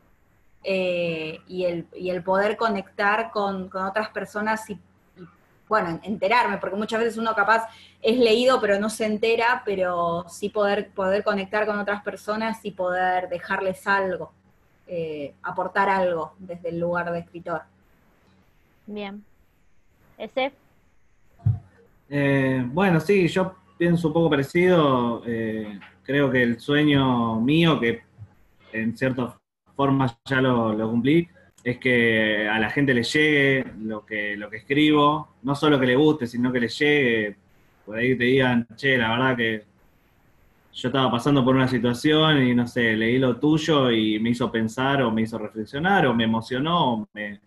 eh, 0.64 1.40
y, 1.48 1.66
el, 1.66 1.88
y 1.94 2.10
el 2.10 2.24
poder 2.24 2.58
conectar 2.58 3.32
con, 3.32 3.70
con 3.70 3.86
otras 3.86 4.10
personas 4.10 4.70
y, 4.70 4.80
bueno, 5.68 6.00
enterarme, 6.04 6.58
porque 6.58 6.76
muchas 6.76 7.00
veces 7.00 7.18
uno 7.18 7.36
capaz 7.36 7.68
es 8.02 8.18
leído 8.18 8.60
pero 8.60 8.80
no 8.80 8.90
se 8.90 9.06
entera, 9.06 9.62
pero 9.66 10.26
sí 10.28 10.50
poder, 10.50 10.92
poder 10.92 11.24
conectar 11.24 11.66
con 11.66 11.78
otras 11.80 12.02
personas 12.02 12.64
y 12.64 12.72
poder 12.72 13.30
dejarles 13.30 13.86
algo 13.86 14.32
eh, 14.92 15.36
aportar 15.44 15.88
algo 15.88 16.34
desde 16.40 16.70
el 16.70 16.80
lugar 16.80 17.12
de 17.12 17.20
escritor. 17.20 17.62
Bien. 18.88 19.24
¿Ese? 20.18 20.52
Eh, 22.10 22.64
bueno, 22.68 23.00
sí, 23.00 23.28
yo 23.28 23.56
pienso 23.78 24.08
un 24.08 24.14
poco 24.14 24.30
parecido. 24.30 25.24
eh, 25.26 25.80
creo 26.04 26.32
que 26.32 26.42
el 26.42 26.60
sueño 26.60 27.40
mío, 27.40 27.80
que 27.80 28.02
en 28.74 28.98
cierta 28.98 29.38
forma 29.76 30.18
ya 30.26 30.42
lo, 30.42 30.90
cumplí, 30.90 31.28
es 31.64 31.78
que 31.78 32.48
a 32.48 32.60
la 32.60 32.70
gente 32.72 32.94
le 32.94 33.04
llegue 33.04 33.66
lo 33.82 34.06
que, 34.06 34.36
lo 34.36 34.50
que 34.50 34.58
escribo, 34.58 35.36
no 35.44 35.56
solo 35.56 35.80
que 35.80 35.86
le 35.86 35.96
guste, 35.96 36.26
sino 36.26 36.52
que 36.52 36.60
le 36.62 36.68
llegue, 36.68 37.36
por 37.86 37.98
ahí 37.98 38.18
te 38.18 38.24
digan, 38.24 38.68
che, 38.76 38.98
la 38.98 39.12
verdad 39.12 39.38
que 39.38 39.64
yo 40.74 40.90
estaba 40.90 41.12
pasando 41.12 41.44
por 41.44 41.56
una 41.56 41.68
situación 41.68 42.42
y 42.44 42.56
no 42.56 42.66
sé, 42.66 42.96
leí 42.96 43.20
lo 43.20 43.38
tuyo 43.38 43.92
y 43.92 44.20
me 44.20 44.32
hizo 44.32 44.52
pensar 44.52 45.02
o 45.04 45.12
me 45.12 45.24
hizo 45.24 45.38
reflexionar 45.38 46.08
o 46.08 46.14
me 46.16 46.24
emocionó 46.24 46.94
o 46.94 47.08
me 47.14 47.40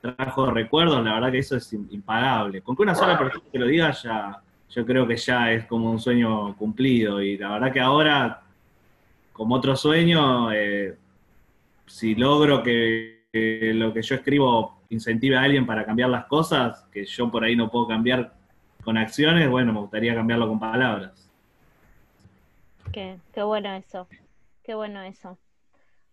trajo 0.00 0.50
recuerdos, 0.50 1.04
la 1.04 1.14
verdad 1.14 1.30
que 1.30 1.38
eso 1.38 1.56
es 1.56 1.72
impagable. 1.72 2.62
Con 2.62 2.74
que 2.74 2.82
una 2.82 2.94
sola 2.94 3.18
persona 3.18 3.44
te 3.50 3.58
lo 3.58 3.66
diga 3.66 3.92
ya, 3.92 4.40
yo 4.68 4.86
creo 4.86 5.06
que 5.06 5.16
ya 5.16 5.52
es 5.52 5.66
como 5.66 5.90
un 5.90 5.98
sueño 5.98 6.56
cumplido 6.56 7.20
y 7.20 7.36
la 7.36 7.52
verdad 7.52 7.72
que 7.72 7.80
ahora, 7.80 8.42
como 9.32 9.56
otro 9.56 9.76
sueño, 9.76 10.52
eh, 10.52 10.96
si 11.86 12.14
logro 12.14 12.62
que, 12.62 13.20
lo 13.74 13.92
que 13.92 14.02
yo 14.02 14.16
escribo 14.16 14.80
incentive 14.90 15.36
a 15.36 15.42
alguien 15.42 15.66
para 15.66 15.84
cambiar 15.84 16.10
las 16.10 16.24
cosas, 16.26 16.84
que 16.92 17.04
yo 17.04 17.30
por 17.30 17.44
ahí 17.44 17.54
no 17.54 17.70
puedo 17.70 17.86
cambiar 17.86 18.34
con 18.82 18.96
acciones, 18.96 19.48
bueno, 19.48 19.72
me 19.72 19.80
gustaría 19.80 20.14
cambiarlo 20.14 20.48
con 20.48 20.58
palabras. 20.58 21.30
Qué, 22.92 23.18
qué 23.32 23.42
bueno 23.42 23.72
eso, 23.74 24.08
qué 24.64 24.74
bueno 24.74 25.00
eso. 25.02 25.38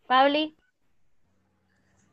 Pabli. 0.06 0.56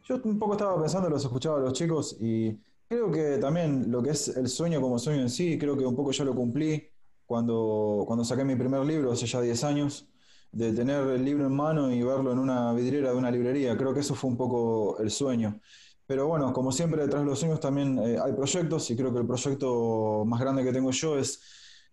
Yo 0.05 0.21
un 0.23 0.39
poco 0.39 0.53
estaba 0.53 0.79
pensando, 0.79 1.09
los 1.09 1.25
escuchaba 1.25 1.57
a 1.57 1.61
los 1.61 1.73
chicos 1.73 2.17
y 2.21 2.59
creo 2.87 3.11
que 3.11 3.39
también 3.39 3.91
lo 3.91 4.03
que 4.03 4.11
es 4.11 4.29
el 4.29 4.49
sueño 4.49 4.79
como 4.81 4.99
sueño 4.99 5.23
en 5.23 5.31
sí, 5.31 5.57
creo 5.59 5.79
que 5.79 5.87
un 5.87 5.97
poco 5.97 6.11
yo 6.11 6.25
lo 6.25 6.35
cumplí 6.35 6.91
cuando, 7.25 8.05
cuando 8.07 8.23
saqué 8.23 8.45
mi 8.45 8.55
primer 8.55 8.85
libro 8.85 9.13
hace 9.13 9.25
ya 9.25 9.41
10 9.41 9.65
años 9.65 10.07
de 10.53 10.75
tener 10.75 11.07
el 11.09 11.25
libro 11.25 11.47
en 11.47 11.53
mano 11.57 11.91
y 11.91 12.03
verlo 12.03 12.33
en 12.33 12.39
una 12.39 12.75
vidriera 12.75 13.13
de 13.13 13.17
una 13.17 13.31
librería. 13.31 13.79
Creo 13.79 13.95
que 13.95 14.01
eso 14.01 14.15
fue 14.15 14.31
un 14.31 14.37
poco 14.37 14.99
el 14.99 15.11
sueño. 15.11 15.59
Pero 16.07 16.29
bueno, 16.29 16.53
como 16.53 16.71
siempre 16.71 17.01
detrás 17.01 17.23
de 17.23 17.27
los 17.31 17.39
sueños 17.39 17.59
también 17.59 17.99
eh, 17.99 18.19
hay 18.23 18.35
proyectos 18.35 18.91
y 18.91 18.97
creo 18.97 19.11
que 19.11 19.21
el 19.21 19.27
proyecto 19.27 20.25
más 20.27 20.39
grande 20.39 20.63
que 20.63 20.73
tengo 20.73 20.91
yo 20.91 21.19
es 21.19 21.41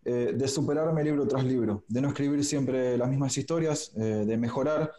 eh, 0.04 0.34
de 0.36 0.48
superarme 0.50 1.02
libro 1.04 1.26
tras 1.28 1.46
libro, 1.46 1.86
de 1.88 2.02
no 2.02 2.10
escribir 2.10 2.44
siempre 2.44 2.98
las 2.98 3.08
mismas 3.08 3.38
historias, 3.38 3.94
eh, 3.96 4.26
de 4.28 4.38
mejorar, 4.38 4.92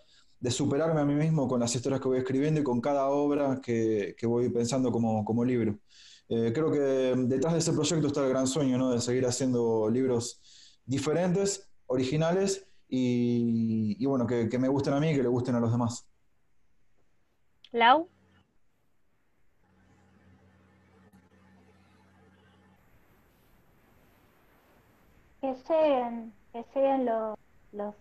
de 0.43 0.51
superarme 0.51 1.01
a 1.01 1.05
mí 1.05 1.15
mismo 1.15 1.47
con 1.47 1.61
las 1.61 1.75
historias 1.75 2.01
que 2.01 2.09
voy 2.09 2.19
escribiendo 2.19 2.61
y 2.61 2.65
con 2.65 2.81
cada 2.81 3.07
obra 3.07 3.61
que, 3.63 4.15
que 4.19 4.27
voy 4.27 4.51
pensando 4.51 4.91
como, 4.91 5.25
como 5.25 5.45
libro. 5.45 5.79
creo 6.29 6.71
que 6.71 7.15
detrás 7.17 7.53
de 7.53 7.61
ese 7.61 7.73
proyecto 7.73 8.09
está 8.09 8.25
el 8.25 8.31
gran 8.31 8.47
sueño, 8.47 8.77
¿no? 8.77 8.91
De 8.91 9.01
seguir 9.01 9.25
haciendo 9.25 9.89
libros 9.89 10.41
diferentes, 10.85 11.71
originales 11.87 12.67
y, 12.95 14.05
bueno, 14.05 14.27
que, 14.27 14.59
me 14.59 14.69
gusten 14.69 14.93
a 14.93 15.01
mí 15.01 15.11
y 15.11 15.17
que 15.17 15.23
le 15.23 15.29
gusten 15.29 15.55
a 15.55 15.61
los 15.61 15.73
demás. 15.73 16.07
Lau. 17.71 18.07
Que 25.41 25.55
lleguen, 25.69 26.35
que 26.53 26.65
lleguen 26.75 27.07
los, 27.07 27.39
los, 27.73 27.95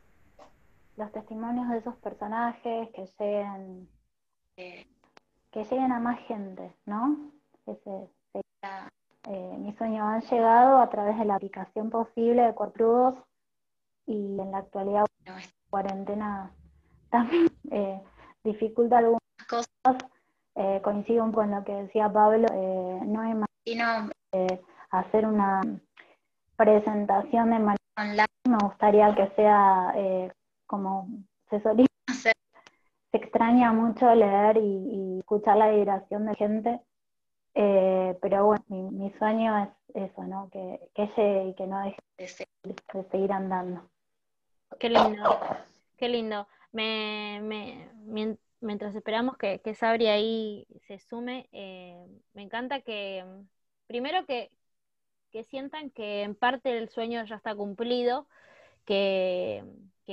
los 0.97 1.11
testimonios 1.11 1.69
de 1.69 1.77
esos 1.77 1.95
personajes, 1.97 2.89
que 2.89 3.05
lleguen, 3.19 3.89
que 4.55 5.63
lleguen 5.63 5.91
a 5.91 5.99
más 5.99 6.19
gente, 6.27 6.75
¿no? 6.85 7.31
Ese 7.65 8.09
eh, 9.27 9.57
mi 9.59 9.73
sueño. 9.73 10.07
Han 10.07 10.21
llegado 10.21 10.79
a 10.79 10.89
través 10.89 11.17
de 11.17 11.25
la 11.25 11.35
aplicación 11.35 11.89
posible 11.89 12.41
de 12.41 12.53
Cuartrudos 12.53 13.15
y 14.07 14.39
en 14.39 14.51
la 14.51 14.59
actualidad 14.59 15.05
la 15.25 15.37
cuarentena 15.69 16.51
también 17.09 17.47
eh, 17.71 18.01
dificulta 18.43 18.97
algunas 18.97 19.21
cosas. 19.47 20.09
Eh, 20.55 20.81
coincido 20.83 21.31
con 21.31 21.49
lo 21.49 21.63
que 21.63 21.71
decía 21.73 22.11
Pablo, 22.11 22.45
eh, 22.51 22.99
no 23.05 23.23
imagino 23.25 24.09
hacer 24.89 25.25
una 25.25 25.61
presentación 26.57 27.51
de 27.51 27.59
manera 27.59 27.77
online, 27.97 28.25
me 28.49 28.57
gustaría 28.61 29.15
que 29.15 29.29
sea 29.37 29.93
como 30.71 31.09
se 31.49 31.61
solía 31.61 31.85
hacer. 32.07 32.33
Se 33.11 33.17
extraña 33.17 33.73
mucho 33.73 34.15
leer 34.15 34.57
y, 34.57 35.19
escuchar 35.19 35.57
la 35.57 35.69
vibración 35.69 36.25
de 36.25 36.35
gente, 36.35 36.79
pero 37.53 38.45
bueno, 38.45 38.63
mi, 38.69 39.11
sueño 39.19 39.57
es 39.57 39.69
eso, 40.09 40.23
¿no? 40.23 40.49
Que, 40.49 40.79
que 40.95 41.07
llegue 41.15 41.49
y 41.49 41.53
que 41.55 41.67
no 41.67 41.83
deje 41.83 41.99
de 42.93 43.03
seguir 43.11 43.31
andando. 43.33 43.89
Qué 44.79 44.89
lindo, 44.89 45.39
qué 45.97 46.09
lindo. 46.09 46.47
Me, 46.71 47.41
mientras 48.61 48.95
esperamos 48.95 49.37
que, 49.37 49.59
que, 49.59 49.75
Sabri 49.75 50.07
ahí 50.07 50.65
se 50.87 50.99
sume, 50.99 51.49
eh, 51.51 51.97
me 52.33 52.43
encanta 52.43 52.81
que, 52.81 53.25
primero 53.87 54.25
que, 54.25 54.49
sientan 55.49 55.89
que 55.91 56.23
en 56.23 56.35
parte 56.35 56.77
el 56.77 56.89
sueño 56.89 57.23
ya 57.25 57.35
está 57.35 57.55
cumplido, 57.55 58.27
que, 58.85 59.63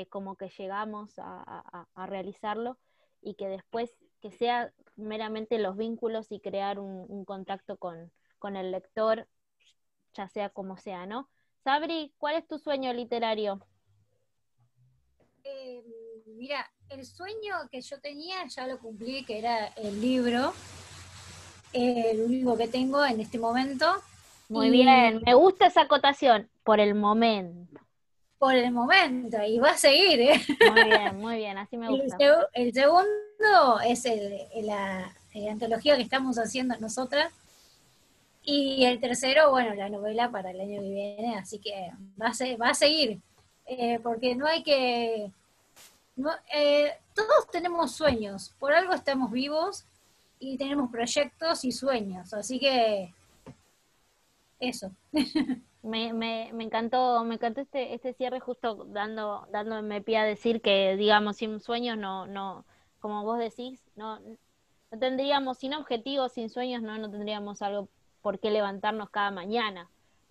como 0.08 0.36
que 0.36 0.48
llegamos 0.48 1.14
a, 1.18 1.86
realizarlo 2.06 2.78
y 3.20 3.34
que 3.34 3.48
después 3.48 3.90
que 4.20 4.30
sea 4.30 4.72
meramente 4.96 5.58
los 5.58 5.76
vínculos 5.76 6.30
y 6.30 6.40
crear 6.40 6.78
un, 6.78 7.24
contacto 7.24 7.76
con, 7.76 8.10
con 8.38 8.56
el 8.56 8.70
lector, 8.70 9.28
ya 10.14 10.28
sea 10.28 10.50
como 10.50 10.76
sea, 10.76 11.06
¿no? 11.06 11.28
Sabri, 11.64 12.12
¿cuál 12.18 12.36
es 12.36 12.46
tu 12.46 12.58
sueño 12.58 12.92
literario? 12.92 13.60
Eh, 15.44 15.82
mira, 16.26 16.70
el 16.88 17.04
sueño 17.04 17.54
que 17.70 17.80
yo 17.80 18.00
tenía 18.00 18.46
ya 18.46 18.66
lo 18.66 18.78
cumplí, 18.78 19.24
que 19.24 19.38
era 19.38 19.66
el 19.68 20.00
libro, 20.00 20.52
el 21.72 22.20
único 22.20 22.56
que 22.56 22.68
tengo 22.68 23.04
en 23.04 23.20
este 23.20 23.38
momento. 23.38 23.86
Muy 24.48 24.70
bien, 24.70 25.20
me 25.24 25.34
gusta 25.34 25.66
esa 25.66 25.82
acotación, 25.82 26.48
por 26.64 26.80
el 26.80 26.94
momento. 26.94 27.80
Por 28.38 28.54
el 28.54 28.70
momento, 28.70 29.42
y 29.42 29.58
va 29.58 29.70
a 29.70 29.76
seguir, 29.76 30.20
¿eh? 30.20 30.40
Muy 30.70 30.84
bien, 30.84 31.16
muy 31.16 31.36
bien, 31.36 31.58
así 31.58 31.76
me 31.76 31.88
gusta. 32.02 32.48
El, 32.52 32.72
segundo 32.72 33.80
es 33.84 34.04
la, 34.62 35.12
antología 35.50 35.96
que 35.96 36.02
estamos 36.02 36.38
haciendo 36.38 36.76
nosotras. 36.78 37.32
Y 38.44 38.84
el 38.84 39.00
tercero, 39.00 39.50
bueno, 39.50 39.74
la 39.74 39.88
novela 39.88 40.30
para 40.30 40.52
el 40.52 40.60
año 40.60 40.80
que 40.80 40.88
viene, 40.88 41.36
así 41.36 41.58
que 41.58 41.90
va 42.20 42.28
a, 42.28 42.56
va 42.56 42.70
a 42.70 42.74
seguir. 42.74 43.20
Eh, 43.66 43.98
porque 44.02 44.34
no 44.34 44.46
hay 44.46 44.62
que... 44.62 45.30
Eh, 46.54 46.92
todos 47.14 47.50
tenemos 47.50 47.92
sueños, 47.92 48.54
por 48.58 48.72
algo 48.72 48.94
estamos 48.94 49.30
vivos 49.30 49.84
y 50.40 50.56
tenemos 50.56 50.90
proyectos 50.90 51.64
y 51.64 51.72
sueños, 51.72 52.32
así 52.32 52.58
que 52.58 53.12
eso. 54.58 54.90
Me, 55.88 56.12
me, 56.12 56.50
me, 56.52 56.64
encantó, 56.64 57.24
me 57.24 57.36
encantó 57.36 57.60
este, 57.60 57.94
este 57.94 58.12
cierre 58.12 58.40
justo 58.40 58.84
dando, 58.88 59.46
dándome 59.50 60.02
pie 60.02 60.18
a 60.18 60.24
decir 60.24 60.60
que, 60.60 60.96
digamos, 60.96 61.36
sin 61.36 61.60
sueños 61.60 61.96
no, 61.96 62.26
no, 62.26 62.64
como 63.00 63.24
vos 63.24 63.38
decís, 63.38 63.82
no, 63.96 64.20
no 64.90 64.98
tendríamos, 64.98 65.58
sin 65.58 65.74
objetivos, 65.74 66.32
sin 66.32 66.50
sueños, 66.50 66.82
no, 66.82 66.98
no 66.98 67.10
tendríamos 67.10 67.62
algo 67.62 67.88
por 68.22 68.38
qué 68.38 68.50
levantarnos 68.50 69.10
cada 69.10 69.30
mañana, 69.30 69.90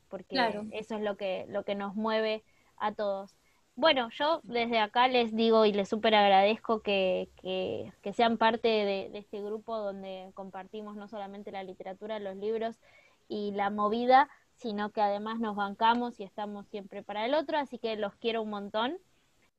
porque 0.09 0.37
eso 0.71 0.95
es 0.95 1.01
lo 1.01 1.17
que, 1.17 1.45
lo 1.49 1.63
que 1.63 1.75
nos 1.75 1.95
mueve 1.95 2.43
a 2.77 2.93
todos. 2.93 3.35
Bueno, 3.75 4.09
yo 4.09 4.41
desde 4.43 4.79
acá 4.79 5.07
les 5.07 5.35
digo 5.35 5.65
y 5.65 5.71
les 5.71 5.87
súper 5.87 6.15
agradezco 6.15 6.81
que, 6.81 7.29
que, 7.41 8.13
sean 8.13 8.37
parte 8.37 8.67
de, 8.67 9.11
este 9.13 9.39
grupo 9.41 9.77
donde 9.77 10.31
compartimos 10.33 10.95
no 10.95 11.07
solamente 11.07 11.51
la 11.51 11.63
literatura, 11.63 12.17
los 12.17 12.35
libros 12.37 12.79
y 13.27 13.51
la 13.51 13.69
movida, 13.69 14.29
sino 14.57 14.91
que 14.91 15.01
además 15.01 15.39
nos 15.39 15.55
bancamos 15.55 16.19
y 16.19 16.23
estamos 16.23 16.67
siempre 16.67 17.03
para 17.03 17.25
el 17.25 17.33
otro, 17.33 17.57
así 17.57 17.77
que 17.77 17.95
los 17.95 18.15
quiero 18.15 18.41
un 18.41 18.49
montón. 18.49 18.97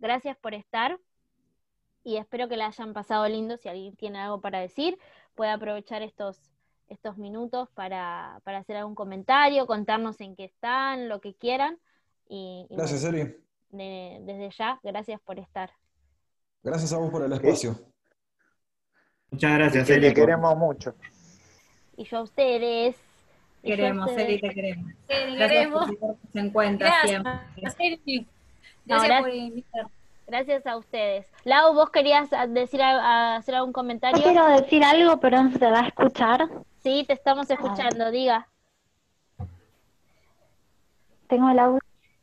Gracias 0.01 0.37
por 0.37 0.55
estar 0.55 0.99
y 2.05 2.17
espero 2.17 2.49
que 2.49 2.57
la 2.57 2.67
hayan 2.67 2.93
pasado 2.93 3.29
lindo. 3.29 3.57
Si 3.57 3.69
alguien 3.69 3.97
tiene 3.97 4.19
algo 4.19 4.41
para 4.41 4.61
decir, 4.61 4.99
puede 5.35 5.51
aprovechar 5.51 6.03
estos, 6.03 6.41
estos 6.89 7.17
minutos 7.17 7.69
para, 7.75 8.41
para 8.45 8.59
hacer 8.59 8.77
algún 8.77 8.95
comentario, 8.95 9.67
contarnos 9.67 10.21
en 10.21 10.35
qué 10.35 10.45
están, 10.45 11.09
lo 11.09 11.21
que 11.21 11.35
quieran. 11.35 11.79
Y, 12.29 12.67
Gracias, 12.71 13.05
Eri. 13.05 13.37
desde 13.71 14.51
ya, 14.51 14.81
gracias 14.83 15.21
por 15.21 15.39
estar. 15.39 15.71
Gracias 16.63 16.93
a 16.93 16.99
vos 16.99 17.11
por 17.11 17.23
el 17.23 17.33
espacio. 17.33 17.77
Muchas 19.31 19.53
gracias, 19.59 19.91
Eri. 19.91 20.09
Te 20.09 20.15
queremos 20.15 20.57
mucho. 20.57 20.95
Y 21.97 22.05
yo 22.05 22.19
a 22.19 22.23
ustedes. 22.23 23.08
Queremos, 23.63 24.11
Eri, 24.13 24.41
te 24.41 24.51
queremos. 24.51 24.93
Te 25.07 25.37
queremos. 25.37 25.87
se 26.33 26.39
encuentra 26.39 27.03
siempre. 27.05 27.33
Gracias, 28.85 29.21
por 29.21 29.35
invitar. 29.35 29.87
Gracias 30.27 30.67
a 30.67 30.77
ustedes. 30.77 31.27
Lau, 31.45 31.75
¿vos 31.75 31.91
querías 31.91 32.29
decir 32.49 32.83
hacer 32.83 33.55
algún 33.55 33.73
comentario? 33.73 34.23
quiero 34.23 34.47
decir 34.49 34.85
algo, 34.85 35.19
pero 35.21 35.43
no 35.43 35.51
se 35.53 35.71
va 35.71 35.81
a 35.81 35.87
escuchar. 35.89 36.49
Sí, 36.83 37.05
te 37.07 37.15
estamos 37.15 37.51
escuchando, 37.51 38.11
diga. 38.11 38.47
Tengo 41.29 41.51
el 41.51 41.59
audio. 41.59 41.81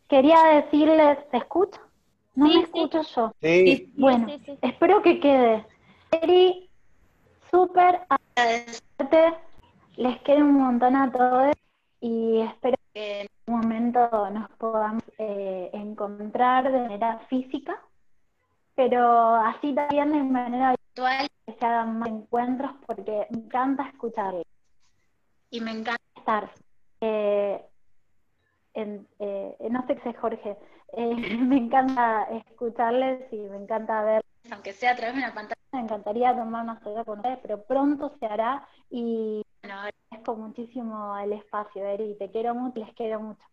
Quería 0.08 0.44
decirles, 0.44 1.18
¿se 1.32 1.38
escucha? 1.38 1.82
No 2.36 2.48
me 2.48 2.62
escucho 2.62 3.02
yo. 3.02 3.34
Sí. 3.42 3.92
Bueno, 3.96 4.28
espero 4.62 5.02
que 5.02 5.20
quede. 5.20 5.66
Eri, 6.12 6.70
súper 7.50 8.02
agradecerte. 8.10 9.34
Les 9.98 10.22
quiero 10.22 10.46
un 10.46 10.60
montón 10.60 10.96
a 10.96 11.12
todos 11.12 11.56
y 12.02 12.41
espero 12.41 12.76
que 12.93 13.22
en 13.22 13.28
un 13.48 13.62
momento 13.62 14.30
nos 14.30 14.50
podamos 14.52 15.04
eh, 15.18 15.70
encontrar 15.74 16.70
de 16.70 16.80
manera 16.80 17.20
física, 17.30 17.82
pero 18.76 19.36
así 19.36 19.74
también 19.74 20.12
de 20.12 20.24
manera 20.24 20.72
virtual 20.72 21.28
que 21.46 21.54
se 21.54 21.66
hagan 21.66 22.00
más 22.00 22.10
encuentros 22.10 22.72
porque 22.86 23.28
me 23.30 23.39
encanta 23.39 23.88
escucharles. 23.88 24.46
Y 25.50 25.62
me 25.62 25.72
encanta 25.72 26.04
estar. 26.18 26.52
Eh, 27.00 27.66
eh, 28.74 29.58
no 29.72 29.88
sé 29.88 29.96
qué 29.96 30.10
es 30.10 30.18
Jorge, 30.18 30.58
me 31.39 31.58
encanta 31.58 32.28
escucharles 32.32 33.32
y 33.32 33.38
me 33.38 33.58
encanta 33.58 34.04
ver. 34.04 34.22
Aunque 34.52 34.74
sea 34.74 34.91
a 34.91 34.96
través 34.96 35.16
de 35.16 35.22
una 35.24 35.34
pantalla. 35.34 35.56
Me 35.72 35.82
encantaría 35.82 36.36
tomar 36.36 36.64
una 36.64 36.80
cerveza 36.80 37.04
con 37.04 37.18
ustedes, 37.20 37.39
pero 37.41 37.64
pronto 37.64 38.14
se 38.20 38.26
hará 38.26 38.66
y 38.89 39.43
bueno, 39.62 39.82
agradezco 39.82 40.36
muchísimo 40.36 41.18
el 41.18 41.34
espacio, 41.34 41.84
Eri, 41.86 42.16
te 42.18 42.30
quiero 42.32 42.54
mucho, 42.54 42.80
les 42.80 42.93
quiero 42.93 43.20
mucho. 43.20 43.43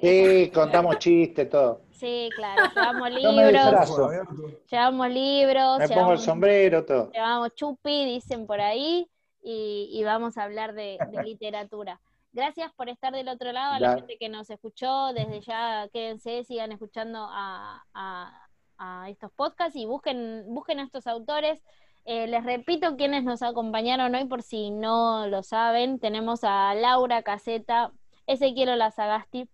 sí, 0.02 0.52
contamos 0.54 0.98
chistes, 0.98 1.50
todo. 1.50 1.82
Sí, 1.92 2.30
claro, 2.36 2.64
llevamos 2.74 3.12
libros. 3.12 4.70
Llevamos 4.70 5.10
libros. 5.10 5.80
Me 5.80 5.90
pongo 5.90 6.14
el 6.14 6.20
sombrero, 6.20 6.86
todo. 6.86 7.12
Llevamos 7.12 7.54
chupi, 7.56 8.06
dicen 8.06 8.48
por 8.48 8.60
ahí, 8.60 9.08
y, 9.42 10.02
vamos 10.04 10.38
a 10.38 10.44
hablar 10.44 10.74
de, 10.74 10.98
literatura. 11.24 12.00
Gracias 12.32 12.74
por 12.74 12.90
estar 12.90 13.14
del 13.14 13.28
otro 13.28 13.52
lado, 13.52 13.74
a 13.74 13.80
la, 13.80 13.96
gente 13.96 14.18
que 14.18 14.28
nos 14.28 14.50
escuchó. 14.50 15.14
Desde 15.14 15.42
ya, 15.42 15.88
quédense, 15.94 16.44
sigan 16.46 16.72
escuchando 16.72 17.28
a, 17.30 17.84
a 18.78 19.10
estos 19.10 19.32
podcasts 19.32 19.76
y 19.76 19.86
busquen, 19.86 20.46
busquen 20.48 20.80
a 20.80 20.84
estos 20.84 21.08
autores. 21.08 21.62
Eh, 22.06 22.28
les 22.28 22.44
repito 22.44 22.98
quienes 22.98 23.24
nos 23.24 23.42
acompañaron 23.42 24.14
hoy, 24.14 24.26
por 24.26 24.42
si 24.42 24.72
no 24.72 25.28
lo 25.28 25.44
saben. 25.44 26.00
Tenemos 26.00 26.44
a 26.44 26.74
Laura 26.76 27.24
Caseta, 27.24 27.94
Ezequiel 28.28 28.78
Lazagasti, 28.78 29.50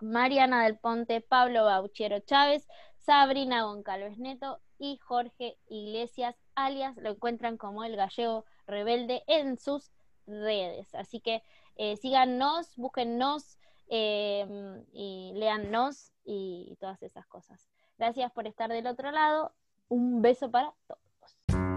Mariana 0.00 0.64
del 0.64 0.78
Ponte, 0.78 1.20
Pablo 1.20 1.64
Bauchero 1.64 2.18
Chávez, 2.20 2.66
Sabrina 2.98 3.62
Goncalves 3.62 4.18
Neto 4.18 4.60
y 4.78 4.98
Jorge 4.98 5.58
Iglesias, 5.68 6.36
alias 6.54 6.96
lo 6.96 7.10
encuentran 7.10 7.56
como 7.56 7.84
el 7.84 7.96
gallego 7.96 8.44
rebelde 8.66 9.22
en 9.26 9.58
sus 9.58 9.90
redes. 10.26 10.94
Así 10.94 11.20
que 11.20 11.42
eh, 11.76 11.96
síganos, 11.96 12.74
búsquennos 12.76 13.58
eh, 13.88 14.46
y 14.92 15.32
léannos 15.34 16.12
y 16.24 16.76
todas 16.80 17.02
esas 17.02 17.26
cosas. 17.26 17.68
Gracias 17.96 18.32
por 18.32 18.46
estar 18.46 18.70
del 18.70 18.86
otro 18.86 19.10
lado. 19.12 19.54
Un 19.88 20.20
beso 20.20 20.50
para 20.50 20.74
todos. 20.88 21.75